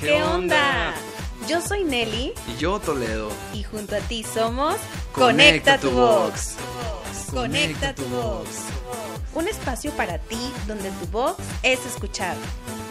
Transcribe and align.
¿Qué 0.00 0.22
onda? 0.22 0.94
Yo 1.48 1.60
soy 1.62 1.82
Nelly. 1.84 2.34
Y 2.54 2.60
yo 2.60 2.78
Toledo. 2.78 3.30
Y 3.54 3.62
junto 3.62 3.96
a 3.96 4.00
ti 4.00 4.22
somos 4.22 4.76
Conecta, 5.12 5.78
tu 5.78 5.90
Vox. 5.90 6.56
Conecta 7.32 7.94
tu 7.94 8.04
Vox. 8.04 8.48
Un 9.34 9.48
espacio 9.48 9.92
para 9.92 10.18
ti 10.18 10.52
donde 10.66 10.90
tu 10.90 11.06
voz 11.06 11.36
es 11.62 11.84
escuchada. 11.86 12.36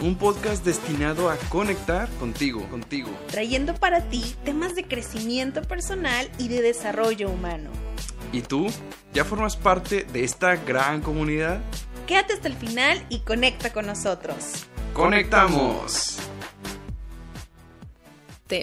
Un 0.00 0.16
podcast 0.16 0.64
destinado 0.64 1.30
a 1.30 1.36
conectar 1.48 2.08
contigo, 2.18 2.68
contigo. 2.70 3.10
Trayendo 3.28 3.74
para 3.74 4.02
ti 4.08 4.34
temas 4.44 4.74
de 4.74 4.84
crecimiento 4.84 5.62
personal 5.62 6.28
y 6.38 6.48
de 6.48 6.62
desarrollo 6.62 7.30
humano. 7.30 7.70
¿Y 8.32 8.42
tú? 8.42 8.66
¿Ya 9.12 9.24
formas 9.24 9.56
parte 9.56 10.04
de 10.04 10.24
esta 10.24 10.56
gran 10.56 11.00
comunidad? 11.02 11.60
Quédate 12.06 12.34
hasta 12.34 12.48
el 12.48 12.54
final 12.54 13.04
y 13.08 13.20
conecta 13.20 13.72
con 13.72 13.86
nosotros. 13.86 14.66
¡Conectamos! 14.92 16.18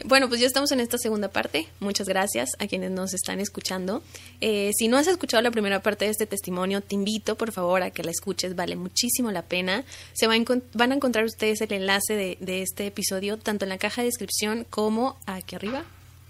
Bueno, 0.06 0.30
pues 0.30 0.40
ya 0.40 0.48
estamos 0.48 0.72
en 0.72 0.80
esta 0.80 0.98
segunda 0.98 1.28
parte. 1.28 1.68
Muchas 1.80 2.08
gracias 2.08 2.50
a 2.60 2.68
quienes 2.68 2.92
nos 2.92 3.14
están 3.14 3.40
escuchando. 3.40 4.02
Eh, 4.40 4.72
si 4.78 4.88
no 4.88 4.98
has 4.98 5.08
escuchado 5.08 5.44
la 5.44 5.52
primera 5.52 5.82
parte 5.82 6.06
de 6.06 6.12
este 6.12 6.26
testimonio, 6.26 6.82
te 6.82 6.96
invito 6.96 7.36
por 7.36 7.52
favor 7.52 7.84
a 7.84 7.92
que 7.92 8.04
la 8.04 8.12
escuches. 8.12 8.56
Vale 8.56 8.76
muchísimo 8.78 9.32
la 9.32 9.42
pena. 9.42 9.84
Se 10.14 10.28
van 10.28 10.92
a 10.92 10.96
encontrar 10.96 11.26
ustedes 11.26 11.60
el 11.62 11.74
enlace 11.74 12.16
de, 12.16 12.38
de 12.40 12.62
este 12.62 12.88
episodio 12.88 13.38
tanto 13.38 13.66
en 13.66 13.70
la 13.70 13.78
caja 13.78 14.02
de 14.02 14.08
descripción 14.08 14.66
como 14.70 15.18
aquí 15.26 15.56
arriba 15.56 15.84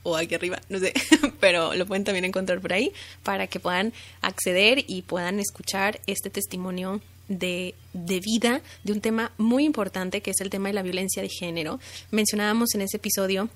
o 0.04 0.18
aquí 0.18 0.36
arriba, 0.36 0.62
no 0.70 0.80
sé, 0.80 0.94
pero 1.40 1.74
lo 1.76 1.86
pueden 1.86 2.04
también 2.04 2.26
encontrar 2.26 2.60
por 2.60 2.74
ahí 2.74 2.92
para 3.24 3.48
que 3.48 3.60
puedan 3.60 3.94
acceder 4.22 4.84
y 4.86 5.02
puedan 5.04 5.40
escuchar 5.40 6.02
este 6.08 6.30
testimonio 6.30 7.02
de, 7.27 7.76
de, 7.94 8.20
vida 8.20 8.62
de 8.84 8.94
un 8.94 9.02
tema 9.02 9.31
muy 9.38 9.66
importante 9.66 10.22
que 10.22 10.31
es 10.31 10.41
el 10.41 10.50
tema 10.50 10.70
de 10.70 10.73
la 10.73 10.81
violencia 10.81 11.22
de 11.22 11.30
género. 11.30 11.80
Mencionábamos 12.12 12.73
en 12.76 12.81
ese 12.81 12.98
episodio 12.98 13.50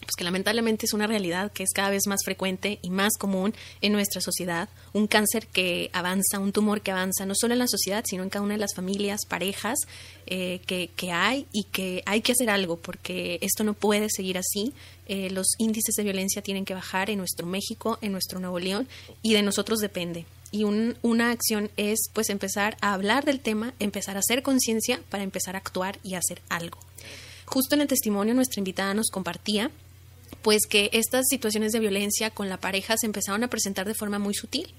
pues 0.00 0.16
que 0.16 0.24
lamentablemente 0.24 0.86
es 0.86 0.92
una 0.92 1.06
realidad 1.06 1.52
que 1.52 1.62
es 1.62 1.70
cada 1.74 1.90
vez 1.90 2.06
más 2.06 2.24
frecuente 2.24 2.78
y 2.82 2.90
más 2.90 3.16
común 3.18 3.54
en 3.80 3.92
nuestra 3.92 4.20
sociedad, 4.20 4.68
un 4.92 5.06
cáncer 5.06 5.46
que 5.46 5.90
avanza, 5.92 6.38
un 6.38 6.52
tumor 6.52 6.80
que 6.80 6.90
avanza, 6.90 7.26
no 7.26 7.34
solo 7.34 7.52
en 7.52 7.58
la 7.58 7.68
sociedad, 7.68 8.04
sino 8.06 8.22
en 8.22 8.30
cada 8.30 8.44
una 8.44 8.54
de 8.54 8.60
las 8.60 8.74
familias, 8.74 9.20
parejas 9.28 9.78
eh, 10.26 10.60
que, 10.66 10.90
que, 10.96 11.12
hay 11.12 11.46
y 11.52 11.64
que 11.64 12.02
hay 12.06 12.22
que 12.22 12.32
hacer 12.32 12.50
algo 12.50 12.76
porque 12.76 13.38
esto 13.42 13.62
no 13.62 13.74
puede 13.74 14.08
seguir 14.10 14.38
así. 14.38 14.72
Eh, 15.06 15.30
los 15.30 15.54
índices 15.58 15.94
de 15.94 16.02
violencia 16.02 16.42
tienen 16.42 16.64
que 16.64 16.74
bajar 16.74 17.10
en 17.10 17.18
nuestro 17.18 17.46
México, 17.46 17.98
en 18.00 18.12
nuestro 18.12 18.40
Nuevo 18.40 18.58
León 18.58 18.88
y 19.22 19.34
de 19.34 19.42
nosotros 19.42 19.80
depende. 19.80 20.24
Y 20.52 20.64
un, 20.64 20.96
una 21.02 21.30
acción 21.30 21.70
es 21.76 22.10
pues 22.12 22.28
empezar 22.28 22.76
a 22.80 22.92
hablar 22.92 23.24
del 23.24 23.40
tema, 23.40 23.74
empezar 23.78 24.16
a 24.16 24.20
hacer 24.20 24.42
conciencia 24.42 25.00
para 25.08 25.22
empezar 25.22 25.54
a 25.54 25.58
actuar 25.58 25.98
y 26.02 26.14
hacer 26.14 26.42
algo. 26.48 26.78
Justo 27.46 27.74
en 27.74 27.80
el 27.80 27.88
testimonio 27.88 28.34
nuestra 28.34 28.60
invitada 28.60 28.94
nos 28.94 29.10
compartía 29.10 29.70
pues 30.42 30.66
que 30.66 30.90
estas 30.92 31.26
situaciones 31.28 31.72
de 31.72 31.80
violencia 31.80 32.30
con 32.30 32.48
la 32.48 32.58
pareja 32.58 32.96
se 32.96 33.06
empezaron 33.06 33.44
a 33.44 33.48
presentar 33.48 33.86
de 33.86 33.94
forma 33.94 34.18
muy 34.18 34.34
sutil. 34.34 34.72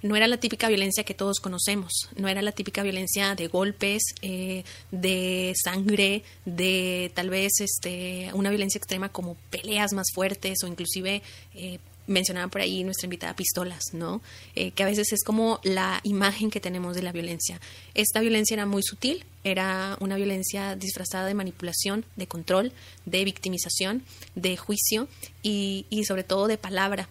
No 0.00 0.14
era 0.14 0.28
la 0.28 0.36
típica 0.36 0.68
violencia 0.68 1.02
que 1.02 1.14
todos 1.14 1.40
conocemos, 1.40 2.08
no 2.16 2.28
era 2.28 2.40
la 2.40 2.52
típica 2.52 2.84
violencia 2.84 3.34
de 3.34 3.48
golpes, 3.48 4.02
eh, 4.22 4.62
de 4.92 5.52
sangre, 5.60 6.22
de 6.44 7.10
tal 7.14 7.30
vez 7.30 7.54
este, 7.58 8.30
una 8.32 8.50
violencia 8.50 8.78
extrema 8.78 9.08
como 9.08 9.34
peleas 9.50 9.92
más 9.92 10.06
fuertes 10.14 10.58
o 10.62 10.68
inclusive 10.68 11.22
eh, 11.54 11.80
mencionaba 12.08 12.48
por 12.48 12.60
ahí 12.60 12.82
nuestra 12.82 13.06
invitada 13.06 13.36
pistolas, 13.36 13.82
¿no? 13.92 14.20
Eh, 14.56 14.72
que 14.72 14.82
a 14.82 14.86
veces 14.86 15.12
es 15.12 15.22
como 15.22 15.60
la 15.62 16.00
imagen 16.02 16.50
que 16.50 16.58
tenemos 16.58 16.96
de 16.96 17.02
la 17.02 17.12
violencia. 17.12 17.60
Esta 17.94 18.20
violencia 18.20 18.54
era 18.54 18.66
muy 18.66 18.82
sutil, 18.82 19.24
era 19.44 19.96
una 20.00 20.16
violencia 20.16 20.74
disfrazada 20.74 21.26
de 21.26 21.34
manipulación, 21.34 22.04
de 22.16 22.26
control, 22.26 22.72
de 23.06 23.24
victimización, 23.24 24.02
de 24.34 24.56
juicio 24.56 25.06
y, 25.42 25.86
y 25.90 26.04
sobre 26.04 26.24
todo 26.24 26.48
de 26.48 26.58
palabra, 26.58 27.08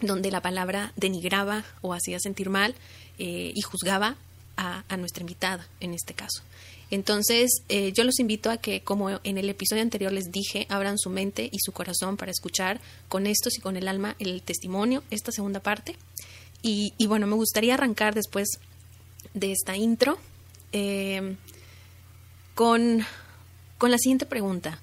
donde 0.00 0.30
la 0.30 0.40
palabra 0.40 0.92
denigraba 0.96 1.64
o 1.82 1.94
hacía 1.94 2.18
sentir 2.18 2.50
mal 2.50 2.74
eh, 3.18 3.52
y 3.54 3.60
juzgaba 3.60 4.16
a, 4.56 4.84
a 4.88 4.96
nuestra 4.96 5.20
invitada 5.20 5.68
en 5.80 5.94
este 5.94 6.14
caso. 6.14 6.42
Entonces, 6.90 7.62
eh, 7.68 7.92
yo 7.92 8.02
los 8.04 8.18
invito 8.18 8.50
a 8.50 8.56
que, 8.56 8.82
como 8.82 9.10
en 9.22 9.38
el 9.38 9.48
episodio 9.48 9.82
anterior 9.82 10.12
les 10.12 10.32
dije, 10.32 10.66
abran 10.68 10.98
su 10.98 11.08
mente 11.08 11.48
y 11.52 11.58
su 11.60 11.72
corazón 11.72 12.16
para 12.16 12.32
escuchar 12.32 12.80
con 13.08 13.26
estos 13.26 13.56
y 13.58 13.60
con 13.60 13.76
el 13.76 13.86
alma 13.86 14.16
el 14.18 14.42
testimonio, 14.42 15.04
esta 15.10 15.30
segunda 15.30 15.60
parte. 15.60 15.96
Y, 16.62 16.92
bueno, 17.06 17.26
me 17.26 17.36
gustaría 17.36 17.74
arrancar 17.74 18.14
después 18.14 18.48
de 19.32 19.52
esta 19.52 19.76
intro 19.76 20.18
eh, 20.72 21.36
con, 22.54 23.06
con 23.78 23.90
la 23.90 23.98
siguiente 23.98 24.26
pregunta. 24.26 24.80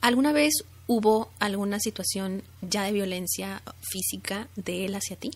¿Alguna 0.00 0.32
vez 0.32 0.52
hubo 0.86 1.32
alguna 1.40 1.80
situación 1.80 2.42
ya 2.60 2.84
de 2.84 2.92
violencia 2.92 3.62
física 3.80 4.48
de 4.56 4.84
él 4.84 4.94
hacia 4.94 5.16
ti? 5.16 5.30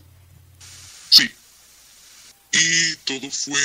Sí. 1.10 1.28
Y 2.52 2.96
todo 3.04 3.30
fue 3.30 3.60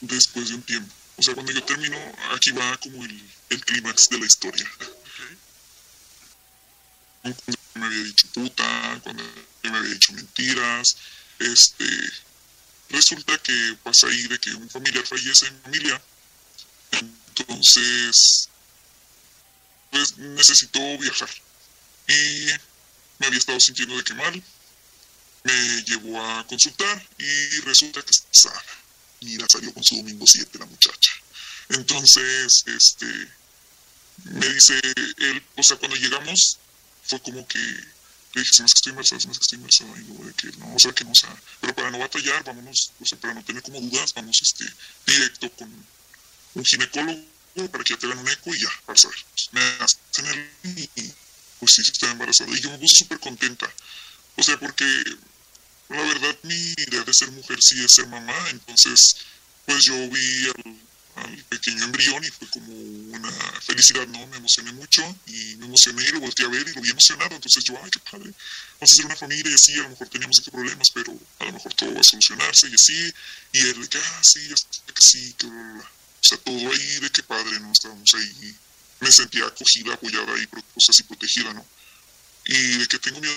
después 0.00 0.48
de 0.48 0.54
un 0.54 0.62
tiempo. 0.62 0.97
O 1.18 1.22
sea, 1.22 1.34
cuando 1.34 1.50
yo 1.50 1.64
termino, 1.64 1.98
aquí 2.32 2.52
va 2.52 2.76
como 2.76 3.04
el, 3.04 3.30
el 3.50 3.64
clímax 3.64 4.08
de 4.08 4.18
la 4.20 4.26
historia. 4.26 4.70
Cuando 7.22 7.42
me 7.74 7.86
había 7.86 8.04
dicho 8.04 8.26
puta, 8.32 9.00
cuando 9.02 9.24
me 9.64 9.78
había 9.78 9.90
dicho 9.94 10.12
mentiras, 10.12 10.96
este, 11.40 11.84
resulta 12.90 13.36
que 13.38 13.76
pasa 13.82 14.06
ahí 14.06 14.28
de 14.28 14.38
que 14.38 14.54
un 14.54 14.70
familiar 14.70 15.04
fallece 15.04 15.48
en 15.48 15.60
familia, 15.60 16.00
entonces, 16.92 18.48
pues 19.90 20.16
necesitó 20.18 20.98
viajar. 20.98 21.30
Y 22.06 22.46
me 23.18 23.26
había 23.26 23.40
estado 23.40 23.58
sintiendo 23.58 23.96
de 23.96 24.04
que 24.04 24.14
mal, 24.14 24.42
me 25.42 25.82
llevó 25.82 26.24
a 26.24 26.46
consultar 26.46 27.08
y 27.18 27.60
resulta 27.62 28.02
que 28.02 28.10
está 28.10 28.28
sana 28.32 28.87
Mira, 29.20 29.46
salió 29.50 29.72
con 29.72 29.82
su 29.82 29.96
domingo 29.96 30.24
7 30.26 30.58
la 30.58 30.66
muchacha. 30.66 31.12
Entonces, 31.70 32.64
este, 32.66 33.06
me 34.24 34.48
dice 34.48 34.80
él, 35.18 35.42
o 35.56 35.62
sea, 35.62 35.76
cuando 35.76 35.96
llegamos, 35.96 36.58
fue 37.04 37.20
como 37.20 37.46
que 37.46 37.58
le 37.58 38.42
dije, 38.42 38.54
se 38.54 38.62
me 38.62 38.68
que 38.68 38.72
estoy 38.74 38.90
embarazada, 38.90 39.20
se 39.20 39.28
me 39.28 39.34
que 39.34 39.40
estoy 39.40 39.56
embarazada, 39.56 39.98
y 39.98 40.04
luego 40.04 40.24
de 40.24 40.32
que 40.34 40.52
no, 40.58 40.74
o 40.74 40.78
sea, 40.78 40.92
que 40.92 41.04
no, 41.04 41.10
o 41.10 41.14
sea, 41.14 41.34
pero 41.60 41.74
para 41.74 41.90
no 41.90 41.98
batallar, 41.98 42.44
vámonos, 42.44 42.92
o 43.00 43.06
sea, 43.06 43.18
para 43.18 43.34
no 43.34 43.44
tener 43.44 43.62
como 43.62 43.80
dudas, 43.80 44.12
vamos, 44.14 44.38
este, 44.42 44.64
directo 45.06 45.50
con 45.52 45.86
un 46.54 46.64
ginecólogo 46.64 47.24
para 47.66 47.82
que 47.82 47.94
ya 47.94 47.98
te 47.98 48.06
hagan 48.06 48.18
un 48.18 48.28
eco 48.28 48.54
y 48.54 48.60
ya, 48.60 48.70
para 48.86 48.96
saber. 48.96 49.18
Me 49.52 49.60
hacen 49.60 50.26
el 50.26 50.88
y 50.94 51.12
pues 51.58 51.72
sí, 51.74 51.82
estoy 51.82 52.10
embarazada. 52.10 52.50
Y 52.50 52.60
yo 52.60 52.70
me 52.70 52.78
puse 52.78 52.96
súper 52.96 53.18
contenta. 53.18 53.68
O 54.36 54.42
sea, 54.42 54.58
porque 54.60 54.84
la 55.88 56.02
verdad 56.02 56.36
mi 56.42 56.54
idea 56.54 57.02
de 57.02 57.14
ser 57.14 57.30
mujer 57.30 57.58
sí 57.60 57.82
es 57.82 57.94
ser 57.94 58.06
mamá, 58.08 58.34
entonces 58.50 59.16
pues 59.64 59.84
yo 59.84 59.94
vi 60.10 60.48
al, 61.16 61.44
pequeño 61.48 61.84
embrión 61.84 62.22
y 62.24 62.28
fue 62.28 62.48
como 62.48 62.72
una 62.72 63.30
felicidad, 63.60 64.06
¿no? 64.06 64.24
Me 64.28 64.36
emocioné 64.36 64.72
mucho 64.72 65.02
y 65.26 65.56
me 65.56 65.66
emocioné 65.66 66.04
y 66.04 66.12
lo 66.12 66.20
volteé 66.20 66.46
a 66.46 66.48
ver 66.48 66.68
y 66.68 66.72
lo 66.72 66.80
vi 66.80 66.90
emocionado, 66.90 67.34
entonces 67.34 67.64
yo, 67.64 67.74
ay, 67.82 67.90
qué 67.90 67.98
padre, 68.10 68.32
vamos 68.78 68.82
a 68.82 68.86
ser 68.86 69.06
una 69.06 69.16
familia 69.16 69.50
y 69.50 69.54
así, 69.54 69.72
a 69.74 69.82
lo 69.82 69.88
mejor 69.90 70.08
teníamos 70.08 70.38
estos 70.38 70.52
problemas, 70.52 70.88
pero 70.94 71.18
a 71.40 71.44
lo 71.46 71.52
mejor 71.52 71.74
todo 71.74 71.92
va 71.92 72.00
a 72.00 72.04
solucionarse 72.04 72.68
y 72.68 72.74
así, 72.74 73.12
y 73.52 73.58
él 73.58 73.88
que, 73.88 73.98
ah, 73.98 74.20
sí, 74.22 74.48
que 74.86 75.00
sí, 75.00 75.34
que 75.36 75.46
O 75.46 75.82
sea, 76.20 76.38
todo 76.38 76.72
ahí 76.72 77.00
de 77.00 77.10
qué 77.10 77.22
padre, 77.24 77.58
¿no? 77.60 77.72
Estábamos 77.72 78.10
ahí, 78.14 78.56
me 79.00 79.10
sentía 79.10 79.46
acogida, 79.46 79.94
apoyada 79.94 80.38
y, 80.38 80.44
o 80.44 80.80
sea, 80.80 80.92
así 80.92 81.02
protegida, 81.02 81.52
¿no? 81.52 81.66
Y 82.44 82.78
de 82.78 82.86
que 82.86 82.98
tengo 82.98 83.20
miedo 83.20 83.34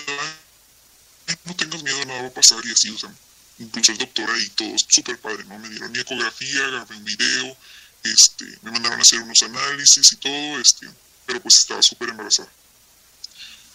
no 1.44 1.56
tengas 1.56 1.82
miedo, 1.82 2.04
nada 2.04 2.22
va 2.22 2.28
a 2.28 2.32
pasar 2.32 2.58
y 2.64 2.72
así, 2.72 2.90
o 2.90 2.98
sea, 2.98 3.12
incluso 3.58 3.92
el 3.92 3.98
doctor 3.98 4.30
ahí, 4.30 4.48
todo 4.50 4.74
súper 4.88 5.18
padre, 5.18 5.44
¿no? 5.44 5.58
Me 5.58 5.68
dieron 5.68 5.92
mi 5.92 5.98
ecografía, 5.98 6.66
grabé 6.68 6.96
un 6.96 7.04
video, 7.04 7.56
este, 8.02 8.44
me 8.62 8.70
mandaron 8.70 8.98
a 8.98 9.02
hacer 9.02 9.20
unos 9.20 9.42
análisis 9.42 10.12
y 10.12 10.16
todo, 10.16 10.60
este, 10.60 10.88
pero 11.26 11.40
pues 11.40 11.58
estaba 11.58 11.82
súper 11.82 12.10
embarazada. 12.10 12.50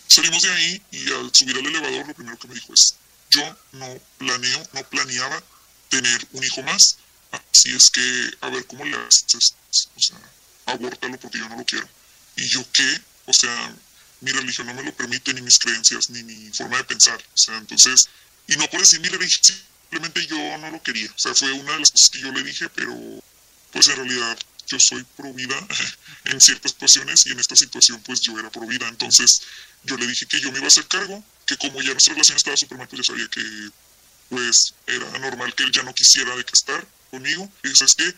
Salimos 0.07 0.41
de 0.41 0.51
ahí 0.51 0.81
y 0.91 1.11
al 1.11 1.29
subir 1.33 1.57
al 1.57 1.65
elevador 1.65 2.07
lo 2.07 2.13
primero 2.13 2.37
que 2.37 2.47
me 2.47 2.55
dijo 2.55 2.73
es, 2.73 2.95
yo 3.29 3.57
no 3.73 3.99
planeo, 4.17 4.69
no 4.73 4.83
planeaba 4.89 5.43
tener 5.89 6.27
un 6.31 6.43
hijo 6.43 6.63
más, 6.63 6.97
así 7.31 7.75
es 7.75 7.89
que 7.89 8.31
a 8.41 8.49
ver 8.49 8.65
cómo 8.67 8.85
le 8.85 8.95
haces, 8.95 9.53
o 9.95 10.01
sea, 10.01 10.17
abórtalo 10.65 11.19
porque 11.19 11.39
yo 11.39 11.49
no 11.49 11.57
lo 11.57 11.65
quiero. 11.65 11.87
Y 12.35 12.47
yo 12.49 12.63
qué, 12.71 13.01
o 13.25 13.33
sea, 13.33 13.75
mi 14.21 14.31
religión 14.31 14.67
no 14.67 14.73
me 14.73 14.83
lo 14.83 14.95
permite, 14.95 15.33
ni 15.33 15.41
mis 15.41 15.59
creencias, 15.59 16.09
ni 16.09 16.23
mi 16.23 16.51
forma 16.51 16.77
de 16.77 16.83
pensar. 16.85 17.21
O 17.33 17.37
sea, 17.37 17.57
entonces, 17.57 18.09
y 18.47 18.55
no 18.55 18.67
por 18.69 18.79
decir 18.79 18.99
mi 18.99 19.09
religión, 19.09 19.57
simplemente 19.89 20.25
yo 20.27 20.57
no 20.57 20.71
lo 20.71 20.81
quería. 20.81 21.11
O 21.11 21.19
sea, 21.19 21.33
fue 21.35 21.51
una 21.51 21.73
de 21.73 21.79
las 21.79 21.91
cosas 21.91 22.09
que 22.11 22.19
yo 22.19 22.31
le 22.31 22.43
dije, 22.43 22.69
pero 22.69 22.95
pues 23.71 23.87
en 23.87 23.95
realidad 23.97 24.37
yo 24.67 24.77
soy 24.79 25.03
pro 25.15 25.33
vida 25.33 25.55
en 26.25 26.41
ciertas 26.41 26.71
situaciones 26.71 27.25
y 27.25 27.31
en 27.31 27.39
esta 27.39 27.55
situación 27.55 28.01
pues 28.03 28.21
yo 28.21 28.37
era 28.39 28.49
pro 28.49 28.65
vida. 28.65 28.87
Entonces 28.87 29.41
yo 29.83 29.97
le 29.97 30.07
dije 30.07 30.25
que 30.25 30.39
yo 30.39 30.51
me 30.51 30.57
iba 30.57 30.65
a 30.65 30.69
hacer 30.69 30.87
cargo, 30.87 31.23
que 31.45 31.57
como 31.57 31.81
ya 31.81 31.91
nuestra 31.91 32.13
relación 32.13 32.37
estaba 32.37 32.57
súper 32.57 32.77
mal, 32.77 32.87
pues 32.87 33.01
ya 33.05 33.13
sabía 33.13 33.27
que 33.29 33.41
pues 34.29 34.73
era 34.85 35.09
normal 35.19 35.55
que 35.55 35.63
él 35.63 35.71
ya 35.71 35.83
no 35.83 35.93
quisiera 35.93 36.35
de 36.35 36.43
que 36.43 36.53
estar 36.53 36.85
conmigo. 37.09 37.49
Y 37.63 37.71
eso 37.71 37.85
es 37.85 37.93
que 37.95 38.13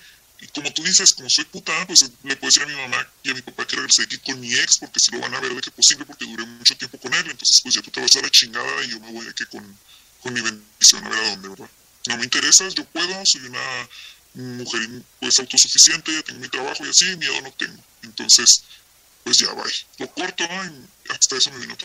como 0.48 0.72
tú 0.74 0.84
dices, 0.84 1.14
como 1.14 1.30
soy 1.30 1.46
puta, 1.46 1.86
pues 1.86 2.00
le 2.24 2.36
puedo 2.38 2.50
decir 2.50 2.64
a 2.64 2.68
mi 2.68 2.76
mamá 2.76 3.08
y 3.24 3.32
a 3.32 3.34
mi 3.34 3.42
papá 3.42 3.68
que 3.68 3.76
regrese 3.76 4.04
aquí 4.04 4.18
con 4.20 4.40
mi 4.40 4.54
ex, 4.54 4.78
porque 4.80 5.00
si 5.00 5.12
lo 5.12 5.20
van 5.20 5.34
a 5.36 5.40
ver 5.40 5.54
de 5.54 5.62
que 5.62 5.72
posible, 5.72 6.06
porque 6.06 6.26
duré 6.26 6.46
mucho 6.46 6.78
tiempo 6.78 6.98
con 6.98 7.14
él, 7.14 7.26
entonces 7.30 7.60
pues 7.62 7.76
ya 7.76 7.82
tú 7.82 7.92
te 7.92 8.00
vas 8.00 8.16
a 8.16 8.22
la 8.22 8.30
chingada 8.30 8.84
y 8.84 8.90
yo 8.90 9.00
me 9.00 9.12
voy 9.12 9.26
de 9.26 9.32
aquí 9.32 9.46
con, 9.46 9.78
con 10.22 10.34
mi 10.34 10.42
bendición 10.42 11.06
a 11.06 11.10
ver 11.10 11.20
a 11.20 11.30
dónde, 11.32 11.50
¿verdad? 11.50 11.70
No 12.08 12.18
me 12.18 12.24
interesas, 12.24 12.74
yo 12.74 12.86
puedo, 12.86 13.22
soy 13.26 13.42
una 13.48 13.90
mujer 14.34 14.88
pues 15.20 15.40
autosuficiente, 15.40 16.14
ya 16.14 16.24
tengo 16.24 16.40
mi 16.40 16.50
trabajo 16.50 16.86
y 16.86 16.90
así, 16.90 17.18
miedo 17.18 17.42
no 17.42 17.52
tengo. 17.54 17.84
Entonces, 18.04 18.64
pues 19.24 19.38
ya, 19.38 19.52
bye. 19.54 19.72
Lo 19.98 20.10
corto 20.14 20.44
y 20.44 21.12
hasta 21.12 21.36
eso 21.36 21.52
me 21.52 21.60
vino. 21.60 21.76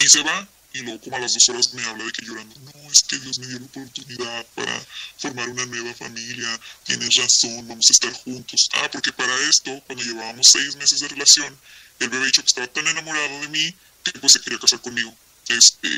Y 0.00 0.08
se 0.08 0.22
va, 0.22 0.48
y 0.74 0.82
luego 0.82 1.00
como 1.00 1.16
a 1.16 1.20
las 1.20 1.32
dos 1.32 1.48
horas 1.50 1.72
me 1.72 1.84
habla 1.84 2.04
de 2.04 2.10
que 2.10 2.26
llorando, 2.26 2.58
no, 2.60 2.90
es 2.90 3.04
que 3.08 3.16
Dios 3.20 3.38
me 3.38 3.46
dio 3.46 3.60
la 3.60 3.66
oportunidad 3.66 4.46
para 4.56 4.86
formar 5.18 5.48
una 5.48 5.64
nueva 5.66 5.94
familia, 5.94 6.60
tienes 6.82 7.14
razón, 7.14 7.68
vamos 7.68 7.86
a 7.88 7.92
estar 7.92 8.12
juntos. 8.12 8.68
Ah, 8.72 8.88
porque 8.90 9.12
para 9.12 9.32
esto, 9.48 9.80
cuando 9.86 10.02
llevábamos 10.02 10.48
seis 10.50 10.74
meses 10.74 10.98
de 10.98 11.08
relación, 11.08 11.56
él 12.00 12.10
me 12.10 12.16
había 12.16 12.26
dicho 12.26 12.42
que 12.42 12.48
estaba 12.48 12.66
tan 12.66 12.88
enamorado 12.88 13.40
de 13.40 13.48
mí 13.48 13.72
que 14.02 14.18
pues 14.18 14.32
se 14.32 14.40
quería 14.40 14.58
casar 14.58 14.80
conmigo. 14.80 15.14
Este, 15.46 15.88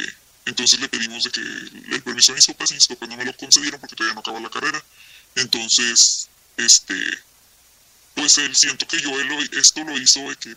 entonces 0.45 0.79
le 0.79 0.91
pedimos 0.91 1.25
de 1.25 1.31
que 1.31 1.41
el 1.41 2.03
permiso 2.03 2.33
a 2.33 2.35
mis 2.35 2.47
papás 2.47 2.71
y 2.71 2.75
mis 2.75 2.87
papás 2.87 3.09
no 3.09 3.17
me 3.17 3.25
lo 3.25 3.35
concedieron 3.35 3.81
porque 3.81 3.97
todavía 3.97 4.15
no 4.15 4.21
acaba 4.21 4.41
la 4.41 4.51
carrera. 4.51 4.85
Entonces, 5.37 6.29
este, 6.59 6.95
pues 8.15 8.37
él 8.37 8.55
siento 8.55 8.87
que 8.87 9.01
yo 9.01 9.19
él, 9.19 9.51
esto 9.55 9.85
lo 9.85 9.97
hizo 9.97 10.21
de 10.29 10.37
que 10.37 10.55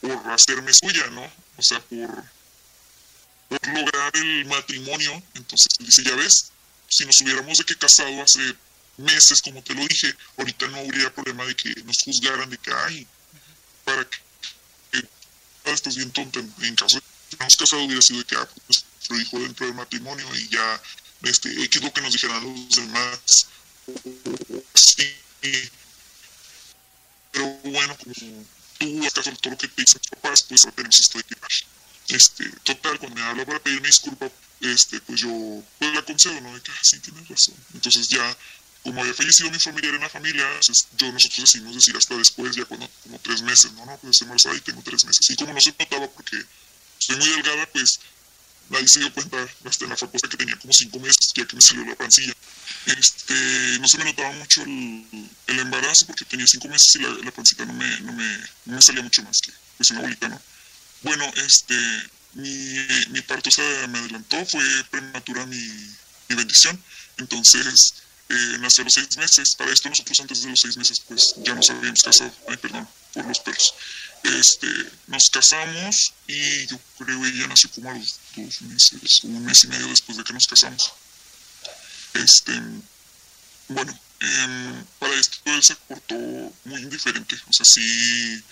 por 0.00 0.32
hacerme 0.32 0.72
suya, 0.72 1.08
¿no? 1.10 1.30
O 1.58 1.62
sea, 1.62 1.80
por 1.80 2.24
lograr 3.50 4.16
el 4.16 4.44
matrimonio. 4.46 5.22
Entonces 5.34 5.68
dice, 5.78 6.02
ya 6.02 6.14
ves, 6.14 6.50
si 6.88 7.04
nos 7.04 7.20
hubiéramos 7.20 7.58
de 7.58 7.64
que 7.64 7.76
casado 7.76 8.22
hace 8.22 8.54
meses, 8.96 9.42
como 9.42 9.62
te 9.62 9.74
lo 9.74 9.86
dije, 9.86 10.14
ahorita 10.38 10.68
no 10.68 10.78
habría 10.78 11.14
problema 11.14 11.44
de 11.44 11.56
que 11.56 11.74
nos 11.84 11.98
juzgaran 12.04 12.50
de 12.50 12.58
que, 12.58 12.72
ay, 12.72 13.06
para 13.84 14.04
que, 14.08 14.18
estás 15.64 15.96
bien 15.96 16.10
tonta. 16.12 16.40
En, 16.40 16.76
caso 16.76 16.96
de 16.96 17.36
que 17.36 17.44
nos 17.44 17.56
casado 17.56 17.84
hubiera 17.84 18.02
sido 18.02 18.18
de 18.20 18.24
que, 18.24 18.36
ah, 18.36 18.48
pues, 18.66 18.84
nuestro 19.08 19.20
hijo 19.20 19.38
dentro 19.40 19.66
del 19.66 19.74
matrimonio 19.74 20.26
y 20.36 20.48
ya, 20.48 20.82
este, 21.22 21.64
X 21.64 21.82
lo 21.82 21.92
que 21.92 22.00
nos 22.00 22.12
dijeran 22.12 22.44
los 22.44 22.76
demás. 22.76 23.18
Sí. 24.74 25.14
Pero 27.32 27.46
bueno, 27.64 27.96
como 27.98 28.14
tú, 28.78 29.06
acaso 29.06 29.32
todo 29.40 29.50
lo 29.52 29.58
que 29.58 29.68
te 29.68 29.82
dicen 29.82 30.00
tus 30.00 30.10
papás, 30.10 30.44
pues 30.48 30.60
tenemos 30.74 31.00
esto 31.00 31.18
de 31.18 31.24
que, 31.24 31.36
este, 32.08 32.48
total, 32.62 32.98
cuando 32.98 33.20
me 33.20 33.26
habla 33.26 33.44
para 33.46 33.60
pedirme 33.60 33.88
disculpa, 33.88 34.30
este, 34.60 35.00
pues 35.00 35.20
yo 35.20 35.62
pues 35.78 35.94
la 35.94 36.02
concedo, 36.02 36.40
¿no? 36.40 36.54
De 36.54 36.60
que, 36.60 36.70
ah, 36.70 36.80
sí, 36.82 36.98
tienes 37.00 37.28
razón. 37.28 37.54
Entonces 37.74 38.08
ya, 38.08 38.36
como 38.82 39.00
había 39.00 39.14
fallecido 39.14 39.50
mi 39.50 39.58
familiar 39.58 39.94
en 39.94 40.00
la 40.00 40.08
familia, 40.08 40.46
pues 40.66 40.86
yo 40.96 41.10
nosotros 41.12 41.40
decidimos 41.40 41.74
decir 41.74 41.96
hasta 41.96 42.16
después, 42.16 42.54
ya 42.54 42.64
cuando, 42.64 42.88
como 43.02 43.18
tres 43.20 43.42
meses, 43.42 43.72
¿no? 43.72 43.86
No, 43.86 43.96
pues 43.98 44.12
estoy 44.12 44.26
embarazada 44.26 44.56
y 44.56 44.60
tengo 44.60 44.82
tres 44.82 45.04
meses. 45.04 45.30
Y 45.30 45.36
como 45.36 45.52
no 45.52 45.60
se 45.60 45.74
notaba 45.78 46.10
porque 46.10 46.44
estoy 46.98 47.16
muy 47.16 47.28
delgada, 47.28 47.66
pues 47.72 48.00
nadie 48.70 48.88
se 48.88 49.00
dio 49.00 49.12
cuenta 49.12 49.46
hasta 49.64 49.84
en 49.84 49.90
la 49.90 49.96
facultad 49.96 50.28
que 50.28 50.36
tenía 50.36 50.58
como 50.58 50.72
cinco 50.72 50.98
meses, 50.98 51.32
ya 51.34 51.46
que 51.46 51.56
me 51.56 51.62
salió 51.62 51.84
la 51.84 51.96
pancilla. 51.96 52.34
Este, 52.86 53.34
no 53.80 53.88
se 53.88 53.98
me 53.98 54.04
notaba 54.04 54.32
mucho 54.32 54.62
el, 54.62 55.06
el 55.46 55.58
embarazo 55.58 56.06
porque 56.06 56.24
tenía 56.24 56.46
cinco 56.46 56.68
meses 56.68 56.94
y 56.96 56.98
la, 56.98 57.08
la 57.24 57.30
pancita 57.30 57.64
no 57.64 57.72
me, 57.72 58.00
no, 58.00 58.12
me, 58.12 58.38
no 58.66 58.76
me 58.76 58.82
salía 58.82 59.02
mucho 59.02 59.22
más 59.22 59.38
que 59.42 59.52
pues 59.76 59.90
una 59.90 60.00
bolita, 60.00 60.28
¿no? 60.28 60.40
Bueno, 61.02 61.30
este, 61.36 61.74
mi, 62.34 63.20
parto 63.22 63.50
se 63.50 63.62
me 63.88 63.98
adelantó, 63.98 64.44
fue 64.46 64.62
prematura 64.90 65.46
mi, 65.46 65.58
bendición. 66.28 66.82
Entonces, 67.18 67.94
eh, 68.28 68.56
nació 68.58 68.82
a 68.82 68.84
los 68.84 68.94
seis 68.94 69.16
meses. 69.16 69.54
Para 69.56 69.72
esto 69.72 69.88
nosotros 69.88 70.18
antes 70.20 70.42
de 70.42 70.50
los 70.50 70.58
seis 70.60 70.76
meses, 70.76 71.00
pues 71.06 71.34
ya 71.36 71.54
nos 71.54 71.70
habíamos 71.70 72.02
casado. 72.02 72.32
Ay, 72.48 72.56
perdón, 72.56 72.88
por 73.12 73.24
los 73.26 73.40
perros. 73.40 73.74
Este, 74.24 74.66
nos 75.06 75.24
casamos 75.30 76.14
y 76.26 76.66
yo 76.66 76.80
creo 76.98 77.20
que 77.20 77.28
ella 77.28 77.46
nació 77.46 77.70
como 77.70 77.90
a 77.90 77.94
los 77.94 78.18
dos 78.34 78.62
meses, 78.62 79.24
un 79.24 79.44
mes 79.44 79.64
y 79.64 79.68
medio 79.68 79.86
después 79.86 80.16
de 80.16 80.24
que 80.24 80.32
nos 80.32 80.46
casamos. 80.46 80.92
Este, 82.14 82.52
bueno, 83.68 83.98
eh, 84.20 84.84
para 84.98 85.14
esto 85.14 85.38
él 85.44 85.62
se 85.62 85.76
portó 85.76 86.14
muy 86.64 86.82
indiferente. 86.82 87.36
O 87.36 87.52
sea, 87.52 87.66
sí 87.66 88.42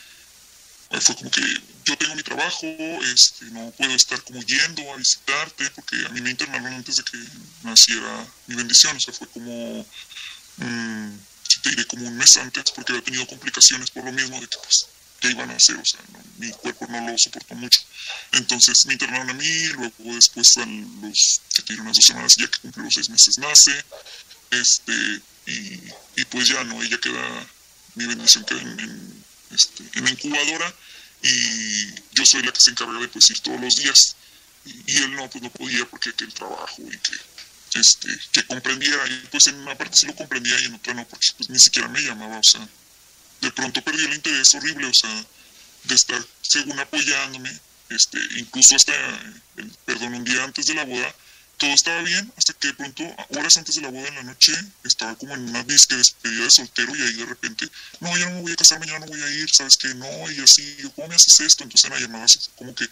fue 1.00 1.16
como 1.16 1.30
que 1.30 1.42
yo 1.84 1.96
tengo 1.96 2.14
mi 2.14 2.22
trabajo, 2.22 2.66
este, 2.66 3.46
no 3.46 3.70
puedo 3.72 3.92
estar 3.94 4.22
como 4.22 4.42
yendo 4.42 4.92
a 4.92 4.96
visitarte, 4.96 5.70
porque 5.70 5.96
a 6.06 6.10
mí 6.10 6.20
me 6.20 6.30
internaron 6.30 6.74
antes 6.74 6.96
de 6.96 7.04
que 7.04 7.18
naciera 7.62 8.26
mi 8.46 8.56
bendición, 8.56 8.96
o 8.96 9.00
sea, 9.00 9.14
fue 9.14 9.28
como, 9.28 9.86
mmm, 10.58 11.16
te 11.62 11.70
diré, 11.70 11.86
como 11.86 12.06
un 12.06 12.16
mes 12.16 12.36
antes, 12.36 12.70
porque 12.74 12.92
había 12.92 13.04
tenido 13.04 13.26
complicaciones 13.26 13.90
por 13.90 14.04
lo 14.04 14.12
mismo 14.12 14.40
de 14.40 14.46
que, 14.48 14.58
pues, 14.58 14.86
¿qué 15.20 15.30
iban 15.30 15.50
a 15.50 15.56
hacer? 15.56 15.76
O 15.76 15.84
sea, 15.84 16.00
mi 16.38 16.50
cuerpo 16.50 16.86
no 16.88 17.00
lo 17.08 17.16
soportó 17.16 17.54
mucho. 17.54 17.80
Entonces 18.32 18.84
me 18.86 18.94
internaron 18.94 19.30
a 19.30 19.34
mí, 19.34 19.64
luego 19.68 20.14
después 20.14 20.56
a 20.58 20.66
los, 20.66 21.40
que 21.54 21.62
tiene 21.62 21.82
unas 21.82 21.96
dos 21.96 22.04
semanas, 22.04 22.34
ya 22.38 22.48
que 22.48 22.58
cumplió 22.58 22.84
los 22.84 22.94
seis 22.94 23.08
meses, 23.08 23.38
nace, 23.38 23.84
este, 24.50 25.22
y, 25.46 26.20
y 26.20 26.24
pues 26.28 26.48
ya, 26.48 26.62
¿no? 26.64 26.82
Ella 26.82 26.98
queda, 26.98 27.46
mi 27.94 28.06
bendición 28.06 28.44
queda 28.44 28.60
en 28.60 29.22
este, 29.52 29.84
en 29.94 30.04
la 30.04 30.10
incubadora 30.10 30.74
y 31.22 31.86
yo 32.12 32.24
soy 32.24 32.42
la 32.42 32.52
que 32.52 32.60
se 32.60 32.70
encarga 32.70 32.98
de 32.98 33.08
pues 33.08 33.30
ir 33.30 33.40
todos 33.40 33.60
los 33.60 33.74
días 33.76 34.16
y, 34.64 34.96
él 34.96 35.14
no 35.14 35.28
pues 35.30 35.42
no 35.42 35.50
podía 35.50 35.84
porque 35.86 36.12
que 36.12 36.24
el 36.24 36.34
trabajo 36.34 36.82
y 36.82 36.98
que 36.98 37.78
este 37.78 38.08
que 38.32 38.44
comprendiera 38.46 39.06
y 39.08 39.26
pues 39.30 39.46
en 39.46 39.56
una 39.56 39.76
parte 39.76 39.96
sí 39.96 40.06
lo 40.06 40.14
comprendía 40.14 40.58
y 40.60 40.64
en 40.64 40.74
otra 40.74 40.94
no 40.94 41.06
porque 41.06 41.26
pues 41.36 41.48
ni 41.48 41.58
siquiera 41.58 41.88
me 41.88 42.00
llamaba 42.02 42.38
o 42.38 42.42
sea 42.42 42.68
de 43.40 43.50
pronto 43.52 43.82
perdí 43.82 44.04
el 44.04 44.14
interés 44.14 44.54
horrible 44.54 44.86
o 44.86 44.94
sea 44.94 45.24
de 45.84 45.94
estar 45.94 46.24
según 46.42 46.78
apoyándome 46.78 47.50
este 47.88 48.18
incluso 48.36 48.76
hasta 48.76 48.92
el, 49.56 49.70
perdón 49.84 50.14
un 50.14 50.24
día 50.24 50.44
antes 50.44 50.66
de 50.66 50.74
la 50.74 50.84
boda 50.84 51.14
todo 51.62 51.74
estaba 51.74 52.02
bien 52.02 52.32
hasta 52.36 52.54
que 52.54 52.66
de 52.68 52.74
pronto, 52.74 53.04
horas 53.28 53.56
antes 53.56 53.76
de 53.76 53.82
la 53.82 53.90
boda 53.90 54.08
en 54.08 54.16
la 54.16 54.24
noche, 54.24 54.52
estaba 54.82 55.14
como 55.14 55.36
en 55.36 55.48
una 55.48 55.62
disque 55.62 55.94
despedida 55.94 56.42
de 56.42 56.50
soltero 56.50 56.96
y 56.96 57.00
ahí 57.00 57.12
de 57.12 57.24
repente, 57.24 57.68
no, 58.00 58.18
ya 58.18 58.28
no 58.30 58.36
me 58.36 58.42
voy 58.42 58.52
a 58.52 58.56
casar, 58.56 58.80
mañana 58.80 58.98
no 58.98 59.06
voy 59.06 59.22
a 59.22 59.30
ir, 59.30 59.46
¿sabes 59.56 59.76
qué? 59.80 59.94
No, 59.94 60.08
y 60.32 60.40
así, 60.40 60.76
¿cómo 60.96 61.06
me 61.06 61.14
haces 61.14 61.38
esto? 61.38 61.62
Entonces 61.62 61.84
en 61.84 61.94
la 61.94 62.00
llamada 62.00 62.24
así 62.24 62.40
como 62.56 62.74
que 62.74 62.84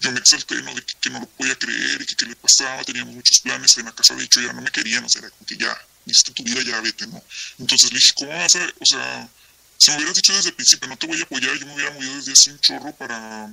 yo 0.00 0.10
me 0.10 0.18
exalté, 0.18 0.60
¿no? 0.62 0.74
De 0.74 0.82
que, 1.00 1.10
no 1.10 1.20
lo 1.20 1.28
podía 1.28 1.54
creer 1.54 2.02
y 2.02 2.06
que 2.06 2.16
qué 2.16 2.26
le 2.26 2.34
pasaba, 2.34 2.82
teníamos 2.82 3.14
muchos 3.14 3.38
planes 3.38 3.76
en 3.78 3.84
la 3.84 3.94
casa, 3.94 4.16
de 4.16 4.24
hecho 4.24 4.40
ya 4.40 4.52
no 4.52 4.62
me 4.62 4.70
querían, 4.72 5.04
o 5.04 5.08
sea, 5.08 5.20
era 5.20 5.30
como 5.30 5.46
que 5.46 5.56
ya, 5.56 5.78
listo 6.04 6.32
tu 6.32 6.42
vida, 6.42 6.60
ya 6.62 6.80
vete, 6.80 7.06
¿no? 7.06 7.22
Entonces 7.58 7.92
le 7.92 7.98
dije, 8.00 8.12
¿cómo 8.16 8.32
vas 8.32 8.52
a, 8.56 8.66
o 8.80 8.86
sea, 8.86 9.28
si 9.76 9.90
me 9.92 9.98
hubieras 9.98 10.16
dicho 10.16 10.34
desde 10.34 10.48
el 10.48 10.56
principio, 10.56 10.88
no 10.88 10.98
te 10.98 11.06
voy 11.06 11.20
a 11.20 11.22
apoyar, 11.22 11.56
yo 11.56 11.66
me 11.66 11.74
hubiera 11.74 11.92
movido 11.92 12.16
desde 12.16 12.32
hace 12.32 12.50
un 12.50 12.58
chorro 12.58 12.92
para, 12.96 13.48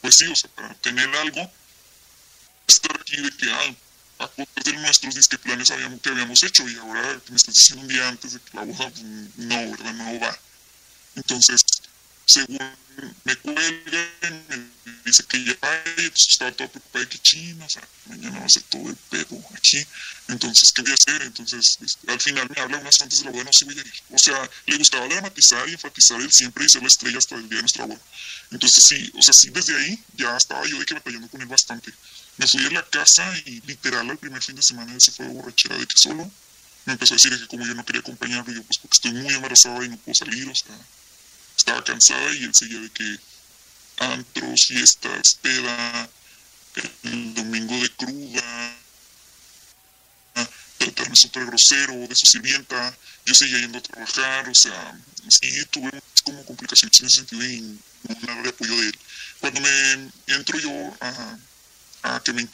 pues 0.00 0.14
sí, 0.16 0.26
o 0.26 0.36
sea, 0.36 0.48
para 0.50 0.74
tener 0.74 1.12
algo, 1.16 1.50
estar 2.68 3.00
aquí 3.00 3.16
de 3.16 3.30
que, 3.32 3.50
ah, 3.50 3.74
a 4.18 4.30
de 4.36 4.72
nuestros 4.74 5.14
disque 5.14 5.38
planes 5.38 5.70
habíamos, 5.70 6.00
que 6.00 6.10
habíamos 6.10 6.42
hecho 6.42 6.68
y 6.68 6.76
ahora 6.76 7.20
me 7.28 7.36
estás 7.36 7.54
diciendo 7.54 7.82
un 7.82 7.88
día 7.88 8.08
antes 8.08 8.32
de 8.32 8.40
que 8.40 8.56
la 8.56 8.64
boda, 8.64 8.90
pues, 8.90 9.02
no, 9.02 9.70
¿verdad? 9.70 9.92
No 9.94 10.20
va. 10.20 10.38
Entonces, 11.16 11.60
según 12.26 12.58
me 13.24 13.36
cuelga, 13.36 14.08
me 14.84 14.92
dice 15.04 15.22
que 15.24 15.44
ya 15.44 15.56
va, 15.62 15.82
entonces 15.86 16.26
estaba 16.30 16.50
todo 16.52 16.68
preocupado 16.68 17.08
que 17.08 17.18
chino, 17.18 17.64
o 17.64 17.68
sea, 17.68 17.86
mañana 18.06 18.40
va 18.40 18.46
a 18.46 18.48
ser 18.48 18.62
todo 18.64 18.88
el 18.88 18.96
pedo 18.96 19.40
aquí. 19.54 19.86
Entonces, 20.28 20.72
¿qué 20.74 20.82
voy 20.82 20.90
a 20.90 20.94
hacer? 20.94 21.22
Entonces, 21.22 21.78
al 22.08 22.20
final 22.20 22.48
me 22.54 22.60
habla 22.60 22.78
unas 22.78 23.00
antes 23.00 23.20
de 23.20 23.26
la 23.26 23.30
boda, 23.30 23.44
no, 23.44 23.52
sí 23.52 23.64
voy 23.64 23.78
a 23.78 23.82
ir. 23.82 23.92
O 24.10 24.18
sea, 24.18 24.50
le 24.66 24.76
gustaba 24.76 25.06
dramatizar 25.06 25.68
y 25.68 25.72
enfatizar 25.72 26.20
el 26.20 26.32
siempre 26.32 26.64
y 26.64 26.68
ser 26.68 26.82
la 26.82 26.88
estrella 26.88 27.18
hasta 27.18 27.36
el 27.36 27.48
día 27.48 27.58
de 27.58 27.62
nuestra 27.62 27.84
boda. 27.84 28.00
Entonces, 28.50 28.82
sí, 28.88 29.12
o 29.14 29.22
sea, 29.22 29.34
sí, 29.34 29.50
desde 29.50 29.76
ahí 29.76 30.02
ya 30.14 30.36
estaba 30.36 30.66
yo 30.66 30.78
de 30.78 30.84
que 30.84 30.94
batallando 30.94 31.28
con 31.28 31.40
él 31.40 31.46
bastante. 31.46 31.92
Me 32.38 32.46
fui 32.46 32.66
a 32.66 32.70
la 32.70 32.84
casa 32.84 33.32
y 33.46 33.60
literal 33.62 34.10
al 34.10 34.18
primer 34.18 34.42
fin 34.42 34.56
de 34.56 34.62
semana 34.62 34.94
se 34.98 35.12
fue 35.12 35.26
a 35.26 35.30
borrachera 35.30 35.76
de 35.76 35.86
que 35.86 35.94
solo. 35.96 36.30
Me 36.84 36.92
empezó 36.92 37.14
a 37.14 37.16
decir 37.16 37.38
que 37.38 37.46
como 37.46 37.66
yo 37.66 37.74
no 37.74 37.84
quería 37.84 38.00
acompañarlo, 38.00 38.52
yo 38.52 38.62
pues 38.62 38.78
porque 38.78 38.94
estoy 38.94 39.12
muy 39.12 39.34
embarazada 39.34 39.84
y 39.84 39.88
no 39.88 39.96
puedo 39.96 40.14
salir, 40.14 40.48
o 40.48 40.54
sea, 40.54 40.78
estaba 41.56 41.82
cansada 41.82 42.32
y 42.34 42.44
él 42.44 42.52
seguía 42.54 42.80
de 42.80 42.90
que 42.90 43.18
antros, 43.98 44.66
fiestas, 44.68 45.22
peda, 45.40 46.08
el 47.04 47.34
domingo 47.34 47.74
de 47.74 47.88
cruda, 47.90 48.76
tratarme 50.78 51.16
súper 51.16 51.46
grosero, 51.46 51.94
de 51.94 52.14
su 52.14 52.26
sirvienta, 52.26 52.96
yo 53.24 53.34
seguía 53.34 53.60
yendo 53.60 53.78
a 53.78 53.82
trabajar, 53.82 54.48
o 54.48 54.54
sea, 54.54 55.00
sí 55.28 55.64
tuve 55.70 55.90
como 56.22 56.44
complicaciones 56.44 57.00
en 57.00 57.06
ese 57.06 57.16
sentido 57.16 57.44
y 57.44 57.60
no 57.60 58.20
nada 58.26 58.42
de 58.42 58.48
apoyo 58.50 58.76
de 58.80 58.88
él. 58.88 58.98
Cuando 59.40 59.60
me 59.60 60.10
entro 60.26 60.58
yo 60.58 60.96
a 61.00 61.38
a 62.02 62.20
que 62.22 62.32
me. 62.32 62.48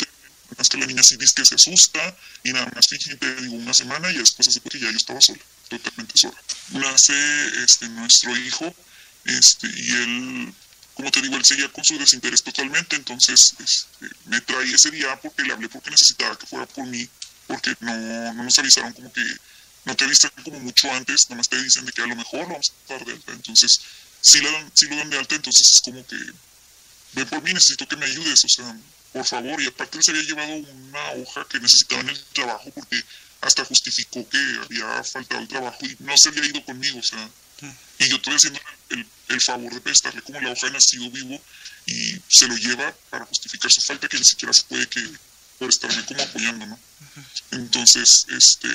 Es 0.59 0.69
que 0.69 0.77
la 0.77 0.87
niña 0.87 1.03
sí 1.03 1.17
dice 1.17 1.35
que 1.37 1.47
se 1.47 1.55
asusta 1.55 2.15
y 2.45 2.53
nada 2.53 2.71
más 2.75 2.85
fíjate, 2.87 3.37
digo, 3.37 3.55
una 3.55 3.73
semana 3.73 4.11
y 4.11 4.19
después 4.19 4.49
hace 4.49 4.61
que 4.61 4.79
ya 4.79 4.91
yo 4.91 4.97
estaba 4.97 5.19
sola, 5.21 5.41
totalmente 5.69 6.13
sola. 6.15 6.39
Nace 6.73 7.65
este, 7.65 7.89
nuestro 7.89 8.37
hijo 8.37 8.75
este, 9.25 9.67
y 9.69 9.93
él, 9.93 10.55
como 10.93 11.11
te 11.11 11.23
digo, 11.23 11.37
él 11.37 11.45
seguía 11.45 11.73
con 11.73 11.83
su 11.85 11.99
desinterés 11.99 12.43
totalmente, 12.43 12.97
entonces 12.97 13.55
este, 13.59 14.15
me 14.27 14.43
traí 14.43 14.75
ese 14.75 14.91
día 14.91 15.19
porque 15.23 15.43
le 15.43 15.55
hablé 15.55 15.71
porque 15.71 15.91
necesitaba 15.91 16.37
que 16.37 16.47
fuera 16.47 16.67
por 16.67 16.87
mí, 16.87 17.09
porque 17.47 17.75
no, 17.81 18.35
no 18.35 18.45
nos 18.45 18.59
avisaron 18.59 18.93
como 18.93 19.11
que 19.11 19.25
no 19.85 19.97
te 19.97 20.05
avisan 20.05 20.31
como 20.45 20.61
mucho 20.61 20.91
antes, 20.93 21.25
nada 21.29 21.37
más 21.37 21.49
te 21.49 21.63
dicen 21.63 21.85
de 21.85 21.93
que 21.93 22.03
a 22.03 22.07
lo 22.07 22.17
mejor 22.17 22.49
vamos 22.49 22.73
a 22.89 22.93
dar 22.93 23.05
de 23.05 23.13
alta. 23.13 23.33
Entonces, 23.33 23.81
si, 24.21 24.41
la 24.41 24.71
si 24.75 24.87
lo 24.87 24.97
dan 24.97 25.11
de 25.11 25.19
alta, 25.19 25.35
entonces 25.35 25.69
es 25.73 25.81
como 25.81 26.07
que, 26.07 26.17
por 27.29 27.43
mí, 27.43 27.53
necesito 27.53 27.87
que 27.87 27.97
me 27.97 28.07
ayudes, 28.07 28.45
o 28.45 28.49
sea, 28.49 28.77
por 29.13 29.27
favor. 29.27 29.61
Y 29.61 29.67
aparte 29.67 29.99
se 30.03 30.11
había 30.11 30.23
llevado 30.23 30.55
una 30.55 31.11
hoja 31.13 31.47
que 31.49 31.61
necesitaba 31.61 32.03
en 32.03 32.11
el 32.11 32.25
trabajo 32.33 32.71
porque 32.75 33.03
hasta 33.41 33.65
justificó 33.65 34.27
que 34.29 34.39
había 34.65 35.03
faltado 35.05 35.41
el 35.41 35.49
trabajo 35.49 35.79
y 35.83 35.97
no 36.01 36.15
se 36.17 36.29
había 36.29 36.47
ido 36.47 36.65
conmigo, 36.65 36.99
o 36.99 37.03
sea, 37.03 37.29
y 37.99 38.09
yo 38.09 38.17
estoy 38.17 38.35
haciendo 38.35 38.61
el, 38.91 39.07
el, 39.29 39.41
favor 39.41 39.73
de 39.73 39.81
prestarle 39.81 40.23
como 40.23 40.41
la 40.41 40.51
hoja 40.51 40.67
de 40.67 40.73
nacido 40.73 41.11
vivo 41.11 41.41
y 41.87 42.17
se 42.29 42.49
lo 42.49 42.57
lleva 42.57 42.93
para 43.11 43.25
justificar 43.27 43.71
su 43.71 43.81
falta 43.81 44.09
que 44.09 44.19
ni 44.19 44.25
siquiera 44.25 44.53
se 44.53 44.65
puede 44.65 44.89
que 44.89 45.01
por 45.59 45.69
estarme 45.69 46.05
como 46.07 46.23
apoyando, 46.23 46.67
¿no? 46.67 46.79
Entonces, 47.53 48.27
este, 48.29 48.69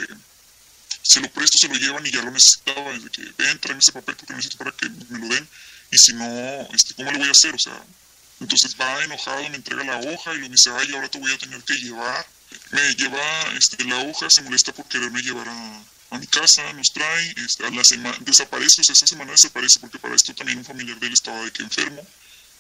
se 1.02 1.20
lo 1.20 1.30
presto, 1.32 1.58
se 1.58 1.68
lo 1.68 1.76
llevan 1.76 2.06
y 2.06 2.12
ya 2.12 2.22
lo 2.22 2.32
necesitaba, 2.32 2.94
desde 2.94 3.10
que 3.10 3.24
ven, 3.38 3.60
tráeme 3.60 3.80
ese 3.80 3.92
papel 3.92 4.16
porque 4.16 4.34
lo 4.34 4.38
necesito 4.38 4.58
para 4.58 4.72
que 4.72 4.90
me 4.90 5.20
lo 5.20 5.28
den, 5.28 5.48
y 5.92 5.98
si 5.98 6.14
no, 6.14 6.26
este, 6.74 6.94
¿cómo 6.96 7.12
le 7.12 7.18
voy 7.18 7.28
a 7.28 7.32
hacer? 7.32 7.56
O 7.56 7.60
sea, 7.60 7.84
entonces 8.40 8.76
va 8.80 9.04
enojado, 9.04 9.50
me 9.50 9.56
entrega 9.56 9.84
la 9.84 10.00
hoja 10.00 10.34
y 10.34 10.40
lo 10.40 10.50
dice, 10.50 10.70
ay, 10.76 10.94
ahora 10.94 11.10
te 11.10 11.20
voy 11.20 11.32
a 11.32 11.38
tener 11.38 11.62
que 11.64 11.74
llevar. 11.76 12.26
Me 12.72 12.96
lleva 12.96 13.54
este, 13.58 13.84
la 13.86 14.00
hoja, 14.04 14.30
se 14.30 14.42
molesta 14.42 14.72
por 14.74 14.86
quererme 14.88 15.22
llevar 15.22 15.48
a, 15.50 15.84
a 16.12 16.18
mi 16.20 16.28
casa, 16.28 16.72
nos 16.74 16.88
trae, 16.94 17.34
este, 17.38 17.66
a 17.66 17.72
la 17.72 17.84
semana, 17.84 18.18
desaparece, 18.22 18.82
o 18.82 18.84
sea, 18.84 18.94
esa 18.94 19.08
semana 19.08 19.32
desaparece 19.32 19.80
porque 19.80 20.00
para 20.00 20.16
esto 20.16 20.34
también 20.34 20.60
un 20.60 20.66
familiar 20.66 21.00
de 21.00 21.08
él 21.08 21.14
estaba 21.14 21.42
de 21.44 21.52
que 21.52 21.64
enfermo, 21.64 22.06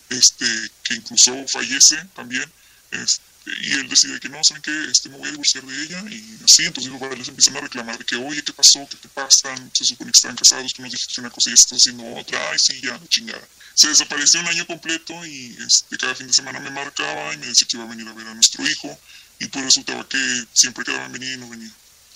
este, 0.09 0.45
que 0.83 0.95
incluso 0.95 1.47
fallece 1.47 2.03
también, 2.15 2.51
este, 2.91 3.26
y 3.61 3.73
él 3.73 3.87
decide 3.87 4.19
que 4.19 4.29
no, 4.29 4.43
¿saben 4.43 4.61
qué? 4.61 4.71
Este, 4.91 5.09
me 5.09 5.17
voy 5.17 5.29
a 5.29 5.31
divorciar 5.31 5.63
de 5.65 5.83
ella 5.83 6.03
y 6.09 6.39
así, 6.43 6.65
entonces 6.65 6.91
los 6.91 6.99
padres 6.99 7.27
empiezan 7.27 7.57
a 7.57 7.61
reclamar 7.61 8.03
que, 8.05 8.15
oye, 8.15 8.43
¿qué 8.43 8.53
pasó? 8.53 8.87
¿Qué 8.89 8.97
te 8.97 9.07
pasa? 9.09 9.55
Se 9.73 9.85
supone 9.85 10.11
que 10.11 10.17
están 10.17 10.35
casados, 10.35 10.73
que 10.73 10.81
nos 10.81 10.91
dijiste 10.91 11.21
una 11.21 11.29
cosa 11.29 11.49
y 11.49 11.53
estás 11.53 11.79
haciendo 11.79 12.03
otra, 12.15 12.39
ay, 12.51 12.57
sí, 12.59 12.81
ya, 12.81 12.99
chingada. 13.07 13.47
Se 13.73 13.87
desapareció 13.87 14.39
un 14.39 14.47
año 14.47 14.65
completo 14.67 15.25
y 15.25 15.55
este, 15.65 15.97
cada 15.97 16.15
fin 16.15 16.27
de 16.27 16.33
semana 16.33 16.59
me 16.59 16.71
marcaba 16.71 17.33
y 17.33 17.37
me 17.37 17.47
decía 17.47 17.67
que 17.67 17.77
iba 17.77 17.85
a 17.85 17.89
venir 17.89 18.07
a 18.07 18.13
ver 18.13 18.27
a 18.27 18.33
nuestro 18.33 18.67
hijo 18.67 18.99
y 19.39 19.47
pues 19.47 19.65
resultaba 19.65 20.07
que 20.07 20.45
siempre 20.53 20.83
quedaba 20.83 21.05
en 21.05 21.13
venir 21.13 21.33
y 21.33 21.37
no 21.37 21.49
venía. 21.49 21.71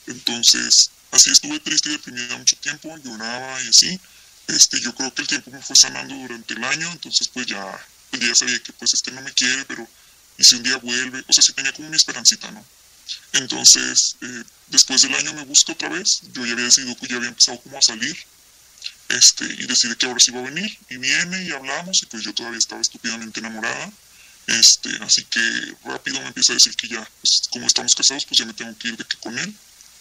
Entonces, 0.08 0.90
así 1.12 1.30
estuve 1.32 1.60
triste 1.60 1.90
y 1.90 1.92
deprimida 1.94 2.38
mucho 2.38 2.56
tiempo, 2.58 2.98
lloraba 2.98 3.62
y 3.64 3.68
así. 3.68 4.00
Este, 4.48 4.82
yo 4.82 4.94
creo 4.96 5.14
que 5.14 5.22
el 5.22 5.28
tiempo 5.28 5.52
me 5.52 5.62
fue 5.62 5.76
sanando 5.76 6.16
durante 6.16 6.56
el 6.56 6.64
año, 6.64 6.92
entonces 6.92 7.28
pues 7.30 7.46
ya, 7.46 7.64
el 8.12 8.20
día 8.20 8.36
sabía 8.36 8.60
que 8.62 8.74
pues 8.74 8.94
este 8.94 9.12
no 9.12 9.22
me 9.22 9.32
quiere, 9.32 9.64
pero 9.66 9.88
y 10.42 10.44
si 10.44 10.56
un 10.56 10.64
día 10.64 10.78
vuelve, 10.78 11.24
o 11.28 11.34
sea, 11.34 11.44
sí 11.44 11.54
tenía 11.54 11.72
como 11.72 11.90
mi 11.90 11.96
esperancita, 11.96 12.50
¿no? 12.50 12.66
Entonces, 13.34 14.18
eh, 14.22 14.44
después 14.68 15.04
del 15.04 15.14
año 15.14 15.34
me 15.34 15.46
busca 15.46 15.74
otra 15.74 15.90
vez, 15.90 16.22
yo 16.34 16.44
ya 16.46 16.54
había 16.54 16.66
decidido 16.66 16.98
que 16.98 17.08
ya 17.08 17.18
había 17.18 17.30
empezado 17.30 17.62
como 17.62 17.78
a 17.78 17.82
salir, 17.82 18.18
este, 19.10 19.46
y 19.46 19.68
decidí 19.68 19.96
que 19.96 20.08
ahora 20.08 20.20
sí 20.20 20.32
iba 20.32 20.40
a 20.40 20.50
venir, 20.50 20.78
y 20.90 20.98
viene 20.98 21.44
y 21.44 21.52
hablamos, 21.52 22.02
y 22.02 22.08
pues 22.08 22.24
yo 22.24 22.34
todavía 22.34 22.58
estaba 22.58 22.82
estúpidamente 22.82 23.40
enamorada, 23.40 23.92
este, 24.48 24.90
así 25.02 25.24
que 25.26 25.76
rápido 25.86 26.20
me 26.22 26.28
empieza 26.28 26.54
a 26.54 26.56
decir 26.56 26.76
que 26.76 26.88
ya, 26.88 27.08
pues, 27.22 27.44
como 27.52 27.68
estamos 27.68 27.94
casados, 27.94 28.26
pues 28.26 28.40
ya 28.40 28.46
me 28.46 28.54
tengo 28.54 28.76
que 28.80 28.88
ir 28.88 28.98
de 28.98 29.06
que 29.06 29.18
con 29.18 29.38
él, 29.38 29.54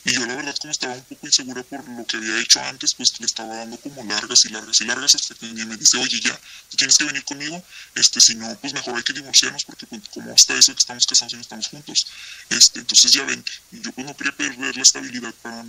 y 0.05 0.13
yo 0.15 0.25
la 0.27 0.35
verdad 0.35 0.55
como 0.61 0.73
estaba 0.73 0.95
un 0.95 1.03
poco 1.03 1.27
insegura 1.27 1.63
por 1.63 1.87
lo 1.89 2.07
que 2.07 2.17
había 2.17 2.41
hecho 2.41 2.61
antes, 2.63 2.95
pues 2.95 3.21
le 3.21 3.27
estaba 3.27 3.55
dando 3.57 3.77
como 3.79 4.03
largas 4.05 4.45
y 4.45 4.49
largas 4.49 4.81
y 4.81 4.85
largas 4.85 5.15
hasta 5.15 5.35
que 5.35 5.47
me 5.47 5.77
dice, 5.77 5.99
oye 5.99 6.21
ya, 6.21 6.39
tú 6.71 6.77
tienes 6.77 6.97
que 6.97 7.05
venir 7.05 7.25
conmigo, 7.25 7.63
este, 7.95 8.21
si 8.21 8.35
no, 8.35 8.55
pues 8.61 8.73
mejor 8.73 8.97
hay 8.97 9.03
que 9.03 9.13
divorciarnos 9.13 9.65
porque 9.65 9.87
pues, 9.87 10.03
como 10.11 10.33
hasta 10.33 10.55
eso 10.55 10.73
que 10.73 10.79
estamos 10.79 11.07
casados 11.07 11.33
y 11.35 11.37
no 11.37 11.43
estamos 11.43 11.69
juntos, 11.69 12.07
este, 12.49 12.81
entonces 12.81 13.13
ya 13.13 13.25
vente. 13.25 13.53
Y 13.73 13.81
yo 13.81 13.93
pues 13.93 14.07
no 14.07 14.17
quería 14.17 14.33
perder 14.33 14.77
la 14.77 14.83
estabilidad 14.83 15.35
para 15.43 15.65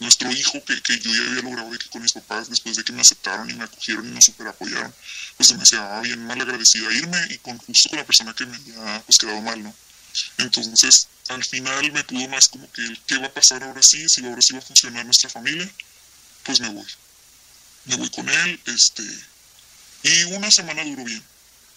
nuestro 0.00 0.30
hijo 0.30 0.62
que, 0.64 0.80
que 0.82 0.98
yo 0.98 1.12
ya 1.12 1.22
había 1.22 1.42
logrado 1.42 1.70
de 1.70 1.78
que 1.78 1.88
con 1.88 2.02
mis 2.02 2.12
papás, 2.12 2.48
después 2.48 2.76
de 2.76 2.84
que 2.84 2.92
me 2.92 3.02
aceptaron 3.02 3.50
y 3.50 3.54
me 3.54 3.64
acogieron 3.64 4.08
y 4.08 4.12
me 4.12 4.22
super 4.22 4.48
apoyaron, 4.48 4.94
pues 5.36 5.52
hacía 5.52 6.00
bien 6.00 6.24
mal 6.26 6.40
agradecida 6.40 6.92
irme 6.92 7.18
y 7.30 7.38
con 7.38 7.58
justo 7.58 7.88
con 7.90 7.98
la 7.98 8.06
persona 8.06 8.34
que 8.34 8.46
me 8.46 8.56
había 8.56 9.02
pues 9.04 9.18
quedado 9.18 9.40
mal, 9.40 9.62
¿no? 9.62 9.74
Entonces, 10.38 11.08
al 11.28 11.44
final 11.44 11.92
me 11.92 12.04
pudo 12.04 12.28
más 12.28 12.48
como 12.48 12.70
que 12.72 12.82
qué 13.06 13.18
va 13.18 13.26
a 13.26 13.32
pasar 13.32 13.62
ahora 13.62 13.80
sí, 13.82 14.04
si 14.08 14.24
ahora 14.24 14.40
sí 14.40 14.52
va 14.54 14.60
a 14.60 14.62
funcionar 14.62 15.04
nuestra 15.04 15.30
familia, 15.30 15.70
pues 16.44 16.60
me 16.60 16.68
voy. 16.70 16.86
Me 17.84 17.96
voy 17.96 18.10
con 18.10 18.28
él, 18.28 18.60
este, 18.66 19.02
y 20.02 20.24
una 20.24 20.50
semana 20.50 20.84
duró 20.84 21.04
bien. 21.04 21.22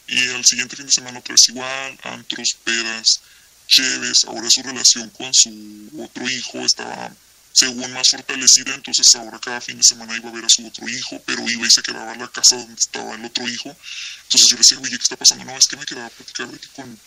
Y 0.07 0.27
al 0.29 0.45
siguiente 0.45 0.75
fin 0.75 0.85
de 0.85 0.91
semana 0.91 1.19
otra 1.19 1.33
vez 1.33 1.49
igual, 1.49 1.99
antros, 2.03 2.57
pedas, 2.63 3.21
chéves, 3.67 4.25
ahora 4.25 4.49
su 4.49 4.61
relación 4.61 5.09
con 5.11 5.33
su 5.33 5.89
otro 5.99 6.29
hijo 6.29 6.59
estaba 6.59 7.13
según 7.53 7.91
más 7.93 8.09
fortalecida, 8.09 8.75
entonces 8.75 9.07
ahora 9.15 9.39
cada 9.39 9.59
fin 9.59 9.77
de 9.77 9.83
semana 9.83 10.15
iba 10.15 10.29
a 10.29 10.33
ver 10.33 10.45
a 10.45 10.49
su 10.49 10.65
otro 10.65 10.87
hijo, 10.87 11.21
pero 11.25 11.47
iba 11.49 11.67
y 11.67 11.71
se 11.71 11.81
quedaba 11.81 12.13
en 12.13 12.19
la 12.19 12.27
casa 12.29 12.55
donde 12.55 12.75
estaba 12.79 13.15
el 13.15 13.25
otro 13.25 13.47
hijo. 13.47 13.69
Entonces 14.23 14.47
yo 14.49 14.55
le 14.55 14.59
decía, 14.59 14.79
oye, 14.79 14.89
¿qué 14.89 15.03
está 15.03 15.17
pasando? 15.17 15.43
No, 15.45 15.57
es 15.57 15.67
que 15.67 15.77
me 15.77 15.85
quedaba 15.85 16.07
a 16.07 16.09
platicar 16.09 16.47
con, 16.75 16.99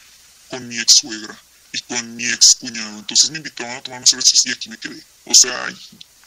con 0.49 0.67
mi 0.69 0.79
ex 0.79 0.95
suegra 1.01 1.39
y 1.73 1.81
con 1.81 2.17
mi 2.17 2.27
ex 2.29 2.57
cuñado. 2.61 2.99
Entonces 2.99 3.31
me 3.31 3.39
invitaban 3.39 3.77
a 3.77 3.83
tomar 3.83 3.99
unas 3.99 4.11
cervezas 4.11 4.47
y 4.47 4.51
aquí 4.53 4.69
me 4.69 4.79
quedé. 4.79 5.03
O 5.25 5.35
sea, 5.35 5.69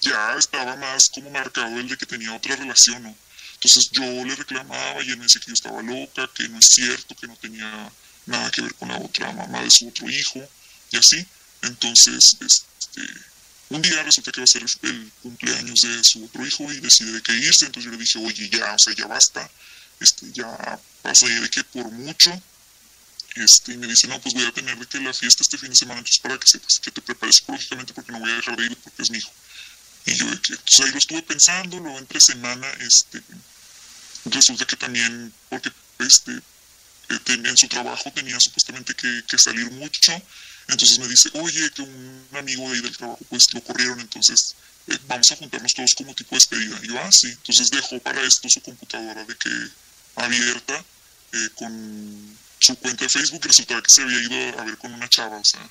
ya 0.01 0.35
estaba 0.37 0.75
más 0.75 1.09
como 1.13 1.29
marcado 1.29 1.79
el 1.79 1.87
de 1.87 1.97
que 1.97 2.05
tenía 2.05 2.33
otra 2.33 2.55
relación, 2.55 3.03
¿no? 3.03 3.15
Entonces 3.55 3.89
yo 3.91 4.03
le 4.03 4.35
reclamaba 4.35 5.03
y 5.03 5.09
él 5.09 5.17
me 5.17 5.23
decía 5.23 5.41
que 5.41 5.47
yo 5.47 5.53
estaba 5.53 5.81
loca, 5.81 6.29
que 6.35 6.47
no 6.49 6.59
es 6.59 6.67
cierto, 6.69 7.15
que 7.15 7.27
no 7.27 7.35
tenía 7.37 7.91
nada 8.27 8.51
que 8.51 8.61
ver 8.61 8.73
con 8.75 8.89
la 8.89 8.97
otra 8.97 9.31
mamá 9.31 9.63
de 9.63 9.71
su 9.71 9.87
otro 9.87 10.09
hijo, 10.09 10.47
y 10.91 10.97
así. 10.97 11.25
Entonces, 11.63 12.37
este, 12.39 13.01
un 13.69 13.81
día 13.81 14.03
resulta 14.03 14.31
que 14.31 14.41
va 14.41 14.45
a 14.45 14.47
ser 14.47 14.63
el 14.83 15.11
cumpleaños 15.23 15.81
de 15.81 16.03
su 16.03 16.23
otro 16.25 16.45
hijo 16.45 16.71
y 16.71 16.79
decide 16.79 17.21
que 17.21 17.33
irse. 17.33 17.65
Entonces 17.65 17.85
yo 17.85 17.91
le 17.91 17.97
dije, 17.97 18.19
oye, 18.19 18.49
ya, 18.49 18.73
o 18.73 18.79
sea, 18.79 18.93
ya 18.93 19.07
basta, 19.07 19.49
este, 19.99 20.31
ya 20.31 20.79
pasa 21.01 21.27
de 21.27 21.49
que 21.49 21.63
por 21.63 21.91
mucho 21.91 22.31
este, 23.41 23.73
y 23.73 23.77
me 23.77 23.87
dice, 23.87 24.07
no, 24.07 24.19
pues 24.21 24.33
voy 24.33 24.45
a 24.45 24.51
tener 24.51 24.77
que 24.87 24.99
la 24.99 25.13
fiesta 25.13 25.43
este 25.43 25.57
fin 25.57 25.69
de 25.69 25.75
semana, 25.75 25.99
entonces 25.99 26.21
para 26.21 26.37
que 26.37 26.47
sepas 26.47 26.79
que 26.81 26.91
te 26.91 27.01
prepares 27.01 27.37
psicológicamente 27.37 27.93
porque 27.93 28.11
no 28.11 28.19
voy 28.19 28.31
a 28.31 28.35
dejar 28.35 28.55
de 28.57 28.65
ir 28.65 28.77
porque 28.77 29.01
es 29.01 29.11
mi 29.11 29.17
hijo. 29.17 29.31
Y 30.05 30.15
yo, 30.15 30.25
entonces 30.25 30.79
ahí 30.79 30.91
lo 30.91 30.97
estuve 30.97 31.21
pensando, 31.23 31.79
luego 31.79 31.97
entre 31.99 32.19
semana, 32.21 32.67
este, 32.79 33.21
resulta 34.25 34.65
que 34.65 34.75
también, 34.75 35.33
porque 35.49 35.71
este, 35.99 36.31
eh, 37.09 37.19
en 37.27 37.57
su 37.57 37.67
trabajo 37.67 38.11
tenía 38.11 38.39
supuestamente 38.39 38.93
que, 38.93 39.23
que, 39.27 39.37
salir 39.37 39.69
mucho, 39.71 40.13
entonces 40.67 40.99
me 40.99 41.07
dice, 41.07 41.29
oye, 41.33 41.71
que 41.71 41.81
un 41.81 42.27
amigo 42.33 42.69
de 42.69 42.75
ahí 42.75 42.81
del 42.81 42.95
trabajo, 42.95 43.19
pues 43.29 43.45
lo 43.53 43.61
corrieron, 43.63 43.99
entonces 43.99 44.55
eh, 44.87 44.97
vamos 45.07 45.31
a 45.31 45.35
juntarnos 45.35 45.73
todos 45.73 45.93
como 45.95 46.13
tipo 46.13 46.31
de 46.31 46.37
despedida. 46.37 46.79
Y 46.83 46.87
yo, 46.87 46.99
ah, 46.99 47.09
sí, 47.11 47.27
entonces 47.27 47.69
dejó 47.69 47.99
para 47.99 48.21
esto 48.21 48.49
su 48.49 48.61
computadora 48.61 49.23
de 49.23 49.35
que 49.35 49.49
abierta, 50.15 50.83
eh, 51.33 51.49
con 51.55 52.37
su 52.59 52.75
cuenta 52.77 53.03
de 53.05 53.09
Facebook 53.09 53.45
resultaba 53.45 53.81
que 53.81 53.89
se 53.89 54.01
había 54.01 54.21
ido 54.21 54.59
a 54.59 54.63
ver 54.63 54.77
con 54.77 54.93
una 54.93 55.07
chava, 55.09 55.37
o 55.37 55.45
sea, 55.45 55.67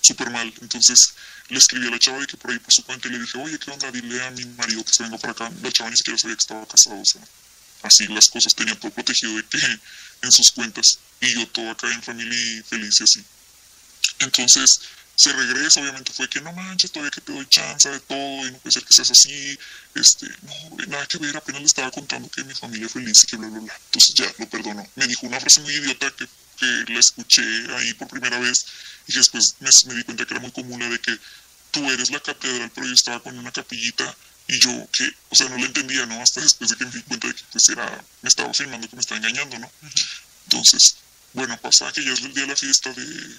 súper 0.00 0.30
mal. 0.30 0.52
Entonces 0.60 1.14
le 1.48 1.58
escribí 1.58 1.86
a 1.86 1.90
la 1.90 1.98
chava 1.98 2.18
de 2.18 2.26
que 2.26 2.36
por 2.36 2.50
ahí 2.50 2.58
por 2.58 2.72
su 2.72 2.84
cuenta 2.84 3.08
y 3.08 3.12
le 3.12 3.18
dije, 3.18 3.38
oye, 3.38 3.58
¿qué 3.58 3.70
onda? 3.70 3.90
Dile 3.90 4.22
a 4.24 4.30
mi 4.30 4.44
marido 4.44 4.84
que 4.84 4.92
se 4.92 5.02
venga 5.02 5.18
para 5.18 5.32
acá. 5.32 5.50
La 5.62 5.72
chava 5.72 5.90
ni 5.90 5.96
siquiera 5.96 6.18
sabía 6.18 6.36
que 6.36 6.42
estaba 6.42 6.66
casado, 6.66 7.00
o 7.00 7.04
sea, 7.04 7.22
así 7.82 8.06
las 8.08 8.28
cosas, 8.28 8.54
tenía 8.54 8.78
todo 8.78 8.90
protegido 8.92 9.34
de 9.36 9.44
que 9.44 9.80
en 10.22 10.32
sus 10.32 10.50
cuentas 10.52 10.98
y 11.20 11.34
yo 11.34 11.46
todo 11.48 11.70
acá 11.70 11.92
en 11.92 12.02
familia 12.02 12.38
y 12.38 12.62
feliz 12.62 13.00
y 13.00 13.04
así. 13.04 13.24
Entonces 14.20 14.80
se 15.18 15.32
regresa, 15.32 15.80
obviamente 15.80 16.12
fue 16.12 16.28
que 16.28 16.40
no 16.40 16.52
manches, 16.52 16.92
todavía 16.92 17.10
que 17.10 17.20
te 17.20 17.32
doy 17.32 17.44
chance 17.48 17.90
de 17.90 17.98
todo 17.98 18.46
y 18.46 18.52
no 18.52 18.58
puede 18.58 18.72
ser 18.72 18.84
que 18.84 18.94
seas 18.94 19.10
así, 19.10 19.58
este, 19.96 20.28
no, 20.42 20.86
nada 20.86 21.06
que 21.06 21.18
ver, 21.18 21.36
apenas 21.36 21.60
le 21.60 21.66
estaba 21.66 21.90
contando 21.90 22.30
que 22.30 22.44
mi 22.44 22.54
familia 22.54 22.86
es 22.86 22.92
feliz 22.92 23.24
y 23.24 23.26
que 23.26 23.36
bla, 23.36 23.48
bla, 23.48 23.58
bla. 23.58 23.74
Entonces 23.86 24.14
ya 24.14 24.32
lo 24.38 24.48
perdono. 24.48 24.86
Me 24.94 25.08
dijo 25.08 25.26
una 25.26 25.40
frase 25.40 25.60
muy 25.62 25.74
idiota 25.74 26.08
que, 26.12 26.24
que 26.60 26.92
la 26.92 27.00
escuché 27.00 27.42
ahí 27.78 27.94
por 27.94 28.06
primera 28.06 28.38
vez 28.38 28.64
y 29.08 29.12
después 29.14 29.56
me, 29.58 29.70
me, 29.86 29.94
di 29.96 30.04
cuenta 30.04 30.24
que 30.24 30.34
era 30.34 30.40
muy 30.40 30.52
común 30.52 30.78
la 30.78 30.88
de 30.88 31.00
que 31.00 31.18
tú 31.72 31.90
eres 31.90 32.12
la 32.12 32.20
catedral, 32.20 32.70
pero 32.72 32.86
yo 32.86 32.94
estaba 32.94 33.20
con 33.20 33.36
una 33.36 33.50
capillita 33.50 34.16
y 34.46 34.60
yo 34.60 34.88
que, 34.92 35.04
o 35.30 35.34
sea, 35.34 35.48
no 35.48 35.58
lo 35.58 35.66
entendía, 35.66 36.06
¿no? 36.06 36.22
Hasta 36.22 36.40
después 36.40 36.70
de 36.70 36.76
que 36.76 36.84
me 36.84 36.92
di 36.92 37.02
cuenta 37.02 37.26
de 37.26 37.34
que 37.34 37.42
pues 37.50 37.68
era, 37.70 38.04
me 38.22 38.28
estaba 38.28 38.54
filmando 38.54 38.88
que 38.88 38.94
me 38.94 39.02
estaba 39.02 39.18
engañando, 39.18 39.58
¿no? 39.58 39.68
Entonces, 40.44 40.94
bueno, 41.32 41.58
pasa 41.58 41.92
que 41.92 42.04
ya 42.04 42.12
es 42.12 42.20
el 42.20 42.32
día 42.32 42.44
de 42.44 42.50
la 42.50 42.56
fiesta 42.56 42.92
de, 42.92 43.38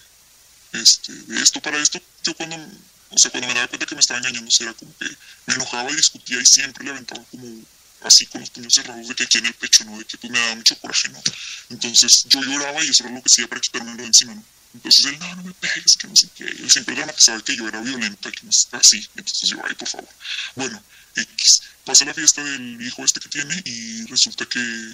este, 0.73 1.13
esto 1.41 1.61
para 1.61 1.77
esto, 1.81 2.01
yo 2.23 2.35
cuando, 2.35 2.55
o 2.55 3.17
sea, 3.17 3.31
cuando 3.31 3.47
me 3.47 3.53
daba 3.53 3.67
cuenta 3.67 3.85
que 3.85 3.95
me 3.95 4.01
estaba 4.01 4.19
engañando, 4.19 4.51
era 4.59 4.73
como 4.73 4.95
que 4.97 5.05
me 5.47 5.53
enojaba 5.55 5.91
y 5.91 5.95
discutía 5.95 6.39
y 6.39 6.45
siempre 6.45 6.83
le 6.83 6.91
aventaba 6.91 7.23
como 7.31 7.63
así 8.01 8.25
con 8.27 8.41
los 8.41 8.49
puños 8.49 8.73
cerrados 8.73 9.07
de 9.07 9.15
que 9.15 9.23
aquí 9.23 9.37
en 9.39 9.47
el 9.47 9.53
pecho, 9.53 9.83
¿no? 9.83 9.97
De 9.97 10.05
que 10.05 10.17
pues 10.17 10.31
me 10.31 10.39
daba 10.39 10.55
mucho 10.55 10.77
coraje, 10.79 11.09
¿no? 11.09 11.21
Entonces 11.69 12.23
yo 12.27 12.41
lloraba 12.41 12.83
y 12.83 12.89
eso 12.89 13.03
era 13.03 13.13
lo 13.13 13.21
que 13.21 13.27
hacía 13.31 13.47
para 13.47 13.61
quitarme 13.61 13.95
de 13.95 14.05
encima, 14.05 14.35
¿no? 14.35 14.43
Entonces 14.73 15.05
él, 15.05 15.19
no, 15.19 15.35
no 15.35 15.43
me 15.43 15.53
pegues, 15.53 15.97
que 15.99 16.07
no 16.07 16.15
sé 16.15 16.29
qué. 16.35 16.43
Él 16.43 16.69
siempre 16.69 16.95
dramatizaba 16.95 17.41
que 17.41 17.55
yo 17.55 17.67
era 17.67 17.81
violenta, 17.81 18.31
que 18.31 18.43
no 18.43 18.51
sé, 18.51 18.67
así. 18.73 19.09
Entonces 19.15 19.49
yo, 19.49 19.57
ay, 19.67 19.73
por 19.73 19.87
favor. 19.87 20.09
Bueno, 20.55 20.81
X. 21.15 21.61
Pasa 21.83 22.05
la 22.05 22.13
fiesta 22.13 22.43
del 22.43 22.79
hijo 22.79 23.03
este 23.03 23.19
que 23.19 23.29
tiene 23.29 23.61
y 23.65 24.05
resulta 24.05 24.45
que, 24.45 24.93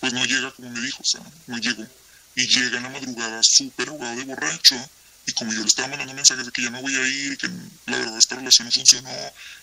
pues 0.00 0.12
no 0.14 0.24
llega 0.24 0.50
como 0.52 0.70
me 0.70 0.80
dijo, 0.80 1.02
o 1.02 1.04
sea, 1.04 1.20
no 1.48 1.58
llegó. 1.58 1.86
Y 2.34 2.46
llega 2.46 2.78
en 2.78 2.84
la 2.84 2.88
madrugada 2.88 3.40
súper 3.42 3.90
ahogado 3.90 4.16
de 4.16 4.24
borracho 4.24 4.90
y 5.30 5.32
como 5.32 5.52
yo 5.52 5.60
le 5.60 5.66
estaba 5.66 5.88
mandando 5.88 6.12
mensajes 6.12 6.44
de 6.44 6.50
que 6.50 6.62
ya 6.62 6.70
me 6.70 6.80
voy 6.80 6.94
a 6.94 7.06
ir 7.06 7.38
que 7.38 7.48
la 7.86 7.98
verdad 7.98 8.18
esta 8.18 8.34
relación 8.34 8.66
no 8.66 8.72
funcionó, 8.72 9.10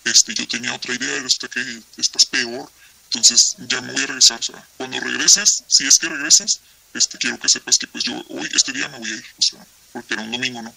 este, 0.05 0.33
yo 0.33 0.47
tenía 0.47 0.73
otra 0.73 0.95
idea 0.95 1.17
y 1.17 1.19
resulta 1.19 1.49
que 1.49 1.81
estás 1.97 2.25
peor, 2.25 2.71
entonces 3.05 3.55
ya 3.67 3.81
me 3.81 3.91
voy 3.91 4.03
a 4.03 4.07
regresar. 4.07 4.39
O 4.39 4.43
sea, 4.43 4.67
cuando 4.77 4.99
regreses, 4.99 5.63
si 5.67 5.85
es 5.85 5.99
que 5.99 6.07
regresas, 6.07 6.61
este, 6.93 7.17
quiero 7.17 7.37
que 7.37 7.49
sepas 7.49 7.77
que 7.77 7.87
pues 7.87 8.05
yo 8.05 8.13
hoy, 8.29 8.49
este 8.55 8.71
día 8.71 8.87
me 8.87 8.99
voy 8.99 9.11
a 9.11 9.15
ir, 9.15 9.25
o 9.37 9.41
sea, 9.41 9.67
porque 9.91 10.13
era 10.13 10.23
un 10.23 10.31
domingo, 10.31 10.61
¿no? 10.61 10.73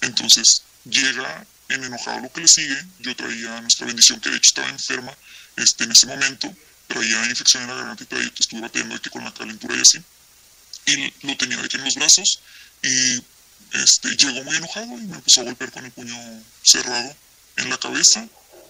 Entonces 0.00 0.62
llega 0.84 1.46
en 1.68 1.84
enojado 1.84 2.20
lo 2.20 2.32
que 2.32 2.40
le 2.40 2.48
sigue, 2.48 2.84
yo 3.00 3.14
traía 3.14 3.60
nuestra 3.60 3.86
bendición 3.86 4.20
que 4.20 4.30
de 4.30 4.36
hecho 4.38 4.48
estaba 4.48 4.68
enferma 4.68 5.16
este, 5.56 5.84
en 5.84 5.92
ese 5.92 6.06
momento, 6.06 6.52
traía 6.88 7.26
infección 7.26 7.62
en 7.62 7.68
la 7.68 7.74
garganta 7.76 8.02
y 8.02 8.06
todavía 8.06 8.32
estuve 8.36 8.60
batiendo 8.60 9.00
que 9.00 9.10
con 9.10 9.22
la 9.22 9.32
calentura 9.32 9.76
y 9.76 9.80
así, 9.80 9.98
y 10.86 11.26
lo 11.26 11.36
tenía 11.36 11.56
de 11.58 11.68
que 11.68 11.76
en 11.76 11.84
los 11.84 11.94
brazos 11.94 12.40
y 12.82 13.22
este, 13.72 14.16
llegó 14.16 14.44
muy 14.44 14.56
enojado 14.56 14.86
y 14.98 15.02
me 15.02 15.16
empezó 15.16 15.40
a 15.40 15.44
golpear 15.44 15.72
con 15.72 15.84
el 15.84 15.92
puño 15.92 16.42
cerrado 16.62 17.16
en 17.56 17.70
la 17.70 17.78
cabeza. 17.78 18.26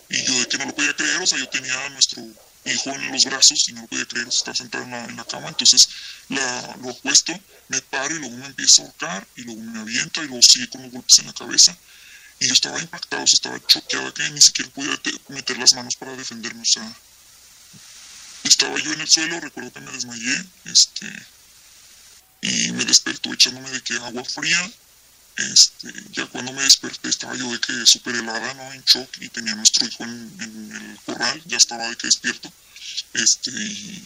Y 0.08 0.24
yo 0.24 0.38
de 0.38 0.46
que 0.46 0.58
no 0.58 0.66
lo 0.66 0.74
podía 0.74 0.94
creer, 0.94 1.20
o 1.20 1.26
sea, 1.26 1.38
yo 1.38 1.48
tenía 1.48 1.84
a 1.84 1.88
nuestro 1.90 2.22
hijo 2.64 2.90
en 2.90 3.12
los 3.12 3.24
brazos 3.24 3.68
y 3.68 3.72
no 3.72 3.82
lo 3.82 3.88
podía 3.88 4.06
creer, 4.06 4.28
estaba 4.28 4.54
sentado 4.54 4.84
en 4.84 4.90
la, 4.90 5.04
en 5.04 5.16
la 5.16 5.24
cama, 5.24 5.48
entonces 5.48 5.88
lo 6.28 6.90
apuesto, 6.90 7.38
me 7.68 7.80
paro 7.82 8.14
y 8.14 8.18
luego 8.18 8.36
me 8.36 8.46
empieza 8.46 8.82
a 8.82 8.84
ahorcar 8.86 9.26
y 9.36 9.42
luego 9.42 9.62
me 9.62 9.80
avienta 9.80 10.22
y 10.22 10.26
luego 10.26 10.42
sigue 10.42 10.68
con 10.68 10.82
los 10.82 10.92
golpes 10.92 11.18
en 11.18 11.26
la 11.26 11.32
cabeza. 11.32 11.76
Y 12.38 12.48
yo 12.48 12.54
estaba 12.54 12.80
impactado, 12.80 13.22
o 13.22 13.26
sea, 13.26 13.36
estaba 13.36 13.66
choqueada 13.66 14.12
que 14.12 14.28
ni 14.30 14.42
siquiera 14.42 14.70
podía 14.70 15.00
meter 15.28 15.58
las 15.58 15.72
manos 15.74 15.96
para 15.96 16.16
defenderme, 16.16 16.62
o 16.62 16.64
sea, 16.64 16.96
estaba 18.44 18.78
yo 18.78 18.92
en 18.92 19.00
el 19.00 19.08
suelo, 19.08 19.40
recuerdo 19.40 19.72
que 19.72 19.80
me 19.80 19.92
desmayé, 19.92 20.44
este, 20.66 21.06
y 22.46 22.72
me 22.72 22.84
despertó 22.84 23.32
echándome 23.32 23.70
de 23.70 23.82
que 23.82 23.94
agua 23.94 24.24
fría, 24.24 24.70
este, 25.36 25.92
ya 26.12 26.26
cuando 26.26 26.52
me 26.52 26.62
desperté 26.62 27.08
estaba 27.08 27.34
yo 27.34 27.50
de 27.50 27.60
que 27.60 27.72
súper 27.84 28.14
helada, 28.14 28.54
¿no? 28.54 28.72
En 28.72 28.82
shock 28.84 29.10
y 29.20 29.28
tenía 29.28 29.54
nuestro 29.54 29.86
hijo 29.86 30.04
en, 30.04 30.36
en, 30.40 30.72
el 30.72 31.00
corral, 31.04 31.42
ya 31.46 31.56
estaba 31.56 31.88
de 31.88 31.96
que 31.96 32.06
despierto, 32.06 32.52
este, 33.12 33.50
y 33.50 34.04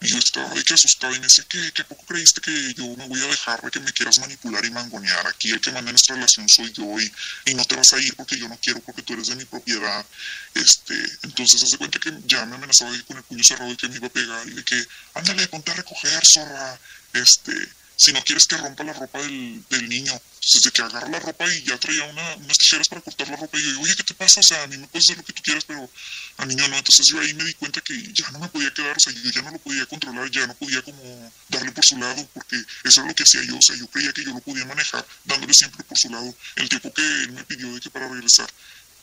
y 0.00 0.06
yo 0.06 0.18
estaba 0.18 0.54
de 0.54 0.62
que 0.62 0.74
asustado 0.74 1.12
y 1.12 1.18
me 1.18 1.26
decía, 1.26 1.44
¿qué, 1.48 1.72
¿qué 1.72 1.82
poco 1.82 2.04
creíste 2.06 2.40
que 2.40 2.74
yo 2.74 2.86
me 2.96 3.08
voy 3.08 3.20
a 3.20 3.26
dejar 3.26 3.60
de 3.62 3.70
que 3.70 3.80
me 3.80 3.92
quieras 3.92 4.18
manipular 4.18 4.64
y 4.64 4.70
mangonear? 4.70 5.26
Aquí 5.26 5.50
el 5.50 5.60
que 5.60 5.72
manda 5.72 5.90
nuestra 5.90 6.14
relación 6.14 6.48
soy 6.48 6.72
yo 6.72 7.00
y, 7.00 7.12
y, 7.46 7.54
no 7.54 7.64
te 7.64 7.74
vas 7.74 7.92
a 7.94 8.00
ir 8.00 8.14
porque 8.14 8.38
yo 8.38 8.48
no 8.48 8.56
quiero, 8.62 8.80
porque 8.80 9.02
tú 9.02 9.14
eres 9.14 9.26
de 9.26 9.34
mi 9.34 9.44
propiedad. 9.44 10.06
Este, 10.54 10.94
entonces 11.24 11.64
hace 11.64 11.78
cuenta 11.78 11.98
que 11.98 12.12
ya 12.26 12.46
me 12.46 12.54
amenazaba 12.54 12.92
con 13.08 13.16
el 13.16 13.24
puño 13.24 13.42
cerrado 13.42 13.72
y 13.72 13.76
que 13.76 13.88
me 13.88 13.96
iba 13.96 14.06
a 14.06 14.10
pegar 14.10 14.48
y 14.48 14.52
de 14.52 14.64
que, 14.64 14.86
ándale, 15.14 15.48
ponte 15.48 15.72
a 15.72 15.74
recoger, 15.74 16.22
zorra. 16.24 16.78
Este, 17.12 17.52
si 17.98 18.12
no 18.12 18.22
quieres 18.22 18.46
que 18.46 18.56
rompa 18.56 18.84
la 18.84 18.92
ropa 18.92 19.18
del, 19.18 19.64
del 19.68 19.88
niño. 19.88 20.12
Entonces, 20.12 20.62
de 20.62 20.70
que 20.70 20.82
agarra 20.82 21.08
la 21.08 21.18
ropa 21.18 21.52
y 21.52 21.62
ya 21.64 21.76
traía 21.78 22.04
una, 22.04 22.36
unas 22.36 22.56
tijeras 22.56 22.88
para 22.88 23.00
cortar 23.00 23.28
la 23.28 23.36
ropa. 23.36 23.58
Y 23.58 23.62
yo 23.62 23.70
digo, 23.70 23.82
oye, 23.82 23.96
¿qué 23.96 24.04
te 24.04 24.14
pasa? 24.14 24.38
O 24.38 24.42
sea, 24.42 24.62
a 24.62 24.66
mí 24.68 24.78
me 24.78 24.86
puedes 24.86 25.04
hacer 25.06 25.16
lo 25.18 25.24
que 25.24 25.32
tú 25.32 25.42
quieras, 25.42 25.64
pero 25.64 25.90
a 26.36 26.46
niño 26.46 26.68
no. 26.68 26.78
Entonces, 26.78 27.06
yo 27.08 27.20
ahí 27.20 27.34
me 27.34 27.44
di 27.44 27.54
cuenta 27.54 27.80
que 27.80 27.94
ya 28.12 28.30
no 28.30 28.38
me 28.38 28.48
podía 28.48 28.72
quedar, 28.72 28.96
o 28.96 29.00
sea, 29.00 29.12
yo 29.12 29.30
ya 29.30 29.42
no 29.42 29.50
lo 29.50 29.58
podía 29.58 29.84
controlar, 29.86 30.30
ya 30.30 30.46
no 30.46 30.54
podía 30.54 30.80
como 30.82 31.32
darle 31.48 31.72
por 31.72 31.84
su 31.84 31.98
lado, 31.98 32.24
porque 32.32 32.56
eso 32.56 33.00
es 33.00 33.06
lo 33.08 33.14
que 33.14 33.24
hacía 33.24 33.42
yo. 33.42 33.58
O 33.58 33.62
sea, 33.62 33.74
yo 33.74 33.88
creía 33.88 34.12
que 34.12 34.24
yo 34.24 34.30
lo 34.30 34.40
podía 34.40 34.64
manejar, 34.64 35.04
dándole 35.24 35.52
siempre 35.52 35.82
por 35.82 35.98
su 35.98 36.08
lado. 36.08 36.32
El 36.54 36.68
tiempo 36.68 36.94
que 36.94 37.02
él 37.02 37.32
me 37.32 37.42
pidió 37.44 37.74
de 37.74 37.80
que 37.80 37.90
para 37.90 38.08
regresar, 38.08 38.48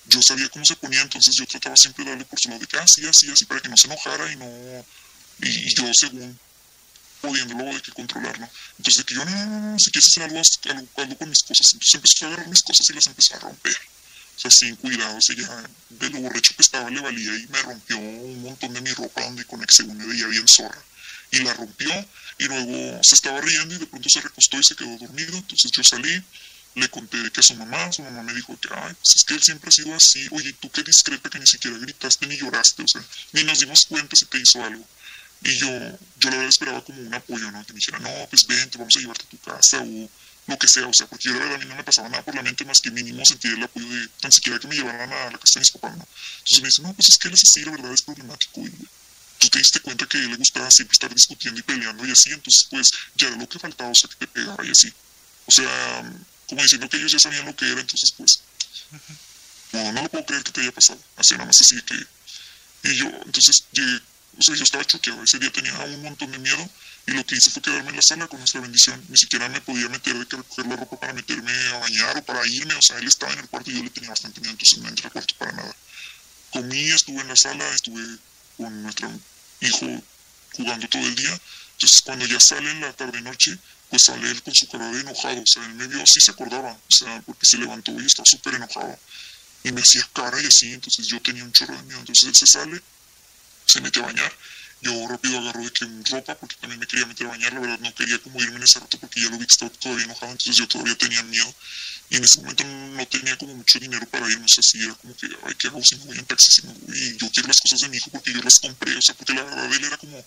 yo 0.08 0.22
sabía 0.22 0.48
cómo 0.48 0.64
se 0.64 0.78
ponía, 0.78 1.02
entonces 1.02 1.36
yo 1.36 1.46
trataba 1.46 1.76
siempre 1.76 2.06
de 2.06 2.12
darle 2.12 2.26
por 2.26 2.40
su 2.40 2.48
lado, 2.48 2.62
de 2.62 2.68
que 2.68 2.78
así, 2.78 3.06
así, 3.06 3.30
así, 3.30 3.44
para 3.44 3.60
que 3.60 3.68
no 3.68 3.76
se 3.76 3.88
enojara 3.88 4.32
y 4.32 4.38
no. 4.38 4.86
Y 5.42 5.76
yo, 5.76 5.84
según 5.94 6.40
pudiéndolo 7.27 7.74
de 7.74 7.82
que 7.82 7.91
controlarlo. 7.91 8.50
Entonces, 8.77 8.98
de 8.98 9.03
que 9.05 9.13
yo, 9.15 9.25
no, 9.25 9.46
no, 9.46 9.79
si 9.79 9.91
quieres 9.91 10.08
hacer 10.10 10.24
algo, 10.24 10.41
algo, 10.70 10.88
algo, 10.98 11.17
con 11.17 11.29
mis 11.29 11.44
cosas. 11.44 11.67
Entonces 11.74 11.96
empecé 11.96 12.25
a 12.25 12.27
agarrar 12.29 12.48
mis 12.48 12.63
cosas 12.63 12.89
y 12.89 12.94
las 12.94 13.08
empecé 13.08 13.34
a 13.36 13.39
romper. 13.39 13.77
O 14.36 14.39
sea, 14.39 14.51
sin 14.51 14.75
cuidado, 14.75 15.17
o 15.17 15.22
sea, 15.22 15.36
ya 15.36 15.70
de 15.89 16.10
lo 16.10 16.20
borracho 16.20 16.53
que 16.55 16.62
estaba 16.62 16.89
le 16.89 17.00
valía 17.00 17.36
y 17.38 17.48
me 17.48 17.62
rompió 17.62 17.98
un 17.98 18.41
montón 18.41 18.74
de 18.74 18.82
mi 18.82 18.91
ropa 18.91 19.24
donde 19.24 19.46
con 19.46 19.65
según 19.70 19.98
me 19.98 20.05
veía 20.05 20.27
bien 20.27 20.48
zorra. 20.48 20.82
Y 21.32 21.39
la 21.39 21.53
rompió 21.53 21.90
y 22.38 22.46
luego 22.46 23.00
se 23.01 23.16
estaba 23.16 23.40
riendo 23.42 23.75
y 23.75 23.77
de 23.77 23.88
pronto 23.88 24.09
se 24.09 24.22
recostó 24.22 24.59
y 24.59 24.64
se 24.64 24.75
quedó 24.75 24.98
dormido. 24.98 25.38
Entonces 25.38 25.72
yo 25.72 25.83
salí, 25.83 26.22
le 26.75 26.90
conté 26.90 27.31
que 27.31 27.40
a 27.40 27.44
su 27.44 27.55
mamá, 27.55 27.92
su 27.92 28.03
mamá 28.03 28.22
me 28.24 28.33
dijo 28.33 28.57
que, 28.59 28.68
ay, 28.74 28.94
pues 28.94 29.16
es 29.16 29.24
que 29.25 29.35
él 29.35 29.42
siempre 29.42 29.70
ha 29.70 29.72
sido 29.72 29.96
así. 29.96 30.27
Oye, 30.31 30.51
tú 30.53 30.70
qué 30.70 30.83
discreta 30.83 31.29
que 31.29 31.40
ni 31.40 31.48
siquiera 31.48 31.77
gritaste 31.77 32.27
ni 32.27 32.38
lloraste, 32.38 32.83
o 32.83 32.88
sea, 32.88 33.01
ni 33.31 33.44
nos 33.46 33.59
dimos 33.59 33.85
cuenta 33.88 34.16
si 34.16 34.25
te 34.25 34.38
hizo 34.38 34.64
algo. 34.64 34.85
Y 35.46 35.60
yo, 35.60 35.70
yo 35.70 36.29
la 36.31 36.38
verdad 36.38 36.50
esperaba 36.50 36.84
como 36.84 37.00
un 37.00 37.14
apoyo, 37.14 37.51
¿no? 37.51 37.64
Que 37.68 37.74
me 37.74 37.77
dijera, 37.77 38.00
no, 38.00 38.10
pues 38.31 38.48
vente, 38.48 38.79
vamos 38.79 38.96
a 38.98 39.00
llevarte 39.00 39.25
a 39.25 39.29
tu 39.29 39.38
casa 39.38 39.79
o 39.79 40.10
lo 40.48 40.58
que 40.58 40.68
sea, 40.68 40.88
o 40.88 40.94
sea, 40.94 41.05
porque 41.05 41.29
yo 41.29 41.34
la 41.34 41.40
verdad 41.40 41.55
a 41.55 41.58
mí 41.60 41.66
no 41.66 41.75
me 41.75 41.84
pasaba 41.84 42.10
nada 42.10 42.25
por 42.25 42.34
la 42.34 42.42
mente 42.42 42.66
más 42.66 42.79
que 42.81 42.90
mínimo 42.90 43.24
sentir 43.24 43.53
el 43.53 43.62
apoyo 43.62 43.88
de 43.88 44.08
tan 44.22 44.31
siquiera 44.31 44.58
que 44.58 44.68
me 44.68 44.75
llevaran 44.75 45.14
a 45.14 45.31
la 45.31 45.38
casa 45.38 45.53
de 45.55 45.60
mis 45.60 45.72
papás, 45.72 45.98
¿no? 45.98 46.08
Entonces 46.40 46.62
me 46.62 46.68
dice, 46.68 46.81
no, 46.81 46.94
pues 46.96 47.10
es 47.10 47.18
que 47.20 47.27
él 47.27 47.36
es 47.36 47.44
así, 47.44 47.64
la 47.64 47.72
verdad 47.72 47.94
es 47.94 48.01
problemático 48.01 48.62
y 48.62 48.72
tú 49.38 49.50
te 49.50 49.60
diste 49.60 49.79
cuenta 49.81 50.08
que 50.08 50.18
a 50.18 50.22
él 50.22 50.31
le 50.31 50.38
gustaba 50.38 50.72
siempre 50.72 50.94
estar 50.94 51.14
discutiendo 51.14 51.60
y 51.60 51.64
peleando 51.64 52.05
y 52.08 52.12
así, 52.12 52.31
entonces 52.31 52.68
pues 52.72 52.88
ya 53.16 53.27
era 53.27 53.38
lo 53.38 53.48
que 53.48 53.60
faltaba, 53.60 53.92
o 53.92 53.96
sea, 53.96 54.10
que 54.10 54.16
te 54.16 54.27
pegaba 54.27 54.66
y 54.66 54.72
así. 54.72 54.92
O 55.46 55.51
sea, 55.51 56.12
como 56.48 56.64
diciendo 56.64 56.90
que 56.90 56.98
ellos 56.98 57.12
ya 57.12 57.20
sabían 57.20 57.46
lo 57.46 57.55
que 57.55 57.70
era, 57.72 57.81
entonces 57.81 58.12
pues, 58.18 58.42
no, 59.74 59.92
no 59.92 60.01
lo 60.01 60.10
puedo 60.10 60.25
creer 60.25 60.44
que 60.44 60.51
te 60.51 60.62
haya 60.62 60.72
pasado, 60.72 61.00
así 61.18 61.34
nada 61.36 61.46
más 61.46 61.58
así 61.62 61.79
que... 61.84 61.96
Y 62.90 62.96
yo, 62.98 63.05
entonces 63.25 63.64
llegué 63.72 64.00
o 64.38 64.42
sea, 64.42 64.55
yo 64.55 64.64
estaba 64.64 64.83
choqueado, 64.83 65.24
ese 65.24 65.40
día 65.40 65.51
tenía 65.51 65.74
un 65.79 66.01
montón 66.01 66.31
de 66.31 66.40
miedo 66.40 66.70
y 67.07 67.11
lo 67.11 67.25
que 67.25 67.35
hice 67.35 67.51
fue 67.51 67.61
quedarme 67.61 67.92
en 67.92 67.96
la 67.96 68.01
sala 68.01 68.27
con 68.27 68.40
nuestra 68.40 68.59
bendición. 68.61 69.01
Ni 69.09 69.18
siquiera 69.18 69.48
me 69.48 69.61
podía 69.61 69.88
meter 69.90 70.18
de 70.18 70.25
que 70.25 70.38
recoger 70.38 70.66
la 70.68 70.75
ropa 70.75 71.00
para 71.00 71.14
meterme 71.14 71.51
a 71.70 71.79
bañar 71.79 72.18
o 72.18 72.24
para 72.24 72.46
irme. 72.48 72.74
O 72.74 72.81
sea, 72.81 72.98
él 72.98 73.07
estaba 73.07 73.31
en 73.33 73.40
el 73.40 73.48
cuarto 73.48 73.72
y 73.72 73.75
yo 73.75 73.83
le 73.83 73.90
tenía 73.92 74.09
bastante 74.09 74.42
miedo, 74.42 74.51
entonces 74.51 74.79
no 74.79 74.90
entré 74.90 75.05
al 75.05 75.14
cuarto 75.14 75.35
para 75.38 75.51
nada. 75.51 75.75
Comí, 76.51 76.90
estuve 76.90 77.22
en 77.22 77.27
la 77.27 77.35
sala, 77.35 77.70
estuve 77.74 78.18
con 78.57 78.83
nuestro 78.83 79.11
hijo 79.61 80.03
jugando 80.53 80.88
todo 80.90 81.03
el 81.03 81.16
día. 81.16 81.40
Entonces, 81.74 82.01
cuando 82.03 82.25
ya 82.25 82.40
sale 82.40 82.72
en 82.72 82.81
la 82.81 82.94
tarde-noche, 82.94 83.57
pues 83.90 84.03
sale 84.03 84.31
él 84.31 84.42
con 84.42 84.55
su 84.55 84.68
cara 84.68 84.92
de 84.92 85.01
enojado. 85.01 85.42
O 85.42 85.48
sea, 85.48 85.66
él 85.66 85.75
me 85.75 85.88
vio 85.88 86.01
así, 86.01 86.20
se 86.20 86.31
acordaba. 86.31 86.72
O 86.72 86.92
sea, 86.92 87.22
porque 87.25 87.46
se 87.46 87.57
levantó 87.57 87.92
y 87.92 88.05
estaba 88.05 88.25
súper 88.25 88.55
enojado. 88.55 88.98
Y 89.64 89.72
me 89.72 89.81
hacía 89.81 90.07
cara 90.14 90.42
y 90.42 90.46
así, 90.46 90.74
entonces 90.74 91.07
yo 91.07 91.22
tenía 91.22 91.44
un 91.44 91.51
chorro 91.51 91.75
de 91.75 91.83
miedo. 91.83 92.00
Entonces 92.00 92.27
él 92.27 92.35
se 92.35 92.48
sale 92.48 92.81
se 93.75 93.81
mete 93.81 94.00
a 94.00 94.03
bañar. 94.03 94.31
Yo 94.81 95.07
rápido 95.07 95.40
agarro 95.40 95.64
de 95.64 95.72
que 95.72 95.85
ropa 96.11 96.35
porque 96.35 96.55
también 96.57 96.79
me 96.79 96.88
quería 96.88 97.05
meter 97.05 97.27
a 97.27 97.29
bañar, 97.31 97.53
la 97.53 97.59
verdad 97.59 97.79
no 97.79 97.94
quería 97.96 98.20
como 98.20 98.42
irme 98.42 98.57
en 98.57 98.64
ese 98.64 98.79
rato 98.79 99.00
porque 99.00 99.22
ya 99.22 99.29
lo 99.29 99.38
vi 99.38 99.46
que 99.46 99.51
estaba 99.51 99.72
todavía 99.72 100.05
enojado, 100.05 100.31
entonces 100.31 100.55
yo 100.55 100.68
todavía 100.68 100.96
tenía 100.96 101.24
miedo. 101.24 101.53
Y 102.09 102.18
en 102.18 102.24
ese 102.24 102.40
momento 102.40 102.64
no 102.64 103.07
tenía 103.07 103.38
como 103.38 103.55
mucho 103.55 103.79
dinero 103.79 104.05
para 104.07 104.29
irme, 104.29 104.46
o 104.46 104.48
sea, 104.48 104.61
si 104.61 104.83
era 104.83 104.94
como 104.96 105.16
que, 105.16 105.27
ay, 105.44 105.55
¿qué 105.57 105.68
hago 105.68 105.81
si 105.83 105.96
me 105.96 106.05
voy 106.05 106.20
en 106.20 106.25
taxi? 106.25 106.51
Si 106.51 106.68
me 106.68 106.74
voy? 106.74 106.98
Y 106.98 107.18
yo 107.18 107.29
quiero 107.31 107.48
las 107.48 107.59
cosas 107.61 107.79
de 107.81 107.90
mi 107.90 107.98
hijo 107.98 108.11
porque 108.11 108.31
yo 108.31 108.42
las 108.42 108.59
compré, 108.61 108.96
o 108.96 109.01
sea, 109.01 109.16
porque 109.16 109.33
la 109.33 109.44
verdad 109.44 109.74
él 109.74 109.83
era 109.83 109.98
como, 109.98 110.24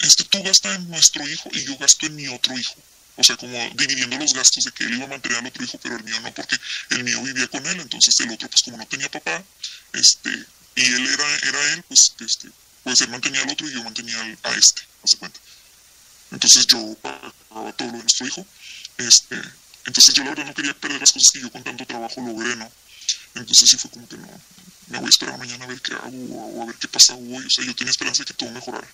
este, 0.00 0.24
tú 0.24 0.42
gastas 0.42 0.76
en 0.76 0.88
nuestro 0.88 1.28
hijo 1.28 1.50
y 1.52 1.64
yo 1.64 1.76
gasto 1.76 2.06
en 2.06 2.16
mi 2.16 2.26
otro 2.28 2.58
hijo. 2.58 2.76
O 3.16 3.22
sea, 3.22 3.36
como 3.36 3.56
dividiendo 3.76 4.16
los 4.18 4.32
gastos 4.32 4.64
de 4.64 4.72
que 4.72 4.84
él 4.84 4.94
iba 4.94 5.04
a 5.04 5.08
mantener 5.08 5.38
al 5.38 5.46
otro 5.46 5.62
hijo, 5.62 5.78
pero 5.82 5.96
el 5.96 6.04
mío 6.04 6.18
no, 6.20 6.32
porque 6.34 6.56
el 6.90 7.04
mío 7.04 7.22
vivía 7.22 7.46
con 7.48 7.64
él, 7.66 7.80
entonces 7.80 8.18
el 8.20 8.30
otro, 8.32 8.48
pues 8.48 8.62
como 8.62 8.76
no 8.76 8.86
tenía 8.86 9.10
papá, 9.10 9.44
este, 9.92 10.30
y 10.76 10.82
él 10.82 11.06
era, 11.06 11.36
era 11.48 11.74
él, 11.74 11.84
pues, 11.86 12.14
este, 12.18 12.48
pues 12.84 13.00
él 13.00 13.08
mantenía 13.08 13.42
al 13.42 13.50
otro 13.50 13.68
y 13.68 13.72
yo 13.72 13.82
mantenía 13.82 14.20
al, 14.20 14.38
a 14.44 14.54
este, 14.54 14.82
hace 15.02 15.16
cuenta. 15.16 15.40
Entonces 16.30 16.66
yo 16.66 16.94
pagaba 17.02 17.72
todo 17.72 17.88
lo 17.88 17.96
de 17.96 18.02
nuestro 18.02 18.26
hijo. 18.26 18.46
Este, 18.98 19.40
entonces 19.86 20.14
yo 20.14 20.22
la 20.22 20.30
verdad 20.30 20.46
no 20.46 20.54
quería 20.54 20.74
perder 20.74 21.00
las 21.00 21.12
cosas 21.12 21.30
que 21.32 21.40
yo 21.40 21.50
con 21.50 21.62
tanto 21.64 21.84
trabajo 21.86 22.20
logré, 22.20 22.54
¿no? 22.56 22.70
Entonces 23.34 23.68
sí 23.68 23.76
fue 23.78 23.90
como 23.90 24.08
que 24.08 24.16
no, 24.16 24.28
me 24.88 24.98
voy 24.98 25.06
a 25.06 25.10
esperar 25.10 25.38
mañana 25.38 25.64
a 25.64 25.68
ver 25.68 25.80
qué 25.80 25.94
hago 25.94 26.34
o 26.34 26.62
a 26.62 26.66
ver 26.66 26.76
qué 26.76 26.88
pasa 26.88 27.14
hoy. 27.14 27.44
O 27.44 27.50
sea, 27.50 27.64
yo 27.64 27.74
tenía 27.74 27.90
esperanza 27.90 28.22
de 28.22 28.26
que 28.26 28.34
todo 28.34 28.50
mejorara. 28.50 28.88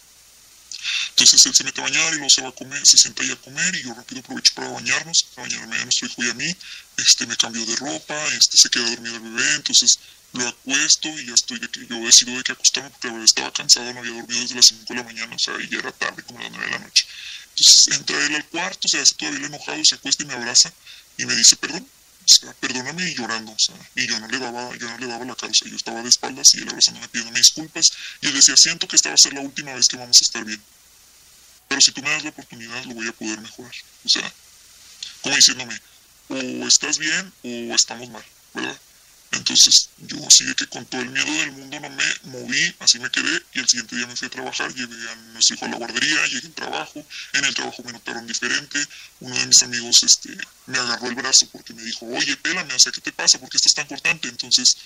Entonces 1.11 1.45
él 1.47 1.55
se 1.55 1.65
mete 1.65 1.81
a 1.81 1.85
bañar 1.85 2.13
y 2.13 2.17
luego 2.17 2.31
se 2.31 2.43
va 2.43 2.49
a 2.49 2.53
comer, 2.53 2.81
se 2.87 2.97
sienta 2.97 3.23
ahí 3.23 3.31
a 3.31 3.37
comer 3.37 3.75
y 3.75 3.83
yo 3.83 3.95
rápido 3.95 4.21
aprovecho 4.21 4.53
para 4.55 4.69
bañarnos, 4.71 5.27
para 5.35 5.49
bañarme 5.49 5.77
a 5.77 5.85
nuestro 5.85 6.09
hijo 6.09 6.25
y 6.25 6.31
a 6.31 6.35
mí. 6.35 6.57
Este, 6.97 7.27
me 7.27 7.37
cambio 7.37 7.65
de 7.67 7.77
ropa, 7.77 8.27
este, 8.29 8.57
se 8.57 8.71
queda 8.71 8.91
dormido 8.91 9.17
el 9.17 9.23
bebé, 9.23 9.55
entonces 9.55 9.99
lo 10.33 10.47
acuesto 10.47 11.09
y 11.09 11.27
ya 11.27 11.35
estoy 11.35 11.59
de 11.59 11.69
que 11.69 11.87
yo 11.87 11.97
decido 11.97 12.37
de 12.37 12.43
que 12.43 12.53
acostarme 12.53 12.91
porque 12.91 13.09
la 13.09 13.15
verdad 13.15 13.25
estaba 13.25 13.53
cansado, 13.53 13.93
no 13.93 14.01
había 14.01 14.13
dormido 14.13 14.41
desde 14.41 14.55
las 14.55 14.67
5 14.67 14.85
de 14.89 14.95
la 14.95 15.03
mañana, 15.03 15.35
o 15.35 15.39
sea, 15.39 15.55
y 15.61 15.69
ya 15.69 15.79
era 15.79 15.93
tarde, 15.93 16.23
como 16.23 16.39
las 16.39 16.51
9 16.51 16.67
de 16.67 16.73
la 16.73 16.79
noche. 16.79 17.07
Entonces 17.51 17.99
entra 17.99 18.27
él 18.27 18.35
al 18.37 18.49
cuarto, 18.49 18.89
se 18.89 19.01
hace 19.01 19.15
todavía 19.15 19.47
enojado, 19.47 19.85
se 19.85 19.97
acuesta 19.97 20.23
y 20.23 20.27
me 20.27 20.35
abraza 20.35 20.73
y 21.19 21.27
me 21.27 21.35
dice 21.35 21.57
perdón, 21.57 21.87
sea, 22.27 22.53
perdóname 22.55 23.09
y 23.09 23.15
llorando, 23.15 23.53
o 23.53 23.59
sea, 23.59 23.77
y 23.95 24.07
yo 24.07 24.19
no 24.21 24.29
le 24.29 24.39
daba, 24.39 24.77
yo 24.77 24.89
no 24.89 24.99
le 24.99 25.07
daba 25.07 25.25
la 25.25 25.35
cara, 25.35 25.53
yo 25.53 25.77
estaba 25.77 26.03
de 26.03 26.09
espaldas 26.09 26.55
y 26.55 26.59
él 26.59 26.69
abrazándome 26.69 27.09
pidiéndome 27.09 27.39
disculpas 27.39 27.87
y 28.21 28.27
él 28.27 28.35
decía, 28.35 28.55
siento 28.57 28.87
que 28.87 28.97
esta 28.97 29.09
va 29.09 29.15
a 29.15 29.19
ser 29.19 29.35
la 29.35 29.41
última 29.41 29.75
vez 29.75 29.87
que 29.89 29.97
vamos 29.97 30.19
a 30.21 30.25
estar 30.25 30.45
bien, 30.45 30.63
pero 31.69 31.81
si 31.81 31.93
tú 31.93 32.03
me 32.03 32.11
das 32.11 32.25
la 32.25 32.31
oportunidad 32.31 32.85
lo 32.85 32.95
voy 32.95 33.09
a 33.09 33.13
poder 33.13 33.41
mejorar, 33.41 33.75
o 34.05 34.09
sea, 34.09 34.33
como 35.23 35.37
diciéndome, 35.37 35.81
o 36.29 36.37
estás 36.67 36.99
bien 36.99 37.33
o 37.43 37.75
estamos 37.75 38.09
mal, 38.11 38.25
¿verdad? 38.55 38.81
Entonces 39.33 39.91
yo 39.99 40.17
así 40.27 40.45
de 40.45 40.55
que 40.57 40.67
con 40.67 40.85
todo 40.87 41.01
el 41.03 41.11
miedo 41.11 41.33
del 41.33 41.53
mundo 41.53 41.79
no 41.79 41.91
me 41.91 42.05
moví, 42.25 42.75
así 42.81 42.99
me 42.99 43.11
quedé 43.11 43.41
y 43.55 43.61
el 43.61 43.69
siguiente 43.69 43.97
día 43.97 44.07
me 44.09 44.17
fui 44.17 44.27
a 44.27 44.31
trabajar, 44.31 44.75
llevé 44.75 44.97
a 45.09 45.15
nuestro 45.15 45.55
hijo 45.55 45.65
a 45.67 45.69
la 45.69 45.77
guardería, 45.77 46.27
llegué 46.27 46.49
al 46.49 46.55
trabajo, 46.55 47.07
en 47.35 47.45
el 47.45 47.55
trabajo 47.55 47.83
me 47.85 47.93
notaron 47.93 48.27
diferente, 48.27 48.85
uno 49.21 49.37
de 49.37 49.47
mis 49.47 49.63
amigos 49.63 50.03
este, 50.03 50.37
me 50.67 50.79
agarró 50.79 51.07
el 51.09 51.15
brazo 51.15 51.49
porque 51.53 51.75
me 51.75 51.83
dijo, 51.85 52.07
oye, 52.07 52.37
pélame, 52.39 52.75
o 52.75 52.79
sea, 52.81 52.91
¿qué 52.91 53.01
te 53.01 53.13
pasa? 53.13 53.39
¿Por 53.39 53.49
qué 53.49 53.57
estás 53.57 53.75
tan 53.75 53.87
cortante? 53.87 54.29
Entonces 54.29 54.77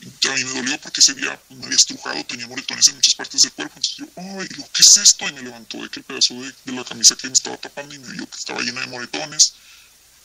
a 0.00 0.34
mí 0.34 0.44
me 0.44 0.54
dolió 0.54 0.78
porque 0.80 1.00
ese 1.00 1.14
día 1.14 1.40
me 1.50 1.64
había 1.64 1.76
estrujado, 1.76 2.24
tenía 2.24 2.48
moretones 2.48 2.88
en 2.88 2.96
muchas 2.96 3.14
partes 3.14 3.42
del 3.42 3.52
cuerpo, 3.52 3.74
entonces 3.76 3.96
yo, 3.96 4.06
ay, 4.16 4.48
¿qué 4.48 4.82
es 4.82 4.96
esto? 4.96 5.28
Y 5.28 5.32
me 5.34 5.42
levantó 5.42 5.80
de 5.82 5.88
que 5.88 6.00
el 6.00 6.04
pedazo 6.04 6.34
de, 6.34 6.52
de 6.64 6.72
la 6.72 6.84
camisa 6.84 7.16
que 7.16 7.28
me 7.28 7.34
estaba 7.34 7.56
tapando 7.56 7.94
y 7.94 7.98
me 8.00 8.12
vio 8.12 8.28
que 8.28 8.36
estaba 8.36 8.60
llena 8.60 8.80
de 8.80 8.86
moretones 8.88 9.54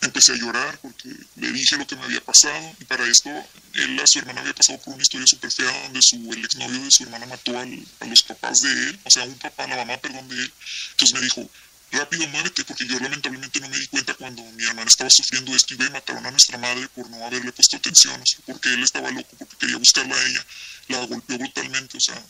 empecé 0.06 0.34
a 0.34 0.36
llorar 0.36 0.80
porque 0.82 1.10
le 1.36 1.52
dije 1.52 1.78
lo 1.78 1.88
que 1.88 1.96
me 1.96 2.04
había 2.04 2.22
pasado 2.22 2.76
y 2.80 2.84
para 2.86 3.06
esto 3.08 3.30
él 3.74 4.00
a 4.00 4.08
su 4.08 4.20
hermana 4.20 4.42
había 4.42 4.54
pasado 4.54 4.80
por 4.82 4.94
una 4.94 5.04
historia 5.04 5.28
súper 5.28 5.52
fea 5.52 5.84
donde 5.84 6.00
su, 6.02 6.16
el 6.32 6.44
exnovio 6.44 6.84
de 6.84 6.92
su 6.92 7.04
hermana 7.04 7.26
mató 7.26 7.58
al, 7.58 7.86
a 8.00 8.06
los 8.06 8.24
papás 8.24 8.60
de 8.62 8.72
él, 8.72 9.00
o 9.04 9.10
sea, 9.10 9.24
un 9.24 9.38
papá, 9.40 9.68
la 9.68 9.78
mamá, 9.78 9.98
perdón, 9.98 10.28
de 10.30 10.36
él. 10.36 10.54
Entonces 10.92 11.14
me 11.14 11.22
dijo, 11.22 11.50
rápido 11.92 12.28
muévete 12.28 12.64
porque 12.66 12.86
yo 12.88 13.00
lamentablemente 13.00 13.60
no 13.60 13.70
me 13.70 13.78
di 13.78 13.88
cuenta 13.88 14.14
cuando 14.16 14.42
mi 14.44 14.64
hermana 14.64 14.88
estaba 14.88 15.10
sufriendo 15.10 15.56
esto 15.56 15.74
y 15.74 15.78
ve, 15.78 15.90
mataron 15.90 16.26
a 16.26 16.32
nuestra 16.32 16.58
madre 16.58 16.88
por 16.90 17.10
no 17.10 17.24
haberle 17.26 17.52
puesto 17.52 17.78
atención, 17.78 18.20
o 18.22 18.26
sea, 18.26 18.40
porque 18.46 18.74
él 18.74 18.84
estaba 18.84 19.12
loco, 19.12 19.36
porque 19.38 19.58
quería 19.58 19.78
buscarla 19.78 20.16
a 20.16 20.26
ella, 20.26 20.46
la 20.90 21.06
golpeó 21.06 21.38
brutalmente, 21.38 21.98
o 21.98 22.02
sea, 22.02 22.22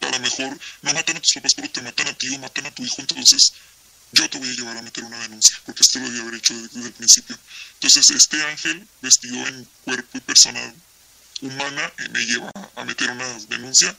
a 0.00 0.10
lo 0.10 0.18
mejor 0.20 0.58
no 0.82 0.92
matan 0.92 1.16
a 1.16 1.20
tus 1.20 1.32
papás 1.34 1.54
pero 1.54 1.70
te 1.70 1.82
matan 1.82 2.08
a 2.08 2.12
ti 2.14 2.34
o 2.34 2.38
matan 2.38 2.66
a 2.66 2.70
tu 2.70 2.84
hijo, 2.84 2.96
entonces 2.98 3.52
yo 4.14 4.30
te 4.30 4.38
voy 4.38 4.48
a 4.48 4.52
llevar 4.52 4.76
a 4.78 4.82
meter 4.82 5.04
una 5.04 5.18
denuncia, 5.18 5.58
porque 5.66 5.82
esto 5.82 5.98
lo 5.98 6.06
debía 6.06 6.22
haber 6.22 6.34
hecho 6.34 6.54
desde 6.54 6.86
el 6.86 6.92
principio. 6.92 7.38
Entonces, 7.74 8.10
este 8.10 8.42
ángel, 8.42 8.86
vestido 9.02 9.46
en 9.46 9.66
cuerpo 9.82 10.18
y 10.18 10.20
persona 10.20 10.74
humana, 11.40 11.92
eh, 11.98 12.08
me 12.10 12.24
lleva 12.24 12.50
a 12.76 12.84
meter 12.84 13.10
una 13.10 13.28
denuncia, 13.48 13.96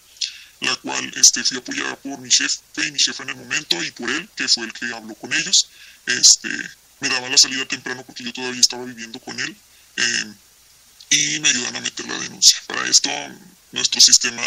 la 0.62 0.76
cual 0.78 1.12
este, 1.16 1.44
fui 1.44 1.58
apoyada 1.58 1.96
por 1.98 2.18
mi 2.20 2.32
jefe 2.32 2.60
y 2.88 2.92
mi 2.92 3.00
jefe 3.00 3.24
en 3.24 3.30
el 3.30 3.36
momento, 3.36 3.84
y 3.84 3.92
por 3.92 4.10
él, 4.10 4.30
que 4.36 4.48
fue 4.48 4.66
el 4.66 4.74
que 4.74 4.86
habló 4.94 5.16
con 5.16 5.34
ellos. 5.34 5.70
Este, 6.06 6.50
me 7.02 7.10
daban 7.10 7.32
la 7.32 7.38
salida 7.38 7.66
temprano 7.66 8.04
porque 8.06 8.24
yo 8.24 8.32
todavía 8.32 8.62
estaba 8.62 8.86
viviendo 8.86 9.20
con 9.20 9.38
él, 9.40 9.56
eh, 9.98 10.34
y 11.16 11.40
me 11.40 11.50
ayudan 11.50 11.76
a 11.76 11.82
meter 11.82 12.08
la 12.08 12.20
denuncia. 12.20 12.58
Para 12.68 12.88
esto, 12.88 13.10
nuestro 13.72 14.02
sistema 14.02 14.44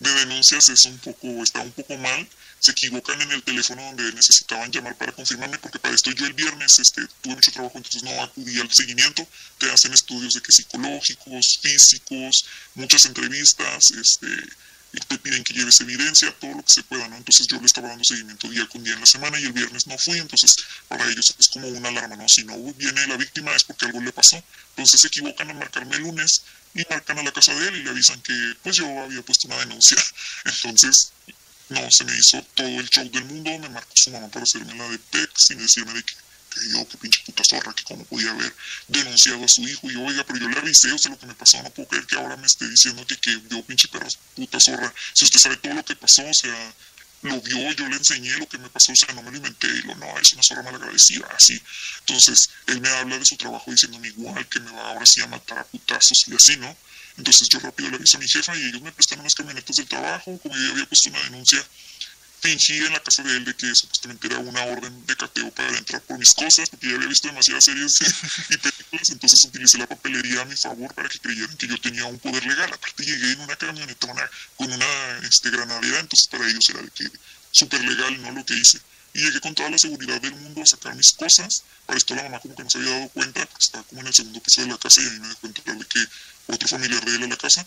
de 0.00 0.10
denuncias 0.10 0.68
es 0.68 0.84
un 0.84 0.98
poco, 0.98 1.42
está 1.42 1.60
un 1.60 1.72
poco 1.72 1.96
mal 1.98 2.28
se 2.62 2.70
equivocan 2.70 3.20
en 3.20 3.32
el 3.32 3.42
teléfono 3.42 3.82
donde 3.82 4.12
necesitaban 4.12 4.70
llamar 4.70 4.96
para 4.96 5.10
confirmarme, 5.10 5.58
porque 5.58 5.80
para 5.80 5.94
esto 5.94 6.12
yo 6.12 6.26
el 6.26 6.32
viernes 6.32 6.70
este, 6.78 7.02
tuve 7.20 7.34
mucho 7.34 7.50
trabajo, 7.50 7.76
entonces 7.76 8.04
no 8.04 8.22
acudí 8.22 8.60
al 8.60 8.72
seguimiento, 8.72 9.26
te 9.58 9.68
hacen 9.68 9.92
estudios 9.92 10.34
de 10.34 10.40
que 10.40 10.52
psicológicos, 10.52 11.58
físicos, 11.60 12.44
muchas 12.76 13.04
entrevistas, 13.06 13.82
este, 13.90 14.28
y 14.92 15.00
te 15.00 15.18
piden 15.18 15.42
que 15.42 15.54
lleves 15.54 15.80
evidencia, 15.80 16.30
todo 16.38 16.54
lo 16.54 16.62
que 16.62 16.70
se 16.70 16.82
pueda, 16.82 17.08
¿no? 17.08 17.16
Entonces 17.16 17.46
yo 17.46 17.58
le 17.58 17.66
estaba 17.66 17.88
dando 17.88 18.04
seguimiento 18.04 18.48
día 18.48 18.66
con 18.68 18.84
día 18.84 18.94
en 18.94 19.00
la 19.00 19.06
semana 19.06 19.40
y 19.40 19.44
el 19.44 19.52
viernes 19.52 19.86
no 19.86 19.96
fui, 19.98 20.18
entonces 20.18 20.54
para 20.86 21.08
ellos 21.08 21.34
es 21.38 21.48
como 21.48 21.68
una 21.68 21.88
alarma, 21.88 22.16
¿no? 22.16 22.28
Si 22.28 22.44
no 22.44 22.56
viene 22.74 23.06
la 23.06 23.16
víctima 23.16 23.54
es 23.54 23.64
porque 23.64 23.86
algo 23.86 24.00
le 24.00 24.12
pasó. 24.12 24.42
Entonces 24.70 25.00
se 25.00 25.06
equivocan 25.06 25.50
a 25.50 25.54
marcarme 25.54 25.96
el 25.96 26.02
lunes 26.02 26.42
y 26.74 26.82
marcan 26.90 27.18
a 27.18 27.22
la 27.22 27.32
casa 27.32 27.54
de 27.54 27.68
él 27.68 27.76
y 27.76 27.82
le 27.84 27.90
avisan 27.90 28.20
que 28.22 28.54
pues 28.62 28.76
yo 28.76 28.86
había 29.00 29.22
puesto 29.22 29.46
una 29.48 29.58
denuncia. 29.58 29.96
Entonces 30.44 31.12
no, 31.70 31.80
se 31.90 32.04
me 32.04 32.16
hizo 32.16 32.42
todo 32.54 32.66
el 32.66 32.88
show 32.90 33.08
del 33.10 33.24
mundo, 33.24 33.50
me 33.58 33.68
marcó 33.70 33.92
su 33.94 34.10
mamá 34.10 34.28
para 34.28 34.42
hacerme 34.42 34.74
la 34.74 34.88
de 34.90 34.98
PEC 34.98 35.30
sin 35.36 35.58
decirme 35.58 35.94
de 35.94 36.02
que, 36.02 36.14
yo, 36.70 36.88
que 36.88 36.98
pinche 36.98 37.20
puta 37.24 37.42
zorra, 37.48 37.74
que 37.74 37.84
cómo 37.84 38.04
podía 38.04 38.30
haber 38.30 38.54
denunciado 38.88 39.44
a 39.44 39.48
su 39.48 39.62
hijo. 39.62 39.90
Y 39.90 39.94
yo, 39.94 40.02
oiga, 40.02 40.24
pero 40.24 40.38
yo 40.38 40.48
le 40.48 40.58
avisé, 40.58 40.92
o 40.92 40.98
sea, 40.98 41.10
lo 41.10 41.18
que 41.18 41.26
me 41.26 41.34
pasó, 41.34 41.62
no 41.62 41.70
puedo 41.70 41.88
creer 41.88 42.06
que 42.06 42.16
ahora 42.16 42.36
me 42.36 42.46
esté 42.46 42.68
diciendo 42.68 43.06
que, 43.06 43.16
que 43.16 43.40
yo, 43.50 43.62
pinche 43.64 43.88
perra, 43.88 44.08
puta 44.34 44.58
zorra. 44.60 44.92
Si 45.12 45.24
usted 45.24 45.38
sabe 45.38 45.56
todo 45.56 45.74
lo 45.74 45.84
que 45.84 45.96
pasó, 45.96 46.22
o 46.22 46.34
sea, 46.34 46.74
lo 47.22 47.40
vio, 47.40 47.72
yo 47.72 47.88
le 47.88 47.96
enseñé 47.96 48.36
lo 48.36 48.48
que 48.48 48.58
me 48.58 48.68
pasó, 48.68 48.92
o 48.92 48.96
sea, 48.96 49.14
no 49.14 49.22
me 49.22 49.30
lo 49.30 49.36
inventé, 49.36 49.68
y 49.68 49.82
lo, 49.82 49.94
no, 49.96 50.18
es 50.18 50.32
una 50.32 50.42
zorra 50.42 50.62
malagradecida, 50.62 51.26
así. 51.34 51.60
Entonces, 52.00 52.48
él 52.66 52.80
me 52.80 52.88
habla 52.88 53.18
de 53.18 53.24
su 53.24 53.36
trabajo 53.36 53.70
diciéndome 53.70 54.08
igual 54.08 54.46
que 54.48 54.60
me 54.60 54.72
va 54.72 54.88
ahora 54.88 55.06
sí 55.06 55.20
a 55.20 55.26
matar 55.26 55.58
a 55.58 55.64
putazos 55.64 56.24
y 56.26 56.34
así, 56.34 56.56
¿no? 56.56 56.76
Entonces 57.18 57.48
yo 57.50 57.58
rápido 57.58 57.90
le 57.90 57.96
aviso 57.96 58.16
a 58.16 58.20
mi 58.20 58.28
jefa 58.28 58.56
y 58.56 58.62
ellos 58.64 58.80
me 58.80 58.90
prestan 58.90 59.20
unas 59.20 59.34
camionetas 59.34 59.76
del 59.76 59.86
trabajo, 59.86 60.38
como 60.42 60.56
yo 60.56 60.72
había 60.72 60.86
puesto 60.86 61.10
una 61.10 61.22
denuncia 61.24 61.62
fingí 62.42 62.76
en 62.78 62.92
la 62.92 63.00
casa 63.00 63.22
de 63.22 63.36
él 63.36 63.44
de 63.44 63.54
que 63.54 63.72
supuestamente 63.72 64.26
era 64.26 64.38
una 64.38 64.64
orden 64.64 65.06
de 65.06 65.16
cateo 65.16 65.50
para 65.52 65.78
entrar 65.78 66.02
por 66.02 66.18
mis 66.18 66.34
cosas, 66.34 66.68
porque 66.68 66.88
ya 66.88 66.96
había 66.96 67.06
visto 67.06 67.28
demasiadas 67.28 67.64
series 67.64 67.94
y 68.50 68.56
películas, 68.58 69.08
entonces 69.10 69.44
utilicé 69.44 69.78
la 69.78 69.86
papelería 69.86 70.42
a 70.42 70.44
mi 70.44 70.56
favor 70.56 70.92
para 70.92 71.08
que 71.08 71.20
creyeran 71.20 71.56
que 71.56 71.68
yo 71.68 71.80
tenía 71.80 72.04
un 72.04 72.18
poder 72.18 72.44
legal. 72.44 72.70
Aparte 72.72 73.04
llegué 73.04 73.32
en 73.32 73.40
una 73.40 73.54
camionetona 73.54 74.28
con 74.56 74.72
una 74.72 75.18
este, 75.22 75.50
granadera, 75.50 76.00
entonces 76.00 76.28
para 76.28 76.48
ellos 76.48 76.68
era 76.68 76.82
de 76.82 76.90
súper 77.52 77.80
legal, 77.84 78.20
¿no? 78.20 78.32
Lo 78.32 78.44
que 78.44 78.54
hice. 78.54 78.80
Y 79.14 79.20
llegué 79.20 79.40
con 79.40 79.54
toda 79.54 79.70
la 79.70 79.78
seguridad 79.78 80.20
del 80.20 80.34
mundo 80.34 80.62
a 80.62 80.66
sacar 80.66 80.96
mis 80.96 81.12
cosas. 81.12 81.62
Para 81.86 81.98
esto 81.98 82.14
la 82.16 82.24
mamá 82.24 82.40
como 82.40 82.56
que 82.56 82.64
no 82.64 82.70
se 82.70 82.78
había 82.78 82.90
dado 82.90 83.08
cuenta, 83.10 83.46
porque 83.46 83.64
estaba 83.64 83.84
como 83.84 84.00
en 84.00 84.06
el 84.08 84.14
segundo 84.14 84.40
piso 84.40 84.62
de 84.62 84.68
la 84.68 84.78
casa 84.78 85.00
y 85.00 85.04
ahí 85.04 85.20
me 85.20 85.28
di 85.28 85.34
cuenta 85.36 85.74
de 85.74 85.84
que 85.84 86.00
otro 86.48 86.68
familiar 86.68 87.04
de 87.04 87.14
él 87.14 87.22
a 87.22 87.26
la 87.28 87.36
casa. 87.36 87.64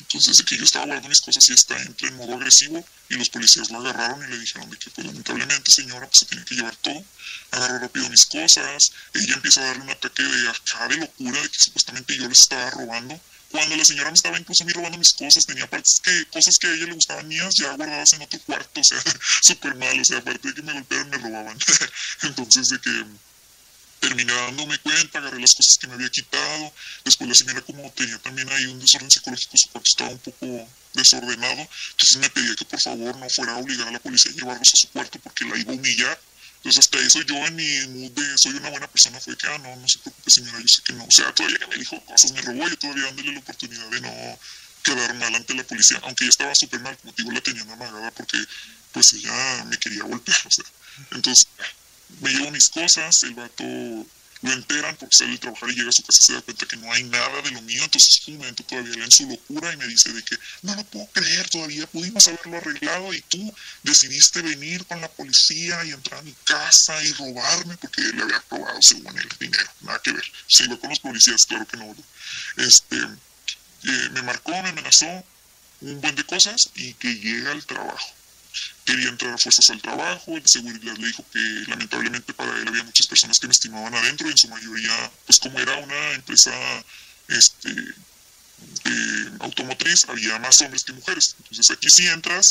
Entonces, 0.00 0.36
de 0.36 0.44
que 0.44 0.56
yo 0.56 0.64
estaba 0.64 0.86
guardando 0.86 1.08
mis 1.08 1.20
cosas 1.20 1.48
y 1.48 1.52
está 1.52 1.80
entra 1.82 2.08
en 2.08 2.16
modo 2.16 2.34
agresivo 2.34 2.84
y 3.08 3.14
los 3.14 3.28
policías 3.30 3.70
lo 3.70 3.78
agarraron 3.78 4.22
y 4.24 4.30
le 4.30 4.38
dijeron 4.38 4.70
de 4.70 4.76
que, 4.76 4.90
pues 4.90 5.06
lamentablemente, 5.06 5.70
señora, 5.70 6.06
pues 6.06 6.18
se 6.20 6.26
tiene 6.26 6.44
que 6.44 6.54
llevar 6.54 6.76
todo. 6.76 7.04
Agarró 7.50 7.78
rápido 7.78 8.08
mis 8.08 8.26
cosas. 8.26 8.92
Ella 9.14 9.34
empieza 9.34 9.60
a 9.60 9.64
darle 9.64 9.82
un 9.82 9.90
ataque 9.90 10.22
de 10.22 10.48
acá 10.48 10.88
de 10.88 10.96
locura 10.98 11.42
de 11.42 11.48
que 11.48 11.58
supuestamente 11.58 12.16
yo 12.16 12.28
les 12.28 12.40
estaba 12.40 12.70
robando. 12.70 13.20
Cuando 13.50 13.76
la 13.76 13.84
señora 13.84 14.10
me 14.10 14.14
estaba 14.14 14.38
incluso 14.38 14.62
a 14.62 14.66
mí 14.66 14.72
robando 14.72 14.98
mis 14.98 15.14
cosas, 15.14 15.46
tenía 15.46 15.68
partes 15.68 16.00
que, 16.02 16.26
cosas 16.26 16.54
que 16.60 16.66
a 16.66 16.70
ella 16.74 16.86
le 16.86 16.92
gustaban 16.92 17.26
mías 17.26 17.54
ya 17.56 17.72
guardadas 17.72 18.12
en 18.12 18.22
otro 18.22 18.38
cuarto, 18.40 18.80
o 18.80 18.84
sea, 18.84 19.02
súper 19.42 19.74
mal, 19.74 19.98
o 19.98 20.04
sea, 20.04 20.18
aparte 20.18 20.48
de 20.48 20.54
que 20.54 20.62
me 20.62 20.74
golpearon, 20.74 21.08
me 21.08 21.16
robaban. 21.16 21.58
Entonces, 22.22 22.68
de 22.68 22.78
que 22.78 23.04
terminé 23.98 24.32
dándome 24.32 24.78
cuenta, 24.78 25.18
agarré 25.18 25.40
las 25.40 25.54
cosas 25.54 25.76
que 25.80 25.86
me 25.86 25.94
había 25.94 26.08
quitado, 26.08 26.72
después 27.04 27.28
la 27.28 27.34
señora 27.34 27.60
como 27.62 27.90
tenía 27.92 28.18
también 28.18 28.48
ahí 28.50 28.64
un 28.66 28.80
desorden 28.80 29.10
psicológico, 29.10 29.56
su 29.56 29.68
cuarto 29.70 29.88
estaba 29.88 30.10
un 30.10 30.18
poco 30.18 30.68
desordenado, 30.94 31.68
entonces 31.90 32.16
me 32.18 32.30
pedía 32.30 32.54
que 32.56 32.64
por 32.64 32.80
favor 32.80 33.16
no 33.16 33.28
fuera 33.30 33.52
a 33.52 33.58
obligar 33.58 33.88
a 33.88 33.92
la 33.92 34.00
policía 34.00 34.32
a 34.32 34.34
llevarlos 34.34 34.70
a 34.72 34.76
su 34.76 34.88
cuarto 34.88 35.18
porque 35.20 35.44
la 35.44 35.58
iba 35.58 35.72
a 35.72 35.76
humillar. 35.76 36.20
Entonces 36.58 36.80
hasta 36.80 36.98
eso 36.98 37.22
yo 37.22 37.36
en 37.46 37.54
mi 37.54 37.86
mood 37.86 38.10
de 38.10 38.36
soy 38.36 38.52
una 38.54 38.70
buena 38.70 38.88
persona 38.88 39.20
fue 39.20 39.36
que, 39.36 39.46
ah, 39.46 39.58
no, 39.58 39.76
no 39.76 39.88
se 39.88 40.00
preocupe 40.00 40.28
señora, 40.28 40.58
yo 40.58 40.66
sé 40.66 40.82
que 40.82 40.92
no. 40.92 41.04
O 41.04 41.10
sea, 41.10 41.32
todavía 41.32 41.66
me 41.68 41.76
dijo 41.76 42.04
cosas, 42.04 42.32
me 42.32 42.42
robó, 42.42 42.68
yo 42.68 42.76
todavía 42.78 43.04
dándole 43.04 43.32
la 43.32 43.38
oportunidad 43.38 43.88
de 43.88 44.00
no 44.00 44.38
quedar 44.82 45.14
mal 45.14 45.34
ante 45.34 45.54
la 45.54 45.62
policía, 45.62 46.00
aunque 46.02 46.24
ella 46.24 46.30
estaba 46.30 46.52
súper 46.54 46.80
mal, 46.80 46.96
como 46.98 47.12
digo, 47.12 47.30
la 47.30 47.40
tenían 47.40 47.70
amagada 47.70 48.10
porque 48.10 48.38
pues 48.92 49.12
ella 49.12 49.64
me 49.66 49.78
quería 49.78 50.02
golpear, 50.02 50.38
o 50.44 50.50
sea. 50.50 50.64
Entonces 51.12 51.46
me 52.20 52.30
llevo 52.30 52.50
mis 52.50 52.68
cosas, 52.68 53.14
el 53.22 53.34
vato 53.34 53.64
lo 54.40 54.52
enteran 54.52 54.96
porque 54.96 55.16
sale 55.16 55.32
de 55.32 55.38
trabajar 55.38 55.68
y 55.70 55.74
llega 55.74 55.88
a 55.88 55.92
su 55.92 56.02
casa 56.02 56.18
y 56.20 56.26
se 56.26 56.32
da 56.34 56.42
cuenta 56.42 56.66
que 56.66 56.76
no 56.76 56.92
hay 56.92 57.02
nada 57.04 57.42
de 57.42 57.50
lo 57.50 57.62
mío, 57.62 57.82
entonces 57.82 58.20
un 58.28 58.38
momento 58.38 58.62
todavía 58.64 58.92
él 58.94 59.02
en 59.02 59.10
su 59.10 59.28
locura 59.28 59.72
y 59.72 59.76
me 59.76 59.86
dice 59.86 60.12
de 60.12 60.22
que 60.22 60.36
no 60.62 60.76
lo 60.76 60.84
puedo 60.84 61.06
creer, 61.06 61.48
todavía 61.50 61.86
pudimos 61.88 62.26
haberlo 62.28 62.56
arreglado 62.56 63.12
y 63.12 63.20
tú 63.22 63.52
decidiste 63.82 64.42
venir 64.42 64.84
con 64.86 65.00
la 65.00 65.08
policía 65.08 65.84
y 65.84 65.90
entrar 65.90 66.20
a 66.20 66.22
mi 66.22 66.34
casa 66.44 67.02
y 67.02 67.12
robarme 67.12 67.76
porque 67.78 68.02
le 68.02 68.22
había 68.22 68.42
robado 68.48 68.78
según 68.80 69.18
el 69.18 69.28
dinero, 69.40 69.70
nada 69.80 70.00
que 70.02 70.12
ver, 70.12 70.24
se 70.46 70.64
iba 70.64 70.78
con 70.78 70.90
los 70.90 71.00
policías, 71.00 71.44
claro 71.46 71.66
que 71.66 71.76
no, 71.76 71.96
este, 72.56 72.96
eh, 72.96 74.08
me 74.12 74.22
marcó, 74.22 74.50
me 74.50 74.68
amenazó 74.68 75.24
un 75.80 76.00
buen 76.00 76.14
de 76.14 76.24
cosas 76.24 76.70
y 76.76 76.94
que 76.94 77.14
llega 77.14 77.52
al 77.52 77.64
trabajo 77.66 78.17
quería 78.84 79.08
entrar 79.08 79.38
fuerzas 79.38 79.70
al 79.70 79.82
trabajo, 79.82 80.36
el 80.36 80.42
seguridad 80.46 80.96
le 80.96 81.06
dijo 81.06 81.24
que 81.32 81.38
lamentablemente 81.68 82.32
para 82.34 82.56
él 82.58 82.68
había 82.68 82.84
muchas 82.84 83.06
personas 83.06 83.38
que 83.38 83.46
me 83.46 83.52
estimaban 83.52 83.94
adentro 83.94 84.26
y 84.26 84.30
en 84.30 84.38
su 84.38 84.48
mayoría, 84.48 85.10
pues 85.26 85.38
como 85.40 85.58
era 85.58 85.76
una 85.76 86.12
empresa 86.12 86.52
este, 87.28 87.94
automotriz, 89.40 90.08
había 90.08 90.38
más 90.38 90.60
hombres 90.62 90.84
que 90.84 90.92
mujeres. 90.92 91.36
Entonces 91.38 91.76
aquí 91.76 91.86
si 91.90 92.06
entras, 92.06 92.46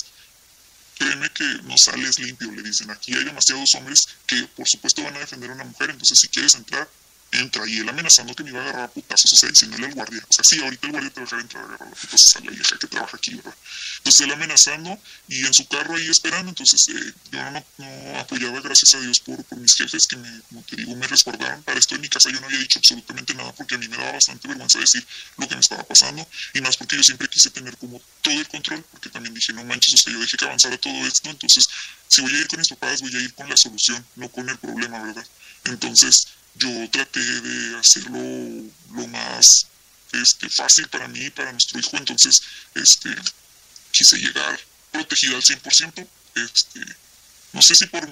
créeme 0.97 1.29
que 1.31 1.43
no 1.63 1.75
sales 1.77 2.19
limpio, 2.19 2.51
le 2.51 2.61
dicen, 2.61 2.89
aquí 2.91 3.13
hay 3.13 3.23
demasiados 3.23 3.73
hombres 3.75 3.99
que 4.25 4.43
por 4.55 4.67
supuesto 4.67 5.03
van 5.03 5.15
a 5.15 5.19
defender 5.19 5.49
a 5.51 5.53
una 5.53 5.63
mujer, 5.63 5.89
entonces 5.89 6.17
si 6.19 6.27
quieres 6.27 6.53
entrar, 6.55 6.87
entra 7.31 7.67
y 7.67 7.79
él 7.79 7.89
amenazando 7.89 8.33
que 8.33 8.43
me 8.43 8.51
iba 8.51 8.59
a 8.59 8.63
agarrar 8.63 8.83
a 8.85 8.87
putazos, 8.87 9.31
o 9.33 9.35
sea, 9.35 9.49
diciéndole 9.49 9.87
al 9.87 9.93
guardia, 9.93 10.23
o 10.27 10.33
sea, 10.33 10.43
sí, 10.43 10.61
ahorita 10.61 10.87
el 10.87 10.91
guardia 10.93 11.11
te 11.11 11.19
va 11.19 11.23
a 11.23 11.25
dejar 11.25 11.39
entrar 11.41 11.63
a 11.63 11.67
agarrar 11.67 11.87
a 11.89 11.95
putazos 11.95 12.35
a 12.35 12.39
la 12.39 12.51
vieja 12.51 12.77
que 12.79 12.87
trabaja 12.87 13.17
aquí, 13.17 13.35
¿verdad? 13.35 13.55
Entonces 13.97 14.25
él 14.25 14.31
amenazando 14.31 14.99
y 15.27 15.45
en 15.45 15.53
su 15.53 15.67
carro 15.67 15.95
ahí 15.95 16.07
esperando, 16.07 16.49
entonces 16.49 16.85
eh, 16.89 17.13
yo 17.31 17.51
no, 17.51 17.65
no, 17.77 18.19
apoyaba, 18.19 18.61
gracias 18.61 18.93
a 18.95 18.99
Dios, 19.01 19.19
por, 19.19 19.43
por 19.43 19.57
mis 19.57 19.75
jefes 19.75 20.07
que 20.07 20.15
me, 20.15 20.41
como 20.49 20.63
te 20.63 20.75
digo, 20.75 20.95
me 20.95 21.07
resguardaron. 21.07 21.63
Para 21.63 21.79
esto 21.79 21.95
en 21.95 22.01
mi 22.01 22.09
casa 22.09 22.29
yo 22.29 22.39
no 22.39 22.47
había 22.47 22.59
dicho 22.59 22.79
absolutamente 22.79 23.33
nada 23.33 23.53
porque 23.53 23.75
a 23.75 23.77
mí 23.77 23.87
me 23.87 23.97
daba 23.97 24.13
bastante 24.13 24.47
vergüenza 24.47 24.79
decir 24.79 25.05
lo 25.37 25.47
que 25.47 25.55
me 25.55 25.61
estaba 25.61 25.83
pasando 25.83 26.27
y 26.53 26.61
más 26.61 26.77
porque 26.77 26.95
yo 26.95 27.03
siempre 27.03 27.27
quise 27.27 27.49
tener 27.49 27.75
como 27.77 28.01
todo 28.21 28.33
el 28.33 28.47
control, 28.47 28.83
porque 28.91 29.09
también 29.09 29.33
dije, 29.33 29.53
no 29.53 29.63
manches, 29.63 29.93
o 29.93 29.97
sea, 29.97 30.13
yo 30.13 30.19
dije 30.19 30.37
que 30.37 30.45
avanzara 30.45 30.77
todo 30.77 31.05
esto, 31.05 31.29
entonces 31.29 31.65
si 32.07 32.21
voy 32.21 32.33
a 32.33 32.39
ir 32.39 32.47
con 32.47 32.59
mis 32.59 32.69
papás, 32.69 33.01
voy 33.01 33.15
a 33.15 33.19
ir 33.19 33.33
con 33.33 33.49
la 33.49 33.57
solución, 33.57 34.05
no 34.15 34.29
con 34.29 34.47
el 34.49 34.57
problema, 34.57 35.03
¿verdad? 35.03 35.25
Entonces, 35.65 36.27
yo 36.55 36.89
traté 36.89 37.19
de 37.19 37.77
hacerlo 37.77 38.71
lo 38.93 39.07
más 39.07 39.67
este, 40.12 40.49
fácil 40.49 40.88
para 40.88 41.07
mí 41.07 41.25
y 41.25 41.29
para 41.29 41.51
nuestro 41.51 41.79
hijo, 41.79 41.97
entonces 41.97 42.41
este, 42.75 43.15
quise 43.91 44.17
llegar 44.17 44.60
protegida 44.91 45.36
al 45.36 45.43
100%, 45.43 46.07
este, 46.36 46.79
no 47.53 47.62
sé 47.62 47.75
si 47.75 47.86
por 47.88 48.07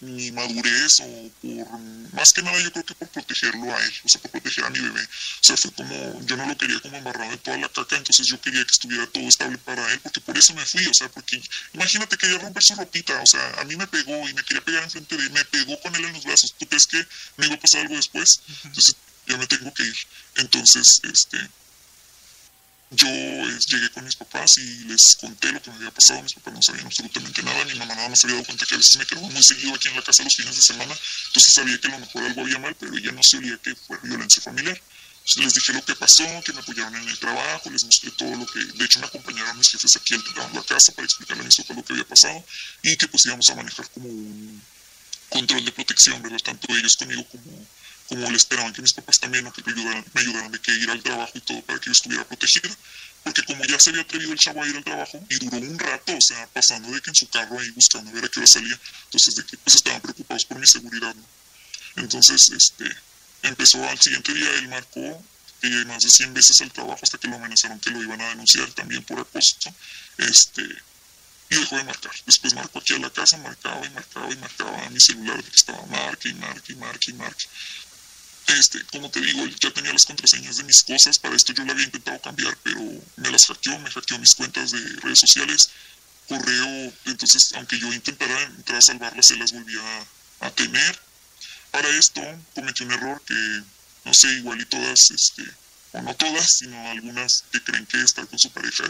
mi 0.00 0.30
madurez 0.32 1.00
o 1.00 1.30
por, 1.42 1.80
más 2.12 2.32
que 2.32 2.42
nada 2.42 2.58
yo 2.60 2.72
creo 2.72 2.84
que 2.84 2.94
por 2.94 3.08
protegerlo 3.08 3.74
a 3.74 3.84
él, 3.84 3.92
o 4.04 4.08
sea, 4.08 4.20
por 4.20 4.30
proteger 4.30 4.64
a 4.64 4.70
mi 4.70 4.80
bebé. 4.80 5.02
O 5.02 5.44
sea, 5.44 5.56
fue 5.56 5.72
como, 5.72 6.20
yo 6.24 6.36
no 6.36 6.46
lo 6.46 6.56
quería 6.56 6.80
como 6.80 6.96
embarrado 6.96 7.30
de 7.30 7.38
toda 7.38 7.56
la 7.58 7.68
caca, 7.68 7.96
entonces 7.96 8.26
yo 8.26 8.40
quería 8.40 8.64
que 8.64 8.70
estuviera 8.70 9.06
todo 9.06 9.28
estable 9.28 9.58
para 9.58 9.92
él, 9.92 10.00
porque 10.00 10.20
por 10.20 10.36
eso 10.36 10.54
me 10.54 10.64
fui, 10.64 10.86
o 10.86 10.94
sea, 10.94 11.08
porque 11.08 11.40
imagínate 11.74 12.16
que 12.16 12.26
quería 12.26 12.38
romper 12.38 12.62
su 12.62 12.74
ropita, 12.74 13.20
o 13.20 13.26
sea, 13.26 13.60
a 13.60 13.64
mí 13.64 13.76
me 13.76 13.86
pegó 13.86 14.28
y 14.28 14.34
me 14.34 14.42
quería 14.44 14.64
pegar 14.64 14.82
enfrente 14.84 15.16
de 15.16 15.24
él, 15.24 15.30
me 15.32 15.44
pegó 15.44 15.80
con 15.80 15.94
él 15.94 16.04
en 16.04 16.12
los 16.12 16.24
brazos, 16.24 16.54
¿tú 16.58 16.66
crees 16.66 16.86
que 16.86 17.04
me 17.36 17.46
iba 17.46 17.54
a 17.54 17.60
pasar 17.60 17.82
algo 17.82 17.96
después? 17.96 18.40
Entonces 18.64 18.96
ya 19.26 19.36
me 19.36 19.46
tengo 19.46 19.72
que 19.74 19.82
ir. 19.82 19.96
Entonces, 20.36 21.00
este, 21.02 21.38
yo 22.90 23.06
llegué 23.06 23.90
con 23.90 24.04
mis 24.04 24.16
papás 24.16 24.56
y 24.56 24.84
les 24.84 25.16
conté 25.20 25.52
lo 25.52 25.60
que 25.60 25.70
me 25.70 25.76
había 25.76 25.90
pasado. 25.90 26.22
Mis 26.22 26.34
papás 26.34 26.54
no 26.54 26.62
sabían 26.62 26.86
absolutamente 26.86 27.42
nada. 27.42 27.64
Mi 27.64 27.74
mamá 27.74 27.94
nada 27.94 28.08
más 28.08 28.24
había 28.24 28.36
dado 28.36 28.46
cuenta 28.46 28.64
que 28.64 28.74
a 28.74 28.78
veces 28.78 28.96
me 28.98 29.06
quedaba 29.06 29.28
muy 29.28 29.42
seguido 29.42 29.74
aquí 29.74 29.88
en 29.88 29.96
la 29.96 30.02
casa 30.02 30.24
los 30.24 30.34
fines 30.34 30.56
de 30.56 30.62
semana. 30.62 30.94
Entonces 31.26 31.52
sabía 31.52 31.78
que 31.78 31.86
a 31.88 31.90
lo 31.90 31.98
mejor 31.98 32.22
algo 32.24 32.40
había 32.42 32.58
mal, 32.58 32.74
pero 32.76 32.96
ella 32.96 33.12
no 33.12 33.22
se 33.22 33.36
olía 33.36 33.58
que 33.58 33.74
fue 33.74 33.98
violencia 34.02 34.42
familiar. 34.42 34.80
Les 35.36 35.52
dije 35.52 35.74
lo 35.74 35.84
que 35.84 35.94
pasó, 35.94 36.24
que 36.42 36.54
me 36.54 36.60
apoyaron 36.60 36.96
en 36.96 37.06
el 37.06 37.18
trabajo, 37.18 37.68
les 37.70 37.84
mostré 37.84 38.10
todo 38.12 38.34
lo 38.34 38.46
que. 38.46 38.64
De 38.64 38.84
hecho, 38.86 38.98
me 39.00 39.06
acompañaron 39.06 39.58
mis 39.58 39.68
jefes 39.68 39.96
aquí 39.96 40.14
a 40.14 40.48
la 40.54 40.62
casa 40.62 40.92
para 40.92 41.04
explicarle 41.04 41.42
a 41.42 41.46
mis 41.46 41.56
papás 41.56 41.76
lo 41.76 41.84
que 41.84 41.92
había 41.92 42.08
pasado 42.08 42.42
y 42.82 42.96
que 42.96 43.08
pues 43.08 43.26
íbamos 43.26 43.48
a 43.50 43.54
manejar 43.54 43.86
como 43.90 44.08
un 44.08 44.62
control 45.28 45.64
de 45.66 45.72
protección, 45.72 46.22
¿verdad? 46.22 46.38
Tanto 46.42 46.74
ellos 46.74 46.96
conmigo 46.96 47.26
como 47.28 47.66
como 48.08 48.30
le 48.30 48.36
esperaban 48.36 48.72
que 48.72 48.80
mis 48.80 48.94
papás 48.94 49.18
también 49.20 49.50
que 49.52 49.62
me 49.62 49.72
ayudaran, 49.72 50.04
me 50.14 50.20
ayudaran 50.20 50.50
de 50.50 50.58
que 50.60 50.72
ir 50.72 50.90
al 50.90 51.02
trabajo 51.02 51.32
y 51.34 51.40
todo 51.40 51.60
para 51.62 51.78
que 51.78 51.86
yo 51.86 51.92
estuviera 51.92 52.24
protegida. 52.26 52.70
Porque 53.22 53.42
como 53.42 53.64
ya 53.64 53.78
se 53.78 53.90
había 53.90 54.02
atrevido 54.02 54.32
el 54.32 54.38
chavo 54.38 54.62
a 54.62 54.68
ir 54.68 54.76
al 54.76 54.84
trabajo 54.84 55.22
y 55.28 55.36
duró 55.44 55.58
un 55.58 55.78
rato, 55.78 56.16
o 56.16 56.20
sea, 56.20 56.46
pasando 56.48 56.90
de 56.90 57.00
que 57.02 57.10
en 57.10 57.16
su 57.16 57.28
carro 57.28 57.58
ahí 57.58 57.70
buscando 57.70 58.10
a 58.10 58.14
ver 58.14 58.24
a 58.24 58.28
qué 58.28 58.40
hora 58.40 58.46
salía, 58.46 58.80
entonces 59.04 59.34
de 59.34 59.44
que 59.44 59.58
pues 59.58 59.76
estaban 59.76 60.00
preocupados 60.00 60.44
por 60.46 60.58
mi 60.58 60.66
seguridad, 60.66 61.14
¿no? 61.14 61.24
Entonces, 62.02 62.50
este, 62.56 62.84
empezó 63.42 63.86
al 63.86 63.98
siguiente 63.98 64.32
día, 64.32 64.54
él 64.54 64.68
marcó 64.68 65.22
eh, 65.62 65.84
más 65.86 66.02
de 66.02 66.10
100 66.10 66.32
veces 66.32 66.60
al 66.60 66.72
trabajo 66.72 67.00
hasta 67.02 67.18
que 67.18 67.28
lo 67.28 67.36
amenazaron 67.36 67.80
que 67.80 67.90
lo 67.90 68.02
iban 68.02 68.20
a 68.20 68.28
denunciar 68.28 68.70
también 68.72 69.02
por 69.02 69.20
acoso, 69.20 69.74
este, 70.16 70.62
y 71.50 71.56
dejó 71.56 71.76
de 71.76 71.84
marcar. 71.84 72.12
Después 72.26 72.54
marcó 72.54 72.78
aquí 72.78 72.94
a 72.94 72.98
la 72.98 73.10
casa, 73.10 73.36
marcaba 73.38 73.84
y 73.84 73.90
marcaba 73.90 74.32
y 74.32 74.36
marcaba 74.36 74.86
a 74.86 74.90
mi 74.90 75.00
celular 75.00 75.42
que 75.42 75.56
estaba 75.56 75.84
marque 75.86 76.28
y 76.28 76.34
marque 76.34 76.72
y 76.72 76.76
marque 76.76 77.10
y 77.10 77.14
marque. 77.14 77.44
Este, 78.48 78.82
como 78.84 79.10
te 79.10 79.20
digo, 79.20 79.46
ya 79.60 79.70
tenía 79.72 79.92
las 79.92 80.06
contraseñas 80.06 80.56
de 80.56 80.64
mis 80.64 80.82
cosas, 80.82 81.18
para 81.18 81.36
esto 81.36 81.52
yo 81.52 81.64
la 81.64 81.72
había 81.72 81.84
intentado 81.84 82.18
cambiar, 82.20 82.56
pero 82.62 82.80
me 83.16 83.30
las 83.30 83.44
hackeó, 83.46 83.78
me 83.78 83.90
hackeó 83.90 84.18
mis 84.18 84.34
cuentas 84.34 84.70
de 84.70 84.80
redes 85.00 85.18
sociales, 85.20 85.68
correo, 86.26 86.92
entonces 87.04 87.52
aunque 87.56 87.78
yo 87.78 87.92
intentara 87.92 88.42
entrar 88.44 88.78
a 88.78 88.82
salvarlas, 88.82 89.26
se 89.26 89.36
las 89.36 89.52
volvía 89.52 89.82
a, 90.40 90.50
tener. 90.50 90.98
Para 91.70 91.88
esto 91.90 92.22
cometí 92.54 92.84
un 92.84 92.92
error 92.92 93.20
que, 93.26 93.62
no 94.04 94.14
sé, 94.14 94.32
igual 94.38 94.60
y 94.60 94.64
todas, 94.64 94.98
este, 95.10 95.44
o 95.92 96.00
no 96.00 96.14
todas, 96.16 96.48
sino 96.58 96.88
algunas 96.88 97.44
que 97.52 97.62
creen 97.62 97.84
que 97.84 98.00
estar 98.00 98.26
con 98.28 98.38
su 98.38 98.50
pareja 98.50 98.84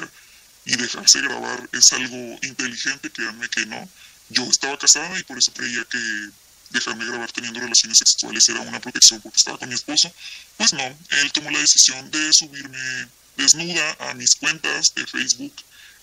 y 0.67 0.77
dejarse 0.77 1.21
grabar 1.21 1.69
es 1.73 1.93
algo 1.95 2.39
inteligente, 2.43 3.11
créanme 3.11 3.49
que 3.49 3.67
no. 3.67 3.89
Yo 4.29 4.45
estaba 4.45 4.79
casada 4.79 5.19
y 5.19 5.25
por 5.25 5.39
eso 5.39 5.53
creía 5.53 5.85
que 5.85 6.31
dejarme 6.71 7.07
grabar 7.07 7.31
teniendo 7.33 7.61
relaciones 7.61 7.99
sexuales 7.99 8.49
era 8.49 8.61
una 8.61 8.81
protección 8.81 9.21
porque 9.21 9.37
estaba 9.37 9.59
con 9.59 9.69
mi 9.69 9.75
esposo. 9.75 10.13
Pues 10.57 10.73
no, 10.73 10.85
él 10.85 11.33
tomó 11.33 11.51
la 11.51 11.59
decisión 11.59 12.11
de 12.11 12.33
subirme 12.33 13.09
desnuda 13.37 13.97
a 14.01 14.15
mis 14.15 14.35
cuentas 14.37 14.93
de 14.95 15.07
Facebook, 15.07 15.55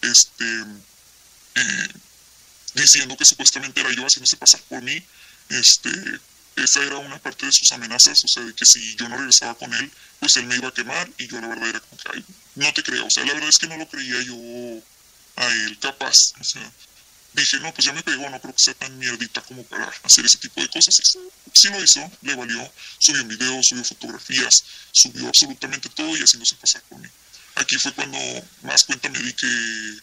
este, 0.01 0.61
eh, 1.55 1.87
diciendo 2.73 3.15
que 3.17 3.25
supuestamente 3.25 3.81
era 3.81 3.91
yo 3.91 4.03
haciéndose 4.03 4.37
pasar 4.37 4.61
por 4.61 4.81
mí. 4.81 5.03
Este, 5.49 5.91
esa 6.55 6.83
era 6.83 6.97
una 6.97 7.19
parte 7.19 7.45
de 7.45 7.51
sus 7.51 7.71
amenazas, 7.73 8.17
o 8.23 8.27
sea, 8.27 8.43
de 8.43 8.53
que 8.53 8.65
si 8.65 8.95
yo 8.95 9.09
no 9.09 9.17
regresaba 9.17 9.55
con 9.55 9.73
él, 9.73 9.91
pues 10.19 10.37
él 10.37 10.45
me 10.45 10.55
iba 10.55 10.69
a 10.69 10.73
quemar 10.73 11.09
y 11.17 11.27
yo 11.27 11.39
la 11.41 11.49
verdad 11.49 11.69
era 11.69 11.79
como 11.81 12.01
que, 12.01 12.23
no 12.55 12.73
te 12.73 12.81
creo, 12.81 13.05
o 13.05 13.09
sea, 13.09 13.25
la 13.25 13.33
verdad 13.33 13.49
es 13.49 13.57
que 13.57 13.67
no 13.67 13.77
lo 13.77 13.87
creía 13.89 14.21
yo 14.21 14.35
a 15.35 15.47
él 15.47 15.77
capaz, 15.79 16.15
o 16.39 16.43
sea, 16.43 16.71
dije, 17.41 17.57
no, 17.59 17.73
pues 17.73 17.85
ya 17.85 17.93
me 17.93 18.03
pegó, 18.03 18.29
no 18.29 18.39
creo 18.39 18.53
que 18.53 18.63
sea 18.63 18.73
tan 18.73 18.97
mierdita 18.97 19.41
como 19.41 19.63
para 19.63 19.91
hacer 20.03 20.25
ese 20.25 20.37
tipo 20.37 20.61
de 20.61 20.69
cosas. 20.69 20.93
Sí 21.53 21.69
lo 21.69 21.83
hizo, 21.83 22.11
le 22.21 22.35
valió, 22.35 22.71
subió 22.99 23.21
un 23.23 23.27
video, 23.27 23.59
subió 23.63 23.83
fotografías, 23.83 24.63
subió 24.91 25.27
absolutamente 25.27 25.89
todo 25.89 26.15
y 26.15 26.21
haciéndose 26.21 26.55
pasar 26.55 26.81
por 26.83 26.99
mí. 26.99 27.07
Aquí 27.55 27.77
fue 27.77 27.93
cuando 27.93 28.17
más 28.63 28.83
cuenta 28.83 29.09
me 29.09 29.19
di 29.19 29.33
que 29.33 29.99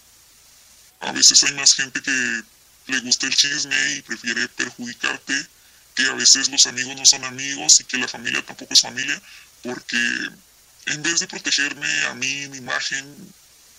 a 1.00 1.12
veces 1.12 1.42
hay 1.42 1.52
más 1.52 1.72
gente 1.72 2.00
que 2.00 2.42
le 2.86 3.00
gusta 3.00 3.26
el 3.26 3.34
chisme 3.34 3.94
y 3.94 4.02
prefiere 4.02 4.48
perjudicarte, 4.48 5.34
que 5.94 6.06
a 6.06 6.14
veces 6.14 6.48
los 6.48 6.64
amigos 6.66 6.96
no 6.96 7.04
son 7.04 7.24
amigos 7.24 7.80
y 7.80 7.84
que 7.84 7.98
la 7.98 8.08
familia 8.08 8.44
tampoco 8.44 8.72
es 8.74 8.80
familia, 8.80 9.20
porque 9.62 9.98
en 10.86 11.02
vez 11.02 11.20
de 11.20 11.28
protegerme 11.28 12.06
a 12.06 12.14
mí, 12.14 12.48
mi 12.48 12.58
imagen, 12.58 13.32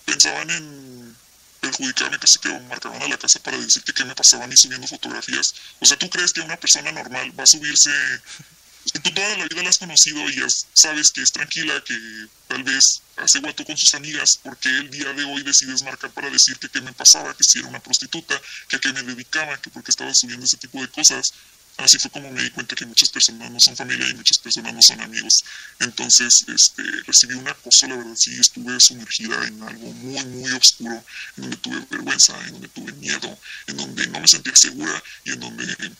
pensaban 0.04 0.50
en 0.50 1.16
perjudicarme 1.64 2.18
casi 2.18 2.38
que 2.38 2.48
marcaban 2.68 3.02
a 3.02 3.08
la 3.08 3.18
casa 3.18 3.40
para 3.40 3.58
decirte 3.58 3.92
qué 3.92 4.04
me 4.04 4.14
pasaban 4.14 4.52
y 4.52 4.56
subiendo 4.56 4.86
fotografías. 4.86 5.54
O 5.80 5.86
sea, 5.86 5.96
¿tú 5.96 6.08
crees 6.10 6.32
que 6.32 6.40
una 6.40 6.56
persona 6.56 6.92
normal 6.92 7.32
va 7.38 7.44
a 7.44 7.46
subirse... 7.46 7.90
tú 9.02 9.10
toda 9.10 9.36
la 9.36 9.46
vida 9.48 9.62
la 9.62 9.70
has 9.70 9.78
conocido 9.78 10.28
y 10.28 10.36
ya 10.36 10.46
sabes 10.74 11.10
que 11.12 11.22
es 11.22 11.32
tranquila, 11.32 11.82
que 11.84 11.96
tal 12.48 12.62
vez 12.62 13.02
hace 13.16 13.40
guato 13.40 13.64
con 13.64 13.76
sus 13.76 13.94
amigas, 13.94 14.38
porque 14.42 14.68
el 14.68 14.90
día 14.90 15.12
de 15.12 15.24
hoy 15.24 15.42
decides 15.42 15.82
marcar 15.82 16.10
para 16.10 16.28
decirte 16.30 16.68
qué 16.68 16.80
me 16.80 16.92
pasaba, 16.92 17.34
que 17.34 17.44
si 17.44 17.60
era 17.60 17.68
una 17.68 17.80
prostituta, 17.80 18.40
que 18.68 18.76
a 18.76 18.80
qué 18.80 18.92
me 18.92 19.02
dedicaba, 19.02 19.60
que 19.60 19.70
porque 19.70 19.90
estaba 19.90 20.12
subiendo 20.14 20.44
ese 20.44 20.58
tipo 20.58 20.80
de 20.80 20.88
cosas 20.88 21.32
así 21.76 21.98
fue 21.98 22.10
como 22.10 22.30
me 22.30 22.42
di 22.42 22.50
cuenta 22.50 22.74
que 22.74 22.86
muchas 22.86 23.08
personas 23.08 23.50
no 23.50 23.60
son 23.60 23.76
familia 23.76 24.08
y 24.08 24.14
muchas 24.14 24.38
personas 24.38 24.72
no 24.74 24.82
son 24.82 25.00
amigos. 25.00 25.44
Entonces, 25.80 26.44
este, 26.48 26.82
recibí 27.06 27.34
un 27.34 27.48
acoso, 27.48 27.86
la 27.88 27.96
verdad, 27.96 28.14
sí, 28.16 28.34
estuve 28.38 28.78
sumergida 28.80 29.46
en 29.46 29.62
algo 29.62 29.92
muy, 29.92 30.24
muy 30.24 30.52
oscuro, 30.52 31.04
en 31.36 31.42
donde 31.42 31.56
tuve 31.58 31.86
vergüenza, 31.90 32.38
en 32.46 32.52
donde 32.52 32.68
tuve 32.68 32.92
miedo, 32.92 33.38
en 33.66 33.76
donde 33.76 34.06
no 34.08 34.20
me 34.20 34.28
sentía 34.28 34.54
segura 34.56 35.02
y 35.24 35.32
en 35.32 35.40
donde 35.40 35.94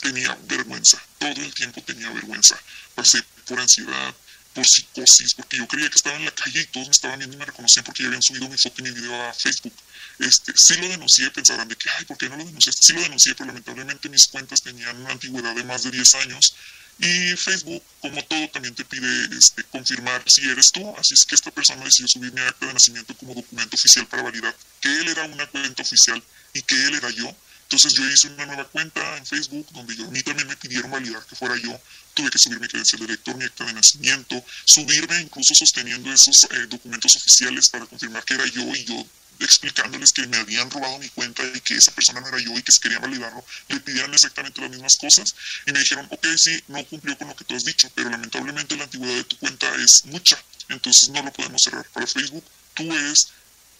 tenía 0.00 0.36
vergüenza. 0.48 1.02
Todo 1.18 1.30
el 1.30 1.54
tiempo 1.54 1.82
tenía 1.82 2.10
vergüenza. 2.10 2.58
Pasé 2.94 3.22
por 3.46 3.60
ansiedad, 3.60 4.14
por 4.56 4.66
psicosis, 4.66 5.34
porque 5.34 5.58
yo 5.58 5.68
creía 5.68 5.90
que 5.90 5.96
estaba 5.96 6.16
en 6.16 6.24
la 6.24 6.30
calle 6.30 6.62
y 6.62 6.66
todos 6.66 6.86
me 6.88 6.92
estaban 6.92 7.18
viendo 7.18 7.36
y 7.36 7.38
me 7.38 7.44
reconocían 7.44 7.84
porque 7.84 8.02
ya 8.02 8.08
habían 8.08 8.22
subido 8.22 8.48
mi 8.48 8.56
foto 8.56 8.74
y 8.78 8.84
mi 8.84 8.90
video 8.90 9.14
a 9.28 9.34
Facebook. 9.34 9.74
Este, 10.18 10.52
sí 10.56 10.76
lo 10.80 10.88
denuncié, 10.88 11.30
pensaban 11.30 11.68
de 11.68 11.76
que, 11.76 11.90
ay, 11.90 12.06
¿por 12.06 12.16
qué 12.16 12.30
no 12.30 12.38
lo 12.38 12.44
denunciaste? 12.44 12.80
Sí 12.82 12.92
lo 12.94 13.02
denuncié, 13.02 13.34
pero 13.34 13.48
lamentablemente 13.48 14.08
mis 14.08 14.28
cuentas 14.28 14.62
tenían 14.62 14.96
una 14.96 15.12
antigüedad 15.12 15.54
de 15.54 15.64
más 15.64 15.82
de 15.82 15.90
10 15.90 16.14
años 16.14 16.54
y 16.98 17.36
Facebook, 17.36 17.82
como 18.00 18.24
todo, 18.24 18.48
también 18.48 18.74
te 18.74 18.84
pide 18.86 19.06
este, 19.36 19.64
confirmar 19.64 20.22
si 20.26 20.48
eres 20.48 20.70
tú. 20.72 20.88
Así 20.96 21.12
es 21.12 21.26
que 21.28 21.34
esta 21.34 21.50
persona 21.50 21.84
decidió 21.84 22.08
subir 22.08 22.32
mi 22.32 22.40
acta 22.40 22.66
de 22.66 22.72
nacimiento 22.72 23.14
como 23.18 23.34
documento 23.34 23.76
oficial 23.76 24.06
para 24.06 24.22
validar 24.22 24.56
que 24.80 24.88
él 24.88 25.08
era 25.08 25.24
una 25.24 25.46
cuenta 25.48 25.82
oficial 25.82 26.22
y 26.54 26.62
que 26.62 26.74
él 26.86 26.94
era 26.94 27.10
yo. 27.10 27.36
Entonces 27.66 27.94
yo 27.94 28.08
hice 28.08 28.28
una 28.28 28.46
nueva 28.46 28.64
cuenta 28.68 29.16
en 29.16 29.26
Facebook 29.26 29.66
donde 29.72 29.96
yo, 29.96 30.06
a 30.06 30.10
mí 30.10 30.22
también 30.22 30.46
me 30.46 30.56
pidieron 30.56 30.88
validar 30.88 31.24
que 31.26 31.34
fuera 31.34 31.56
yo. 31.56 31.78
Tuve 32.14 32.30
que 32.30 32.38
subir 32.38 32.60
mi 32.60 32.68
credencial 32.68 33.02
de 33.02 33.08
lector, 33.08 33.36
mi 33.36 33.44
acta 33.44 33.64
de 33.64 33.72
nacimiento, 33.72 34.42
subirme 34.64 35.20
incluso 35.20 35.52
sosteniendo 35.54 36.12
esos 36.12 36.46
eh, 36.50 36.66
documentos 36.68 37.16
oficiales 37.16 37.68
para 37.70 37.86
confirmar 37.86 38.24
que 38.24 38.34
era 38.34 38.46
yo 38.46 38.62
y 38.62 38.84
yo 38.84 39.06
explicándoles 39.40 40.12
que 40.12 40.26
me 40.28 40.36
habían 40.36 40.70
robado 40.70 40.98
mi 40.98 41.08
cuenta 41.10 41.42
y 41.44 41.60
que 41.60 41.74
esa 41.74 41.92
persona 41.92 42.20
no 42.20 42.28
era 42.28 42.38
yo 42.38 42.56
y 42.56 42.62
que 42.62 42.72
si 42.72 42.80
querían 42.80 43.02
validarlo, 43.02 43.44
le 43.68 43.80
pidieron 43.80 44.14
exactamente 44.14 44.60
las 44.60 44.70
mismas 44.70 44.96
cosas 44.96 45.34
y 45.66 45.72
me 45.72 45.80
dijeron, 45.80 46.06
ok, 46.10 46.26
sí, 46.36 46.62
no 46.68 46.84
cumplió 46.86 47.18
con 47.18 47.28
lo 47.28 47.36
que 47.36 47.44
tú 47.44 47.54
has 47.54 47.64
dicho, 47.64 47.90
pero 47.94 48.10
lamentablemente 48.10 48.76
la 48.76 48.84
antigüedad 48.84 49.16
de 49.16 49.24
tu 49.24 49.36
cuenta 49.38 49.74
es 49.74 50.02
mucha, 50.06 50.42
entonces 50.68 51.08
no 51.10 51.22
lo 51.22 51.32
podemos 51.32 51.60
cerrar. 51.62 51.86
Para 51.92 52.06
Facebook, 52.06 52.44
tú 52.74 52.84
eres 52.94 53.28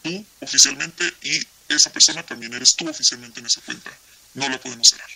tú 0.03 0.27
oficialmente 0.41 1.13
y 1.23 1.41
esa 1.69 1.93
persona 1.93 2.23
también 2.23 2.55
eres 2.55 2.75
tú 2.77 2.89
oficialmente 2.89 3.41
en 3.41 3.47
esa 3.47 3.61
cuenta. 3.63 3.91
No 4.35 4.49
la 4.49 4.61
podemos 4.61 4.87
cerrar. 4.89 5.11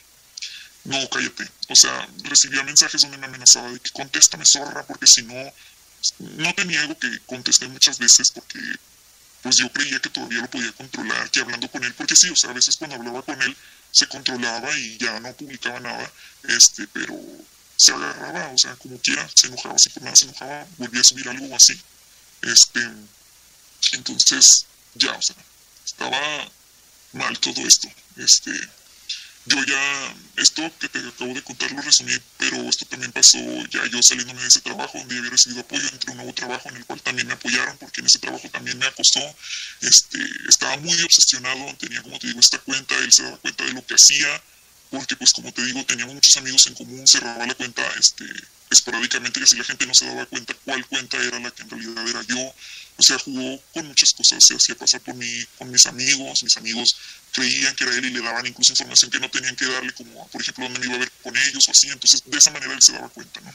No, 0.85 1.09
cállate. 1.11 1.49
O 1.69 1.77
sea, 1.77 2.09
recibía 2.23 2.63
mensajes 2.63 3.03
donde 3.03 3.19
me 3.19 3.27
amenazaba 3.27 3.71
de 3.71 3.81
que 3.81 3.91
contéstame 3.91 4.45
zorra, 4.47 4.87
porque 4.87 5.07
si 5.07 5.23
no, 5.23 5.53
no 6.19 6.55
te 6.55 6.65
niego 6.65 6.99
que 6.99 7.21
contesté 7.27 7.69
muchas 7.69 7.99
veces 7.99 8.31
porque 8.33 8.59
pues 9.43 9.57
yo 9.57 9.71
creía 9.73 9.99
que 10.01 10.11
todavía 10.11 10.41
lo 10.41 10.51
podía 10.51 10.73
controlar, 10.73 11.31
que 11.31 11.41
hablando 11.41 11.71
con 11.71 11.83
él, 11.83 11.95
porque 11.95 12.15
sí, 12.15 12.29
o 12.29 12.37
sea, 12.37 12.51
a 12.51 12.55
veces 12.55 12.77
cuando 12.77 12.97
hablaba 12.97 13.23
con 13.23 13.41
él 13.41 13.57
se 13.91 14.07
controlaba 14.07 14.77
y 14.77 14.99
ya 14.99 15.19
no 15.21 15.33
publicaba 15.33 15.81
nada, 15.81 16.13
este, 16.45 16.87
pero 16.89 17.19
se 17.77 17.93
agarraba, 17.93 18.49
o 18.49 18.59
sea, 18.59 18.77
como 18.77 18.99
quiera, 18.99 19.27
se 19.35 19.47
enojaba, 19.47 19.79
si 19.79 19.89
por 19.89 20.17
se 20.17 20.25
enojaba, 20.25 20.67
volvía 20.77 21.01
a 21.01 21.05
subir 21.05 21.29
algo 21.29 21.57
así. 21.57 21.81
Este, 22.43 22.87
entonces, 23.93 24.67
ya, 24.95 25.13
o 25.13 25.23
sea, 25.23 25.37
estaba 25.91 26.51
mal 27.13 27.39
todo 27.41 27.61
esto. 27.67 27.89
Este, 28.17 28.53
yo 29.47 29.57
ya, 29.65 30.15
esto 30.37 30.71
que 30.79 30.89
te 30.89 30.99
acabo 30.99 31.33
de 31.35 31.43
contar 31.43 31.73
lo 31.73 31.83
resumí, 31.83 32.13
pero 32.39 32.57
esto 32.69 32.85
también 32.87 33.11
pasó 33.11 33.39
ya 33.71 33.85
yo 33.87 33.99
saliéndome 34.03 34.43
de 34.43 34.49
ese 34.49 34.61
trabajo 34.61 34.99
donde 34.99 35.19
había 35.19 35.31
recibido 35.31 35.63
apoyo, 35.63 35.89
entre 35.89 36.11
un 36.11 36.19
nuevo 36.19 36.35
trabajo 36.35 36.69
en 36.69 36.77
el 36.77 36.85
cual 36.85 37.01
también 37.01 37.27
me 37.27 37.35
apoyaron, 37.35 37.77
porque 37.79 38.01
en 38.01 38.07
ese 38.07 38.19
trabajo 38.19 38.49
también 38.51 38.79
me 38.79 38.87
acostó, 38.87 39.21
este, 39.81 40.19
estaba 40.49 40.77
muy 40.77 41.01
obsesionado, 41.01 41.75
tenía 41.79 42.03
como 42.03 42.19
te 42.19 42.27
digo 42.29 42.41
esta 42.41 42.59
cuenta, 42.59 42.95
él 42.99 43.11
se 43.13 43.23
daba 43.23 43.39
cuenta 43.39 43.65
de 43.65 43.73
lo 43.73 43.85
que 43.85 43.95
hacía, 43.95 44.43
porque 44.91 45.17
pues 45.17 45.33
como 45.33 45.53
te 45.53 45.65
digo, 45.65 45.85
teníamos 45.85 46.15
muchos 46.15 46.37
amigos 46.37 46.67
en 46.67 46.75
común, 46.75 47.07
cerraba 47.07 47.47
la 47.47 47.55
cuenta 47.55 47.83
este, 47.99 48.25
esporádicamente, 48.71 49.39
que 49.39 49.47
si 49.47 49.57
la 49.57 49.65
gente 49.65 49.87
no 49.87 49.95
se 49.95 50.07
daba 50.07 50.27
cuenta 50.27 50.53
cuál 50.65 50.85
cuenta 50.87 51.17
era 51.17 51.39
la 51.39 51.51
que 51.53 51.63
en 51.63 51.71
realidad 51.71 52.09
era 52.09 52.23
yo, 52.23 52.55
o 52.97 53.03
sea, 53.03 53.19
jugó 53.19 53.63
con 53.73 53.87
muchas 53.87 54.11
cosas, 54.17 54.41
se 54.47 54.55
hacía 54.55 54.75
pasar 54.75 55.01
por 55.01 55.15
mí, 55.15 55.31
con 55.59 55.71
mis 55.71 55.87
amigos, 55.87 56.43
mis 56.43 56.57
amigos 56.57 56.97
creían 57.33 57.75
que 57.77 57.85
era 57.85 57.95
él 57.95 58.05
y 58.05 58.11
le 58.11 58.21
daban 58.21 58.47
incluso 58.47 58.73
información 58.73 59.11
que 59.13 59.21
no 59.21 59.31
tenían 59.31 59.55
que 59.55 59.67
darle, 59.67 59.93
como 59.93 60.27
por 60.29 60.41
ejemplo 60.41 60.65
dónde 60.65 60.81
me 60.81 60.87
iba 60.87 60.97
a 60.97 60.99
ver 60.99 61.13
con 61.23 61.37
ellos 61.37 61.69
o 61.69 61.71
así, 61.71 61.89
entonces 61.89 62.23
de 62.27 62.39
esa 62.39 62.51
manera 62.51 62.73
él 62.73 62.83
se 62.83 62.93
daba 62.93 63.09
cuenta, 63.11 63.41
¿no? 63.43 63.55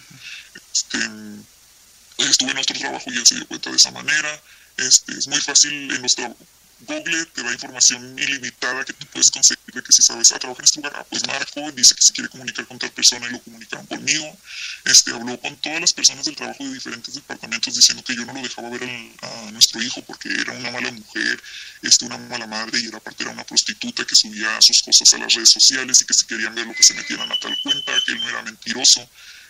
Este, 0.74 2.30
estuve 2.30 2.52
en 2.52 2.58
otro 2.58 2.80
trabajo 2.80 3.12
y 3.12 3.18
él 3.18 3.24
se 3.28 3.36
dio 3.36 3.48
cuenta 3.48 3.70
de 3.70 3.76
esa 3.76 3.92
manera, 3.92 4.42
este, 4.78 5.12
es 5.12 5.28
muy 5.28 5.42
fácil 5.42 5.92
en 5.92 6.02
los 6.02 6.16
trabajos 6.16 6.48
Google 6.82 7.26
te 7.28 7.42
da 7.42 7.52
información 7.54 8.20
ilimitada 8.20 8.84
que 8.84 8.94
tú 8.94 9.06
puedes 9.08 9.32
conseguir 9.32 9.74
de 9.74 9.82
que 9.82 9.92
si 9.92 10.02
sabes, 10.02 10.32
ah, 10.34 10.40
trabajar 10.40 10.62
en 10.62 10.66
este 10.66 10.80
lugar, 10.80 10.94
ah, 10.96 11.06
pues 11.10 11.26
Marco 11.26 11.72
dice 11.72 11.96
que 11.96 12.02
se 12.02 12.14
quiere 12.14 12.30
comunicar 12.30 12.66
con 12.68 12.78
tal 12.78 12.92
persona 12.92 13.28
y 13.28 13.32
lo 13.32 13.42
comunicaron 13.42 13.86
conmigo. 13.86 14.38
Este, 14.84 15.12
habló 15.12 15.40
con 15.40 15.56
todas 15.58 15.82
las 15.82 15.94
personas 15.94 16.26
del 16.26 16.36
trabajo 16.36 16.64
de 16.64 16.74
diferentes 16.74 17.14
departamentos 17.14 17.74
diciendo 17.74 18.04
que 18.04 18.16
yo 18.16 18.26
no 18.26 18.34
lo 18.34 18.42
dejaba 18.42 18.70
ver 18.70 18.84
a 18.84 19.52
nuestro 19.52 19.82
hijo 19.82 20.02
porque 20.04 20.30
era 20.30 20.54
una 20.54 20.72
mala 20.72 20.92
mujer, 20.92 21.42
este, 21.82 22.06
una 22.06 22.18
mala 22.18 22.48
madre 22.48 22.80
y 22.80 22.88
era 22.88 22.98
aparte 22.98 23.24
era 23.24 23.32
una 23.32 23.44
prostituta 23.44 24.06
que 24.06 24.16
subía 24.16 24.58
sus 24.62 24.82
cosas 24.82 25.14
a 25.14 25.18
las 25.18 25.34
redes 25.34 25.52
sociales 25.52 26.02
y 26.02 26.06
que 26.06 26.14
si 26.14 26.26
querían 26.26 26.56
ver 26.56 26.68
lo 26.68 26.74
que 26.74 26.84
se 26.84 26.94
metieran 26.94 27.32
a 27.32 27.40
tal 27.40 27.58
cuenta, 27.64 27.94
que 28.06 28.12
él 28.12 28.20
no 28.20 28.30
era 28.30 28.42
mentiroso. 28.44 29.10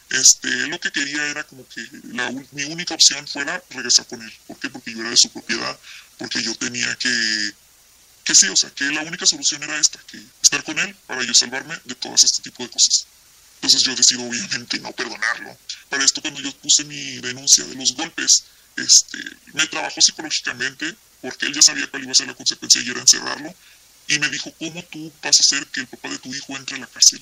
Este, 0.10 0.68
lo 0.68 0.80
que 0.80 0.92
quería 0.92 1.26
era 1.28 1.44
como 1.46 1.68
que 1.68 1.82
la, 2.14 2.32
mi 2.52 2.64
única 2.66 2.94
opción 2.94 3.28
fuera 3.28 3.62
regresar 3.72 4.06
con 4.06 4.22
él. 4.22 4.32
¿Por 4.46 4.60
qué? 4.60 4.70
Porque 4.70 4.92
yo 4.94 5.00
era 5.02 5.10
de 5.10 5.18
su 5.18 5.30
propiedad, 5.30 5.80
porque 6.18 6.42
yo 6.42 6.56
tenía 6.56 6.96
que, 6.96 7.52
que 8.24 8.36
sí, 8.36 8.48
o 8.48 8.56
sea, 8.56 8.70
que 8.72 8.86
la 8.86 9.02
única 9.02 9.26
solución 9.26 9.64
era 9.64 9.78
esta, 9.78 10.00
que 10.08 10.22
estar 10.42 10.64
con 10.64 10.78
él 10.80 10.96
para 11.08 11.24
yo 11.24 11.34
salvarme 11.34 11.78
de 11.84 11.96
todas 11.96 12.24
este 12.24 12.42
tipo 12.44 12.64
de 12.64 12.70
cosas. 12.70 13.08
Entonces 13.56 13.84
yo 13.84 13.96
decido 13.96 14.24
obviamente 14.24 14.80
no 14.80 14.92
perdonarlo. 14.92 15.58
Para 15.90 16.04
esto 16.04 16.22
cuando 16.22 16.42
yo 16.42 16.52
puse 16.58 16.84
mi 16.84 17.18
denuncia 17.18 17.66
de 17.66 17.76
los 17.76 17.94
golpes, 17.96 18.44
este, 18.76 19.18
me 19.54 19.66
trabajó 19.68 20.02
psicológicamente 20.02 20.94
porque 21.22 21.48
él 21.48 21.54
ya 21.54 21.62
sabía 21.62 21.88
cuál 21.88 22.04
iba 22.04 22.12
a 22.12 22.16
ser 22.16 22.28
la 22.28 22.36
consecuencia 22.36 22.82
y 22.82 22.90
era 22.90 23.00
encerrarlo. 23.00 23.54
Y 24.08 24.20
me 24.20 24.30
dijo, 24.30 24.54
¿cómo 24.60 24.84
tú 24.84 25.12
vas 25.24 25.36
a 25.38 25.42
hacer 25.42 25.66
que 25.68 25.82
el 25.82 25.88
papá 25.88 26.10
de 26.10 26.20
tu 26.20 26.34
hijo 26.34 26.56
entre 26.56 26.78
a 26.78 26.80
la 26.80 26.88
cárcel? 26.88 27.22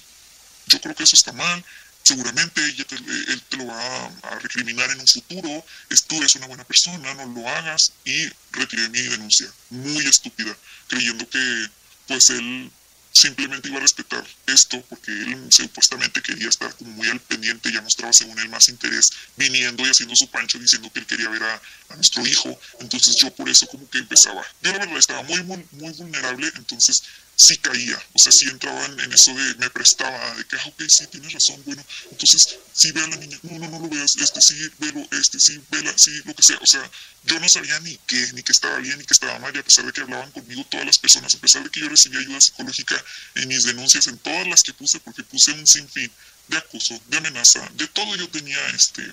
Yo 0.68 0.82
creo 0.82 0.96
que 0.96 1.04
eso 1.04 1.16
está 1.16 1.32
mal, 1.32 1.64
seguramente 2.04 2.64
ella 2.66 2.84
te, 2.84 2.96
él 2.96 3.42
te 3.50 3.58
lo 3.58 3.68
va 3.68 4.06
a, 4.06 4.40
recriminar 4.40 4.92
en 4.92 5.00
un 5.00 5.08
futuro, 5.08 5.66
tú 6.08 6.18
eres 6.18 6.36
una 6.36 6.48
buena 6.48 6.64
persona, 6.66 7.14
no 7.14 7.26
lo 7.26 7.48
hagas, 7.48 7.94
y 8.06 8.28
retiré 8.52 8.90
mi 8.90 9.02
denuncia, 9.02 9.48
muy 9.70 10.06
estúpida, 10.06 10.56
creyendo 10.88 11.28
que 11.30 11.68
pues 12.08 12.30
él 12.30 12.70
simplemente 13.14 13.70
iba 13.70 13.78
a 13.78 13.82
respetar 13.82 14.26
esto 14.48 14.84
porque 14.90 15.12
él 15.12 15.48
supuestamente 15.52 16.22
quería 16.22 16.50
estar 16.50 16.76
como 16.76 16.92
muy 16.92 17.08
al 17.08 17.20
pendiente, 17.20 17.72
ya 17.72 17.82
mostraba 17.82 18.12
según 18.12 18.40
él 18.40 18.50
más 18.50 18.68
interés 18.70 19.06
viniendo 19.38 19.86
y 19.86 19.90
haciendo 19.90 20.16
su 20.16 20.28
pancho 20.30 20.58
diciendo 20.58 20.92
que 20.92 21.00
él 21.00 21.06
quería 21.06 21.30
ver 21.30 21.44
a, 21.44 21.62
nuestro 21.96 22.26
hijo, 22.26 22.60
entonces 22.80 23.16
yo 23.22 23.34
por 23.36 23.48
eso 23.48 23.68
como 23.68 23.88
que 23.88 24.00
empezaba, 24.00 24.44
yo 24.64 24.72
la 24.72 24.80
verdad 24.80 24.98
estaba 24.98 25.22
muy, 25.22 25.44
muy 25.44 25.94
vulnerable, 25.94 26.52
entonces 26.56 27.04
sí 27.44 27.58
caía, 27.58 28.02
o 28.14 28.20
sea, 28.20 28.32
sí 28.32 28.46
entraba 28.46 28.86
en, 28.86 29.12
eso 29.12 29.34
de, 29.34 29.56
me 29.56 29.70
prestaba, 29.70 30.36
de 30.36 30.46
que, 30.46 30.56
ah, 30.56 30.68
ok, 30.68 30.84
sí, 30.88 31.08
tienes 31.08 31.34
razón, 31.34 31.62
bueno, 31.66 31.84
entonces, 32.10 32.60
sí, 32.74 32.92
ve 32.92 33.02
a 33.02 33.08
la 33.08 33.18
niña, 33.18 33.38
no, 33.44 33.60
no, 33.60 33.70
no 33.70 33.80
lo 33.80 33.90
veas, 33.90 34.12
este, 34.20 34.40
sí, 34.42 34.56
velo, 34.80 35.06
este, 35.12 35.40
sí, 35.40 35.62
vela, 35.70 35.94
sí, 35.98 36.12
lo 36.24 36.34
que 36.34 36.44
sea, 36.44 36.58
o 36.62 36.66
sea, 36.66 36.90
yo 37.26 37.40
no 37.40 37.50
sabía 37.50 37.80
ni 37.82 37.98
qué, 38.08 38.32
ni 38.34 38.44
que 38.44 38.52
estaba 38.52 38.78
bien, 38.78 38.98
ni 38.98 39.06
que 39.06 39.14
estaba 39.14 39.38
mal, 39.40 39.54
y 39.56 39.60
a 39.60 39.64
pesar 39.64 39.86
de 39.86 39.92
que 39.92 40.02
hablaban 40.02 40.32
conmigo 40.32 40.66
todas 40.70 40.86
las 40.86 40.98
personas, 40.98 41.36
a 41.36 41.40
pesar 41.40 41.64
de 41.64 41.70
que 41.70 41.82
yo 41.82 41.90
recibía 41.90 42.20
ayuda 42.20 42.40
psicológica 42.40 43.04
en 43.36 43.48
mis 43.50 43.64
denuncias, 43.64 44.08
en 44.08 44.18
todas 44.20 44.48
las 44.48 44.62
que 44.62 44.74
puse, 44.74 45.00
porque 45.02 45.24
puse 45.24 45.52
un 45.52 45.68
sinfín 45.68 46.12
de 46.48 46.58
acoso, 46.58 47.00
de 47.08 47.18
amenaza, 47.18 47.70
de 47.74 47.88
todo 47.88 48.16
yo 48.16 48.30
tenía, 48.30 48.60
este, 48.70 49.12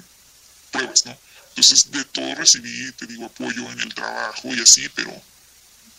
pruebas, 0.70 1.00
¿no? 1.04 1.18
Entonces, 1.50 1.90
de 1.90 2.04
todo 2.04 2.34
recibí, 2.36 2.92
te 2.92 3.06
digo, 3.06 3.26
apoyo 3.26 3.70
en 3.72 3.80
el 3.80 3.92
trabajo 3.92 4.54
y 4.54 4.60
así, 4.60 4.88
pero 4.94 5.10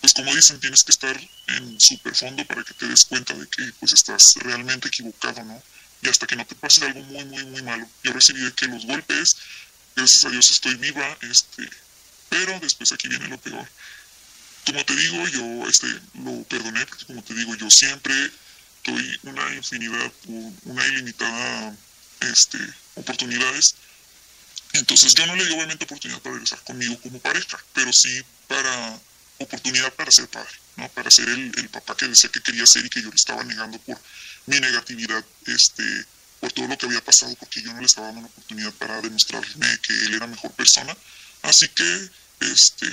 pues 0.01 0.13
como 0.13 0.33
dicen, 0.35 0.59
tienes 0.59 0.81
que 0.83 0.91
estar 0.91 1.15
en 1.47 1.79
super 1.79 2.15
fondo 2.15 2.43
para 2.45 2.63
que 2.63 2.73
te 2.73 2.87
des 2.87 3.05
cuenta 3.05 3.35
de 3.35 3.47
que 3.47 3.71
pues 3.79 3.93
estás 3.93 4.21
realmente 4.37 4.87
equivocado, 4.87 5.43
¿no? 5.43 5.61
Y 6.01 6.09
hasta 6.09 6.25
que 6.25 6.35
no 6.35 6.45
te 6.45 6.55
pase 6.55 6.83
algo 6.85 7.03
muy, 7.03 7.23
muy, 7.25 7.45
muy 7.45 7.61
malo. 7.61 7.87
Yo 8.03 8.11
recibí 8.11 8.51
que 8.53 8.65
los 8.65 8.85
golpes, 8.87 9.37
gracias 9.95 10.25
a 10.25 10.29
Dios 10.29 10.49
estoy 10.49 10.73
viva, 10.75 11.17
este, 11.21 11.69
pero 12.29 12.59
después 12.59 12.91
aquí 12.91 13.07
viene 13.07 13.27
lo 13.27 13.37
peor. 13.39 13.67
Como 14.65 14.83
te 14.83 14.95
digo, 14.95 15.27
yo 15.27 15.69
este, 15.69 15.87
lo 16.15 16.43
perdoné, 16.45 16.83
porque 16.87 17.05
como 17.05 17.23
te 17.23 17.35
digo, 17.35 17.55
yo 17.55 17.69
siempre 17.69 18.31
doy 18.83 19.19
una 19.23 19.53
infinidad, 19.53 20.11
una 20.63 20.87
ilimitada 20.87 21.75
este, 22.21 22.57
oportunidades. 22.95 23.75
Entonces 24.73 25.13
yo 25.15 25.27
no 25.27 25.35
le 25.35 25.45
di 25.45 25.53
obviamente 25.53 25.85
oportunidad 25.85 26.21
para 26.21 26.33
regresar 26.33 26.63
conmigo 26.63 26.99
como 27.01 27.19
pareja, 27.19 27.63
pero 27.73 27.91
sí 27.93 28.21
para 28.47 28.99
oportunidad 29.43 29.93
para 29.93 30.12
ser 30.12 30.27
padre, 30.27 30.51
¿no? 30.77 30.89
para 30.89 31.10
ser 31.12 31.30
el, 31.30 31.69
papá 31.69 31.95
que 31.95 32.08
decía 32.08 32.30
que 32.30 32.41
quería 32.41 32.63
ser 32.65 32.86
y 32.86 32.89
que 32.89 33.01
yo 33.01 33.10
le 33.10 33.15
estaba 33.15 33.43
negando 33.43 33.80
por 33.80 33.99
mi 34.47 34.60
negatividad, 34.60 35.23
este, 35.45 36.06
por 36.39 36.51
todo 36.51 36.67
lo 36.67 36.77
que 36.77 36.86
había 36.86 37.04
pasado, 37.04 37.36
porque 37.39 37.62
yo 37.62 37.73
no 37.73 37.80
le 37.80 37.86
estaba 37.86 38.08
dando 38.08 38.21
una 38.21 38.30
oportunidad 38.30 38.73
para 38.73 39.01
demostrarme 39.01 39.80
que 39.84 39.93
él 39.93 40.13
era 40.15 40.27
mejor 40.27 40.51
persona. 40.51 40.95
Así 41.43 41.67
que, 41.69 42.10
este, 42.39 42.88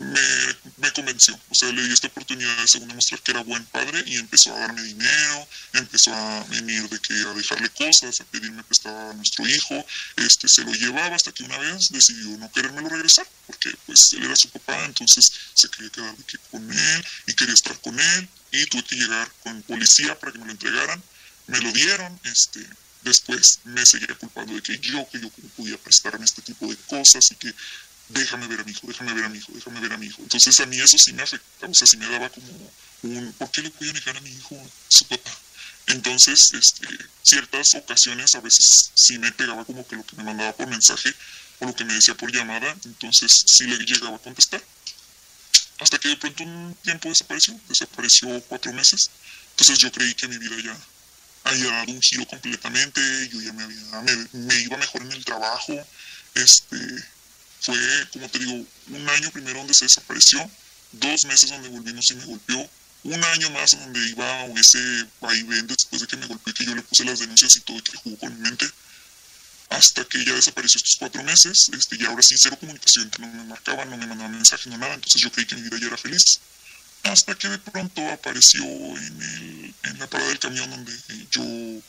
me, 0.00 0.56
me, 0.78 0.92
convenció. 0.92 1.38
O 1.50 1.54
sea, 1.54 1.70
le 1.70 1.82
di 1.82 1.92
esta 1.92 2.08
oportunidad 2.08 2.56
de 2.56 2.66
según 2.66 2.88
demostrar 2.88 3.20
que 3.20 3.32
era 3.32 3.42
buen 3.42 3.64
padre 3.66 4.02
y 4.06 4.16
empezó 4.16 4.54
a 4.54 4.60
darme 4.60 4.82
dinero, 4.82 5.48
empezó 5.74 6.14
a 6.14 6.44
venir 6.44 6.88
de 6.88 6.98
que 7.00 7.14
a 7.14 7.34
dejarle 7.34 7.68
cosas, 7.70 8.20
a 8.20 8.24
pedirme 8.24 8.64
prestado 8.64 9.10
a 9.10 9.14
nuestro 9.14 9.46
hijo, 9.46 9.86
este, 10.16 10.48
se 10.48 10.64
lo 10.64 10.72
llevaba 10.72 11.14
hasta 11.16 11.32
que 11.32 11.44
una 11.44 11.58
vez 11.58 11.90
decidió 11.90 12.36
no 12.38 12.50
querérmelo 12.50 12.88
regresar, 12.88 13.28
porque 13.46 13.70
pues 13.84 13.98
él 14.12 14.24
era 14.24 14.36
su 14.36 14.48
papá, 14.48 14.84
entonces 14.86 15.30
se 15.54 15.68
quería 15.68 15.90
quedar 15.90 16.16
de 16.16 16.24
que 16.24 16.38
con 16.50 16.72
él 16.72 17.04
y 17.26 17.34
quería 17.34 17.54
estar 17.54 17.78
con 17.80 17.98
él. 17.98 18.28
Y 18.52 18.66
tuve 18.66 18.82
que 18.82 18.96
llegar 18.96 19.30
con 19.44 19.62
policía 19.62 20.18
para 20.18 20.32
que 20.32 20.38
me 20.38 20.46
lo 20.46 20.52
entregaran, 20.52 21.02
me 21.46 21.60
lo 21.60 21.70
dieron, 21.72 22.18
este, 22.24 22.66
después 23.02 23.60
me 23.64 23.84
seguía 23.86 24.14
culpando 24.14 24.54
de 24.54 24.62
que 24.62 24.78
yo, 24.78 25.06
que 25.10 25.20
yo 25.20 25.30
podía 25.56 25.78
prestarme 25.78 26.24
este 26.24 26.42
tipo 26.42 26.66
de 26.66 26.76
cosas 26.76 27.22
y 27.30 27.34
que 27.36 27.54
déjame 28.10 28.46
ver 28.46 28.60
a 28.60 28.64
mi 28.64 28.72
hijo, 28.72 28.86
déjame 28.86 29.14
ver 29.14 29.24
a 29.24 29.28
mi 29.28 29.38
hijo, 29.38 29.52
déjame 29.54 29.80
ver 29.80 29.92
a 29.92 29.96
mi 29.96 30.06
hijo. 30.06 30.22
Entonces 30.22 30.58
a 30.60 30.66
mí 30.66 30.78
eso 30.78 30.98
sí 30.98 31.12
me 31.12 31.22
afectaba, 31.22 31.70
o 31.70 31.74
sea, 31.74 31.86
sí 31.86 31.96
me 31.96 32.08
daba 32.08 32.28
como 32.28 32.72
un, 33.02 33.32
¿por 33.38 33.50
qué 33.50 33.62
le 33.62 33.70
voy 33.70 33.90
a 33.90 33.92
negar 33.92 34.16
a 34.16 34.20
mi 34.20 34.30
hijo 34.30 34.56
su 34.88 35.06
papá? 35.06 35.30
Entonces, 35.86 36.38
este, 36.52 36.86
ciertas 37.22 37.74
ocasiones 37.74 38.34
a 38.34 38.40
veces 38.40 38.92
sí 38.94 39.18
me 39.18 39.32
pegaba 39.32 39.64
como 39.64 39.86
que 39.86 39.96
lo 39.96 40.04
que 40.04 40.16
me 40.16 40.24
mandaba 40.24 40.52
por 40.52 40.68
mensaje 40.68 41.12
o 41.60 41.66
lo 41.66 41.74
que 41.74 41.84
me 41.84 41.94
decía 41.94 42.14
por 42.14 42.32
llamada, 42.32 42.76
entonces 42.84 43.30
sí 43.46 43.64
le 43.64 43.76
llegaba 43.84 44.16
a 44.16 44.20
contestar. 44.20 44.62
Hasta 45.80 45.98
que 45.98 46.10
de 46.10 46.16
pronto 46.16 46.44
un 46.44 46.76
tiempo 46.82 47.08
desapareció, 47.08 47.58
desapareció 47.68 48.40
cuatro 48.42 48.72
meses. 48.72 49.10
Entonces 49.50 49.78
yo 49.78 49.90
creí 49.90 50.14
que 50.14 50.28
mi 50.28 50.38
vida 50.38 50.56
ya 50.62 50.78
había 51.44 51.70
dado 51.70 51.92
un 51.92 52.02
giro 52.02 52.26
completamente, 52.26 53.00
yo 53.30 53.40
ya 53.40 53.52
me, 53.52 54.60
iba 54.60 54.76
mejor 54.76 55.02
en 55.02 55.12
el 55.12 55.24
trabajo, 55.24 55.86
este, 56.34 56.76
fue, 57.60 57.76
como 58.12 58.28
te 58.28 58.38
digo, 58.38 58.66
un 58.88 59.08
año 59.08 59.30
primero 59.30 59.58
donde 59.58 59.74
se 59.74 59.84
desapareció, 59.84 60.50
dos 60.92 61.24
meses 61.26 61.50
donde 61.50 61.68
volvimos 61.68 62.10
y 62.10 62.14
me 62.14 62.24
golpeó, 62.24 62.70
un 63.02 63.24
año 63.24 63.50
más 63.50 63.70
donde 63.70 64.08
iba 64.08 64.44
ese 64.46 65.06
vaivén 65.20 65.66
después 65.66 66.02
de 66.02 66.08
que 66.08 66.16
me 66.16 66.26
golpeó, 66.26 66.52
que 66.52 66.64
yo 66.64 66.74
le 66.74 66.82
puse 66.82 67.04
las 67.04 67.18
denuncias 67.18 67.56
y 67.56 67.60
todo, 67.60 67.82
que 67.82 67.96
jugó 67.96 68.18
con 68.18 68.34
mi 68.34 68.40
mente, 68.40 68.66
hasta 69.70 70.04
que 70.04 70.24
ya 70.24 70.34
desapareció 70.34 70.78
estos 70.78 70.96
cuatro 70.98 71.22
meses, 71.22 71.70
este, 71.72 71.96
y 71.96 72.04
ahora 72.04 72.22
sí, 72.22 72.34
cero 72.38 72.56
comunicación, 72.58 73.08
que 73.08 73.22
no 73.22 73.28
me 73.28 73.44
marcaban, 73.44 73.88
no 73.88 73.96
me 73.96 74.06
mandaban 74.06 74.32
mensajes, 74.32 74.66
no 74.66 74.76
nada, 74.76 74.94
entonces 74.94 75.22
yo 75.22 75.30
creí 75.30 75.46
que 75.46 75.54
mi 75.54 75.62
vida 75.62 75.78
ya 75.78 75.86
era 75.86 75.96
feliz. 75.96 76.40
Hasta 77.04 77.34
que 77.34 77.48
de 77.48 77.58
pronto 77.58 78.06
apareció 78.10 78.62
en, 78.62 79.22
el, 79.22 79.74
en 79.84 79.98
la 79.98 80.06
parada 80.06 80.28
del 80.28 80.38
camión 80.38 80.68
donde 80.68 80.92
yo, 81.30 81.82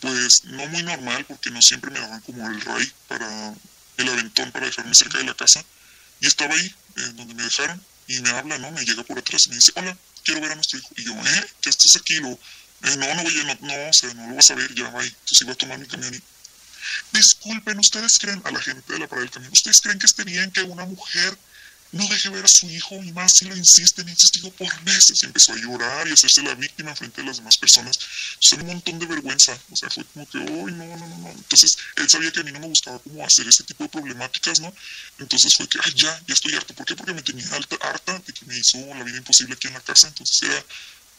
pues, 0.00 0.44
no 0.44 0.66
muy 0.68 0.82
normal, 0.82 1.24
porque 1.26 1.50
no 1.50 1.60
siempre 1.62 1.90
me 1.90 2.00
daban 2.00 2.20
como 2.22 2.48
el 2.48 2.60
ray 2.62 2.90
para 3.06 3.54
el 3.96 4.08
aventón 4.08 4.52
para 4.52 4.66
dejarme 4.66 4.94
cerca 4.94 5.18
de 5.18 5.24
la 5.24 5.34
casa. 5.34 5.64
Y 6.20 6.26
estaba 6.26 6.54
ahí, 6.54 6.66
eh, 6.96 7.00
donde 7.14 7.34
me 7.34 7.42
dejaron, 7.42 7.82
y 8.06 8.20
me 8.20 8.30
habla, 8.30 8.58
¿no? 8.58 8.70
Me 8.70 8.84
llega 8.84 9.02
por 9.02 9.18
atrás 9.18 9.42
y 9.46 9.50
me 9.50 9.56
dice, 9.56 9.72
hola, 9.76 9.96
quiero 10.24 10.40
ver 10.40 10.52
a 10.52 10.54
nuestro 10.54 10.78
hijo. 10.78 10.88
Y 10.96 11.04
yo, 11.04 11.12
¿eh? 11.12 11.46
¿Qué 11.60 11.70
estás 11.70 11.96
aquí? 12.00 12.14
Lo, 12.16 12.30
eh, 12.30 12.96
no, 12.96 13.14
no 13.14 13.22
voy 13.22 13.40
a, 13.40 13.44
no, 13.44 13.58
no, 13.60 13.88
o 13.88 13.92
sea, 13.92 14.12
no 14.14 14.28
lo 14.28 14.36
vas 14.36 14.50
a 14.50 14.54
ver, 14.54 14.74
ya, 14.74 14.90
va. 14.90 15.02
Entonces 15.02 15.40
iba 15.40 15.52
a 15.52 15.56
tomar 15.56 15.78
mi 15.78 15.86
camión 15.86 16.14
y... 16.14 16.22
Disculpen, 17.12 17.78
¿ustedes 17.78 18.18
creen, 18.18 18.42
a 18.44 18.50
la 18.50 18.60
gente 18.60 18.92
de 18.92 18.98
la 18.98 19.06
parada 19.06 19.22
del 19.22 19.30
camión, 19.30 19.52
¿ustedes 19.52 19.80
creen 19.80 19.98
que 19.98 20.06
esté 20.06 20.24
bien 20.24 20.50
que 20.50 20.62
una 20.62 20.84
mujer 20.84 21.38
no 21.92 22.06
deje 22.08 22.30
ver 22.30 22.44
a 22.44 22.48
su 22.48 22.68
hijo 22.70 22.96
y 23.02 23.12
más 23.12 23.32
si 23.34 23.44
lo 23.44 23.54
insiste, 23.54 24.02
me 24.04 24.10
insistido 24.10 24.50
por 24.52 24.82
meses 24.82 25.22
y 25.22 25.26
empezó 25.26 25.52
a 25.52 25.56
llorar 25.56 26.08
y 26.08 26.10
a 26.10 26.14
hacerse 26.14 26.42
la 26.42 26.54
víctima 26.54 26.96
frente 26.96 27.20
a 27.20 27.24
las 27.24 27.36
demás 27.36 27.58
personas. 27.58 27.98
Entonces, 28.34 28.58
un 28.60 28.66
montón 28.66 28.98
de 28.98 29.06
vergüenza, 29.06 29.58
o 29.70 29.76
sea, 29.76 29.90
fue 29.90 30.04
como 30.06 30.28
que, 30.28 30.38
uy, 30.38 30.72
no, 30.72 30.86
no, 30.86 31.06
no, 31.06 31.18
no. 31.18 31.30
Entonces, 31.30 31.76
él 31.96 32.08
sabía 32.08 32.32
que 32.32 32.40
a 32.40 32.44
mí 32.44 32.52
no 32.52 32.60
me 32.60 32.68
gustaba 32.68 32.98
como 32.98 33.24
hacer 33.24 33.46
ese 33.46 33.64
tipo 33.64 33.84
de 33.84 33.90
problemáticas, 33.90 34.60
¿no? 34.60 34.72
Entonces 35.18 35.52
fue 35.54 35.68
que, 35.68 35.78
ay, 35.84 35.92
ya, 35.94 36.22
ya 36.26 36.34
estoy 36.34 36.54
harto. 36.54 36.74
¿Por 36.74 36.86
qué? 36.86 36.96
Porque 36.96 37.12
me 37.12 37.22
tenía 37.22 37.46
alta, 37.52 37.76
harta 37.82 38.18
de 38.18 38.32
que 38.32 38.46
me 38.46 38.56
hizo 38.56 38.78
la 38.78 39.04
vida 39.04 39.18
imposible 39.18 39.54
aquí 39.54 39.66
en 39.66 39.74
la 39.74 39.80
casa. 39.80 40.08
Entonces 40.08 40.42
era, 40.42 40.64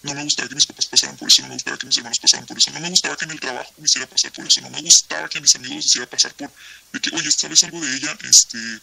no 0.01 0.13
me 0.15 0.23
gustaba 0.23 0.49
que 0.49 0.55
mis 0.55 0.65
papás 0.65 0.87
pasaran 0.87 1.17
por 1.17 1.27
eso, 1.27 1.43
no 1.43 1.49
me 1.49 1.53
gustaba 1.53 1.77
que 1.77 1.85
mis 1.85 1.97
hermanos 1.97 2.19
pasaran 2.19 2.45
por 2.45 2.57
eso, 2.57 2.71
no 2.71 2.79
me 2.79 2.89
gustaba 2.89 3.15
que 3.15 3.25
en 3.25 3.31
el 3.31 3.39
trabajo 3.39 3.73
me 3.77 3.85
hiciera 3.85 4.07
pasar 4.07 4.31
por 4.31 4.45
eso, 4.45 4.61
no 4.61 4.69
me 4.69 4.81
gustaba 4.81 5.29
que 5.29 5.37
a 5.37 5.41
mis 5.41 5.55
amigos 5.55 5.85
hiciera 5.85 6.09
pasar 6.09 6.33
por, 6.33 6.51
de 6.91 6.99
que, 6.99 7.15
oye, 7.15 7.31
¿sabes 7.31 7.63
algo 7.63 7.79
de 7.79 7.95
ella? 7.95 8.17
Este 8.23 8.81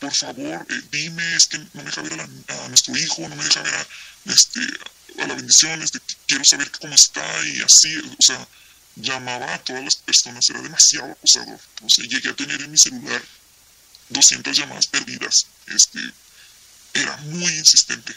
por 0.00 0.16
favor, 0.16 0.66
eh, 0.68 0.82
dime, 0.90 1.36
es 1.36 1.46
que 1.46 1.58
no 1.58 1.68
me 1.74 1.84
deja 1.84 2.02
ver 2.02 2.20
a, 2.20 2.68
nuestro 2.68 2.96
hijo, 2.96 3.28
no 3.28 3.36
me 3.36 3.44
deja 3.44 3.62
ver 3.62 3.74
a, 3.74 3.86
este, 4.32 4.60
a 5.22 5.26
la 5.26 5.34
bendición, 5.34 5.84
quiero 6.26 6.44
saber 6.44 6.70
cómo 6.72 6.94
está 6.94 7.22
y 7.46 7.60
así, 7.60 7.98
o 7.98 8.22
sea, 8.22 8.48
llamaba 8.96 9.54
a 9.54 9.58
todas 9.62 9.84
las 9.84 9.96
personas, 9.96 10.48
era 10.48 10.62
demasiado 10.62 11.12
acosador. 11.12 11.60
O 11.82 11.88
sea, 11.88 12.04
llegué 12.06 12.30
a 12.30 12.36
tener 12.36 12.60
en 12.62 12.70
mi 12.70 12.78
celular 12.78 13.22
200 14.08 14.56
llamadas 14.56 14.86
perdidas, 14.86 15.46
este, 15.66 16.00
era 16.94 17.16
muy 17.18 17.52
insistente. 17.52 18.14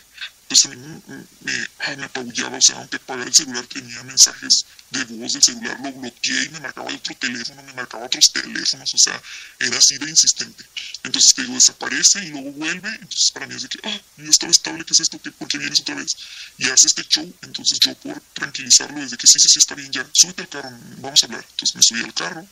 Entonces 0.49 0.65
a 0.65 0.75
mí 0.75 1.01
me, 1.07 1.95
me, 1.97 2.03
apabullaba, 2.03 2.57
o 2.57 2.61
sea, 2.61 2.77
aunque 2.77 2.97
apagara 2.97 3.27
el 3.27 3.33
celular 3.33 3.65
tenía 3.65 4.03
mensajes 4.03 4.65
de 4.91 5.03
voz 5.05 5.33
del 5.33 5.41
celular, 5.41 5.79
lo 5.81 5.91
bloqueé 5.93 6.43
y 6.43 6.49
me 6.49 6.59
marcaba 6.59 6.93
otro 6.93 7.15
teléfono, 7.15 7.63
me 7.63 7.73
marcaba 7.73 8.05
otros 8.05 8.31
teléfonos, 8.31 8.93
o 8.93 8.97
sea, 8.97 9.19
era 9.59 9.77
así 9.77 9.97
de 9.97 10.09
insistente. 10.09 10.63
Entonces 11.03 11.33
te 11.33 11.41
digo, 11.43 11.55
desaparece 11.55 12.25
y 12.25 12.29
luego 12.29 12.51
vuelve, 12.51 12.89
entonces 12.89 13.31
para 13.33 13.47
mí 13.47 13.55
es 13.55 13.63
de 13.63 13.69
que, 13.69 13.79
ah, 13.83 14.01
yo 14.17 14.29
estaba 14.29 14.51
estable, 14.51 14.85
¿qué 14.85 14.93
es 14.93 14.99
esto? 14.99 15.17
¿Por 15.17 15.47
qué 15.47 15.57
vienes 15.57 15.79
otra 15.79 15.95
vez? 15.95 16.11
Y 16.57 16.65
hace 16.65 16.87
este 16.87 17.03
show, 17.03 17.33
entonces 17.41 17.79
yo 17.79 17.95
por 17.95 18.21
tranquilizarlo, 18.33 18.99
desde 18.99 19.17
que 19.17 19.27
sí, 19.27 19.39
sí, 19.39 19.47
sí, 19.49 19.59
está 19.59 19.75
bien, 19.75 19.91
ya, 19.91 20.07
súbete 20.11 20.41
al 20.43 20.49
carro, 20.49 20.77
vamos 20.97 21.23
a 21.23 21.25
hablar. 21.25 21.45
Entonces 21.49 21.75
me 21.75 21.81
subí 21.81 22.03
al 22.03 22.13
carro, 22.13 22.45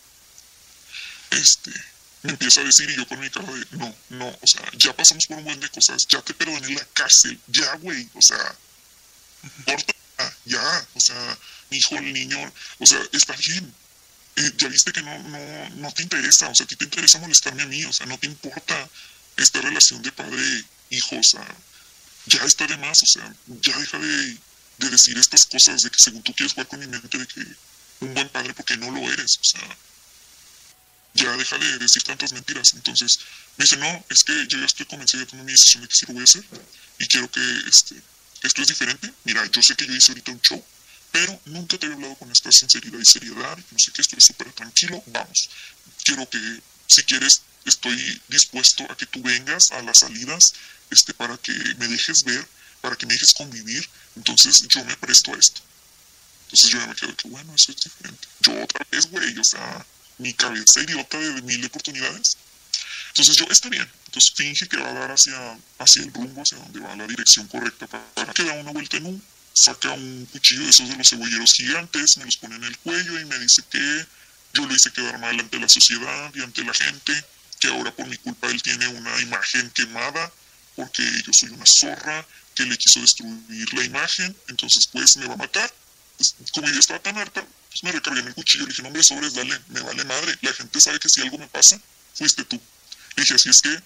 este, 1.32 1.72
me 2.24 2.32
empieza 2.32 2.62
a 2.62 2.64
decir 2.64 2.90
y 2.90 2.96
yo 2.96 3.08
con 3.08 3.20
mi 3.20 3.30
cara 3.30 3.52
de, 3.52 3.66
no, 3.72 3.96
no, 4.10 4.28
o 4.28 4.48
sea, 4.48 4.62
ya 4.78 4.96
pasamos 4.96 5.26
por 5.28 5.38
un 5.38 5.44
buen 5.44 5.60
de 5.60 5.70
cosas, 5.70 6.06
ya 6.08 6.22
te 6.22 6.34
perdoné 6.34 6.70
la 6.70 6.86
cárcel, 6.94 7.40
ya, 7.48 7.76
güey, 7.76 8.08
o 8.14 8.22
sea, 8.22 8.56
corta, 9.66 9.94
ya, 10.46 10.88
o 10.94 11.00
sea, 11.00 11.38
mi 11.70 11.78
hijo, 11.78 11.98
el 11.98 12.14
niño, 12.14 12.54
o 12.80 12.86
sea, 12.86 13.00
está 13.12 13.36
bien. 13.36 13.74
Eh, 14.36 14.52
ya 14.56 14.70
viste 14.70 14.94
que 14.94 15.02
no, 15.02 15.18
no, 15.20 15.70
no 15.72 15.92
te 15.92 16.04
interesa, 16.04 16.48
o 16.48 16.56
sea, 16.56 16.64
a 16.64 16.68
ti 16.68 16.76
te 16.76 16.86
interesa 16.86 17.20
molestarme 17.20 17.64
a 17.64 17.66
mí, 17.66 17.84
o 17.84 17.92
sea, 17.92 18.06
no 18.06 18.18
te 18.18 18.28
importa 18.28 18.90
esta 19.36 19.62
relación 19.62 20.02
de 20.02 20.12
padre-hijo, 20.12 21.18
o 21.18 21.24
sea, 21.24 21.56
ya 22.28 22.44
está 22.46 22.68
de 22.68 22.78
más, 22.78 22.98
o 23.02 23.08
sea, 23.08 23.34
ya 23.48 23.78
deja 23.78 23.98
de, 23.98 24.38
de 24.78 24.90
decir 24.90 25.18
estas 25.18 25.46
cosas 25.46 25.82
de 25.82 25.90
que 25.90 25.98
según 26.00 26.24
tú 26.24 26.34
quieres 26.34 26.54
jugar 26.54 26.68
con 26.68 26.80
mi 26.80 26.88
mente 26.88 27.18
de 27.18 27.28
que 27.28 27.46
un 28.02 28.14
buen 28.14 28.30
padre 28.30 28.54
porque 28.54 28.78
no 28.78 28.92
lo 28.92 29.00
eres, 29.12 29.38
o 29.40 29.44
sea, 29.44 29.78
ya 31.14 31.36
deja 31.36 31.58
de 31.58 31.78
decir 31.80 32.04
tantas 32.04 32.32
mentiras. 32.34 32.74
Entonces 32.74 33.20
me 33.58 33.64
dice, 33.64 33.78
no, 33.78 34.06
es 34.10 34.24
que 34.24 34.48
yo 34.48 34.58
ya 34.60 34.66
estoy 34.66 34.86
convencido 34.86 35.22
de 35.22 35.30
tomar 35.30 35.46
mi 35.46 35.52
decisión 35.52 35.82
de 35.84 35.90
que 35.90 35.96
sí 35.96 36.06
lo 36.08 36.14
voy 36.14 36.22
a 36.22 36.24
hacer 36.26 36.44
y 37.00 37.08
quiero 37.08 37.30
que 37.30 37.42
este, 37.68 38.02
esto 38.44 38.62
es 38.62 38.68
diferente. 38.68 39.12
Mira, 39.24 39.46
yo 39.48 39.62
sé 39.62 39.76
que 39.76 39.86
yo 39.86 39.94
hice 39.94 40.12
ahorita 40.12 40.32
un 40.32 40.42
show, 40.42 40.64
pero 41.12 41.40
nunca 41.46 41.78
te 41.78 41.88
he 41.88 41.94
hablado 41.94 42.16
con 42.16 42.32
esta 42.32 42.52
sinceridad 42.52 43.00
y 43.00 43.06
seriedad, 43.06 43.58
no 43.58 43.78
sé 43.78 43.92
qué, 43.92 44.02
estoy 44.02 44.20
súper 44.22 44.52
tranquilo, 44.54 45.04
vamos. 45.08 45.50
Quiero 46.04 46.30
que, 46.30 46.40
si 46.88 47.04
quieres, 47.04 47.42
estoy 47.66 48.22
dispuesto 48.28 48.90
a 48.90 48.96
que 48.96 49.06
tú 49.06 49.22
vengas 49.22 49.72
a 49.72 49.82
las 49.82 50.00
salidas 50.00 50.42
este, 50.90 51.14
para 51.14 51.38
que 51.38 51.54
me 51.78 51.88
dejes 51.88 52.24
ver, 52.26 52.48
para 52.82 52.96
que 52.96 53.06
me 53.06 53.14
dejes 53.14 53.34
convivir. 53.34 53.88
Entonces 54.16 54.66
yo 54.68 54.84
me 54.86 54.96
presto 54.98 55.34
a 55.34 55.38
esto. 55.38 55.62
Entonces 56.46 56.70
yo 56.70 56.88
me 56.88 56.96
quedo 56.96 57.16
que, 57.16 57.30
bueno, 57.30 57.54
eso 57.56 57.72
es 57.72 57.78
diferente. 57.78 58.28
Yo 58.42 58.64
otra 58.64 58.86
vez, 58.92 59.10
güey, 59.10 59.38
o 59.38 59.44
sea, 59.44 59.86
mi 60.22 60.34
cabeza 60.34 60.82
idiota 60.82 61.18
de 61.18 61.42
mil 61.42 61.66
oportunidades. 61.66 62.38
Entonces 63.10 63.36
yo, 63.36 63.46
está 63.50 63.70
bien. 63.70 63.88
Entonces 64.06 64.34
finge 64.36 64.68
que 64.68 64.78
va 64.78 64.90
a 64.90 64.94
dar 64.94 65.12
hacia, 65.12 65.58
hacia 65.80 66.04
el 66.04 66.14
rumbo, 66.14 66.42
hacia 66.42 66.58
donde 66.58 66.80
va 66.80 66.96
la 66.96 67.08
dirección 67.08 67.48
correcta 67.48 67.88
para, 67.88 68.34
que 68.34 68.44
da 68.44 68.54
una 68.54 68.72
vuelta 68.72 68.98
en 68.98 69.06
un, 69.06 69.24
saca 69.54 69.92
un 69.92 70.28
cuchillo 70.32 70.64
de 70.64 70.70
esos 70.70 70.90
de 70.90 70.96
los 70.96 71.10
cebolleros 71.10 71.54
gigantes, 71.54 72.18
me 72.18 72.26
los 72.26 72.38
pone 72.38 72.56
en 72.56 72.64
el 72.64 72.78
cuello 72.80 73.20
y 73.20 73.26
me 73.26 73.38
dice 73.40 73.64
que 73.70 74.06
yo 74.54 74.66
lo 74.66 74.74
hice 74.74 74.92
quedar 74.92 75.18
mal 75.20 75.40
ante 75.40 75.60
la 75.60 75.70
sociedad 75.70 76.32
y 76.36 76.42
ante 76.42 76.64
la 76.64 76.74
gente, 76.74 77.14
que 77.60 77.68
ahora 77.68 77.96
por 77.96 78.08
mi 78.08 78.18
culpa 78.18 78.48
él 78.48 78.62
tiene 78.62 78.88
una 78.88 79.20
imagen 79.22 79.70
quemada, 79.72 80.32
porque 80.76 81.04
yo 81.04 81.32
soy 81.34 81.50
una 81.50 81.66
zorra, 81.66 82.26
que 82.56 82.64
le 82.64 82.78
quiso 82.78 83.00
destruir 83.00 83.74
la 83.74 83.86
imagen, 83.86 84.36
entonces 84.50 84.88
pues 84.92 85.18
me 85.18 85.28
va 85.28 85.36
a 85.36 85.38
matar. 85.38 85.74
Como 86.54 86.70
yo 86.70 86.80
estaba 86.80 87.00
tan 87.00 87.18
harta, 87.18 87.46
pues 87.70 87.84
me 87.84 87.92
recargué 87.92 88.22
en 88.22 88.28
el 88.28 88.34
cuchillo, 88.34 88.66
le 88.66 88.70
dije, 88.70 88.82
no 88.82 88.90
hombre, 88.90 89.04
sobres, 89.04 89.34
dale, 89.34 89.60
me 89.70 89.82
vale 89.82 90.04
madre, 90.06 90.38
la 90.42 90.54
gente 90.54 90.80
sabe 90.82 91.00
que 91.00 91.10
si 91.10 91.22
algo 91.22 91.38
me 91.38 91.48
pasa, 91.48 91.80
fuiste 92.14 92.44
tú. 92.46 92.60
Le 93.16 93.24
dije, 93.24 93.36
así 93.36 93.50
es 93.50 93.62
que 93.62 93.82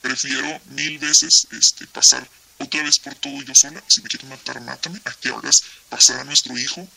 prefiero 0.00 0.60
mil 0.66 0.98
veces 0.98 1.46
este, 1.50 1.86
pasar 1.88 2.28
otra 2.58 2.82
vez 2.82 2.98
por 2.98 3.14
todo 3.16 3.42
yo 3.42 3.52
sola, 3.54 3.82
si 3.88 4.02
me 4.02 4.08
quieres 4.08 4.28
matar, 4.28 4.60
mátame, 4.60 5.00
a 5.04 5.12
que 5.12 5.28
hagas 5.28 5.56
pasar 5.88 6.20
a 6.20 6.24
nuestro 6.24 6.56
hijo 6.56 6.88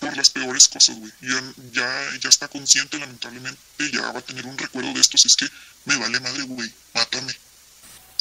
por 0.00 0.16
las 0.16 0.30
peores 0.30 0.68
cosas, 0.68 0.96
güey. 0.96 1.12
Ya, 1.20 1.42
ya, 1.72 2.18
ya 2.20 2.28
está 2.28 2.48
consciente, 2.48 2.98
lamentablemente, 2.98 3.60
ya 3.92 4.12
va 4.12 4.20
a 4.20 4.22
tener 4.22 4.46
un 4.46 4.56
recuerdo 4.56 4.92
de 4.92 5.00
esto, 5.00 5.16
si 5.18 5.28
es 5.28 5.36
que 5.36 5.48
me 5.84 5.96
vale 5.96 6.20
madre, 6.20 6.42
güey, 6.42 6.72
mátame. 6.94 7.34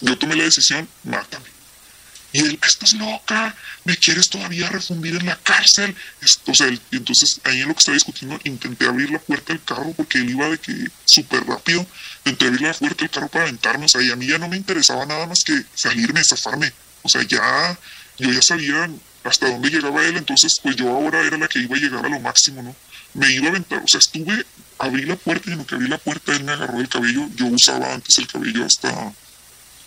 Yo 0.01 0.17
tomé 0.17 0.35
la 0.35 0.43
decisión, 0.43 0.87
mátame. 1.03 1.56
Y 2.33 2.39
él, 2.39 2.59
estás 2.61 2.93
loca, 2.93 3.55
me 3.85 3.95
quieres 3.95 4.29
todavía 4.29 4.69
refundir 4.69 5.15
en 5.15 5.25
la 5.25 5.37
cárcel. 5.37 5.95
O 6.45 6.53
sea, 6.53 6.67
entonces 6.91 7.39
ahí 7.43 7.61
en 7.61 7.67
lo 7.67 7.73
que 7.73 7.79
estaba 7.79 7.95
discutiendo, 7.95 8.39
intenté 8.43 8.85
abrir 8.85 9.09
la 9.11 9.19
puerta 9.19 9.53
del 9.53 9.63
carro 9.63 9.93
porque 9.95 10.19
él 10.19 10.29
iba 10.31 10.49
de 10.49 10.57
que 10.57 10.73
súper 11.05 11.45
rápido. 11.45 11.85
Intenté 12.25 12.47
abrir 12.47 12.61
la 12.61 12.73
puerta 12.73 13.03
del 13.03 13.09
carro 13.09 13.27
para 13.29 13.45
aventarnos. 13.45 13.95
ahí 13.95 14.11
a 14.11 14.15
mí 14.15 14.27
ya 14.27 14.37
no 14.37 14.49
me 14.49 14.57
interesaba 14.57 15.05
nada 15.05 15.25
más 15.25 15.43
que 15.45 15.63
salirme, 15.73 16.23
zafarme. 16.23 16.73
O 17.03 17.09
sea, 17.09 17.23
ya, 17.23 17.77
yo 18.17 18.31
ya 18.31 18.41
sabía 18.41 18.89
hasta 19.23 19.49
dónde 19.49 19.69
llegaba 19.69 20.05
él, 20.05 20.17
entonces 20.17 20.59
pues 20.61 20.75
yo 20.75 20.89
ahora 20.89 21.21
era 21.21 21.37
la 21.37 21.47
que 21.47 21.59
iba 21.59 21.75
a 21.75 21.79
llegar 21.79 22.05
a 22.05 22.09
lo 22.09 22.19
máximo, 22.19 22.61
¿no? 22.61 22.75
Me 23.13 23.31
iba 23.31 23.47
a 23.47 23.49
aventar, 23.49 23.81
o 23.83 23.87
sea, 23.87 23.99
estuve, 23.99 24.45
abrí 24.79 25.05
la 25.05 25.15
puerta 25.15 25.49
y 25.49 25.53
en 25.53 25.59
lo 25.59 25.65
que 25.65 25.75
abrí 25.75 25.87
la 25.87 25.97
puerta 25.97 26.33
él 26.33 26.43
me 26.43 26.51
agarró 26.51 26.79
el 26.79 26.89
cabello. 26.89 27.27
Yo 27.35 27.47
usaba 27.47 27.93
antes 27.93 28.17
el 28.17 28.27
cabello 28.27 28.65
hasta 28.65 29.13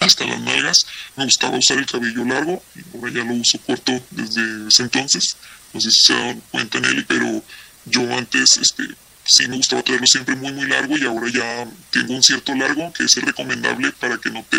hasta 0.00 0.26
las 0.26 0.40
nalgas. 0.40 0.86
Me 1.16 1.24
gustaba 1.24 1.56
usar 1.56 1.78
el 1.78 1.86
cabello 1.86 2.24
largo 2.24 2.62
y 2.74 2.96
ahora 2.96 3.12
ya 3.12 3.24
lo 3.24 3.34
uso 3.34 3.58
corto 3.60 3.92
desde 4.10 4.68
ese 4.68 4.82
entonces. 4.82 5.36
No 5.72 5.80
sé 5.80 5.90
si 5.90 6.06
se 6.06 6.14
dan 6.14 6.42
cuenta 6.50 6.78
en 6.78 6.84
él, 6.86 7.04
pero 7.06 7.42
yo 7.84 8.02
antes 8.16 8.56
este, 8.56 8.84
sí 9.24 9.48
me 9.48 9.56
gustaba 9.56 9.82
traerlo 9.82 10.06
siempre 10.06 10.34
muy 10.34 10.52
muy 10.52 10.66
largo 10.66 10.96
y 10.96 11.04
ahora 11.04 11.28
ya 11.30 11.68
tengo 11.90 12.14
un 12.14 12.22
cierto 12.22 12.54
largo 12.54 12.92
que 12.92 13.04
es 13.04 13.14
recomendable 13.16 13.92
para 13.92 14.18
que 14.18 14.30
no 14.30 14.44
te 14.48 14.58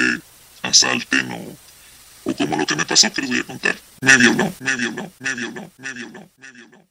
asalten 0.61 1.31
o, 1.31 2.29
o 2.29 2.35
como 2.35 2.55
lo 2.55 2.65
que 2.65 2.75
me 2.75 2.85
pasó 2.85 3.11
que 3.11 3.21
les 3.21 3.29
voy 3.31 3.39
a 3.39 3.43
contar. 3.43 3.75
Me 4.01 4.17
violó, 4.17 4.53
me 4.59 4.75
violó, 4.75 5.11
me 5.19 5.33
violó, 5.33 5.71
me 5.77 5.93
violó, 5.93 6.29
me 6.37 6.51
violó. 6.51 6.81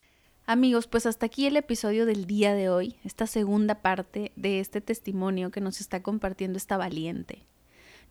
Amigos, 0.45 0.87
pues 0.87 1.05
hasta 1.05 1.27
aquí 1.27 1.45
el 1.45 1.55
episodio 1.55 2.05
del 2.05 2.25
día 2.25 2.53
de 2.53 2.69
hoy, 2.69 2.97
esta 3.05 3.25
segunda 3.25 3.75
parte 3.75 4.33
de 4.35 4.59
este 4.59 4.81
testimonio 4.81 5.49
que 5.49 5.61
nos 5.61 5.79
está 5.79 6.01
compartiendo 6.01 6.57
esta 6.57 6.75
valiente. 6.75 7.45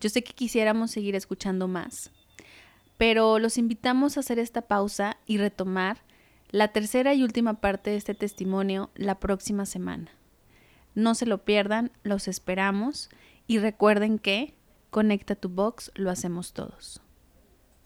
Yo 0.00 0.08
sé 0.08 0.22
que 0.22 0.32
quisiéramos 0.32 0.90
seguir 0.90 1.14
escuchando 1.14 1.68
más, 1.68 2.10
pero 2.96 3.38
los 3.38 3.58
invitamos 3.58 4.16
a 4.16 4.20
hacer 4.20 4.38
esta 4.38 4.62
pausa 4.62 5.18
y 5.26 5.38
retomar 5.38 5.98
la 6.50 6.68
tercera 6.68 7.14
y 7.14 7.22
última 7.22 7.60
parte 7.60 7.90
de 7.90 7.96
este 7.96 8.14
testimonio 8.14 8.90
la 8.94 9.20
próxima 9.20 9.66
semana. 9.66 10.10
No 10.94 11.14
se 11.14 11.26
lo 11.26 11.44
pierdan, 11.44 11.92
los 12.02 12.28
esperamos 12.28 13.10
y 13.46 13.58
recuerden 13.58 14.18
que 14.18 14.54
Conecta 14.90 15.36
tu 15.36 15.48
Box 15.48 15.92
lo 15.94 16.10
hacemos 16.10 16.52
todos. 16.52 17.00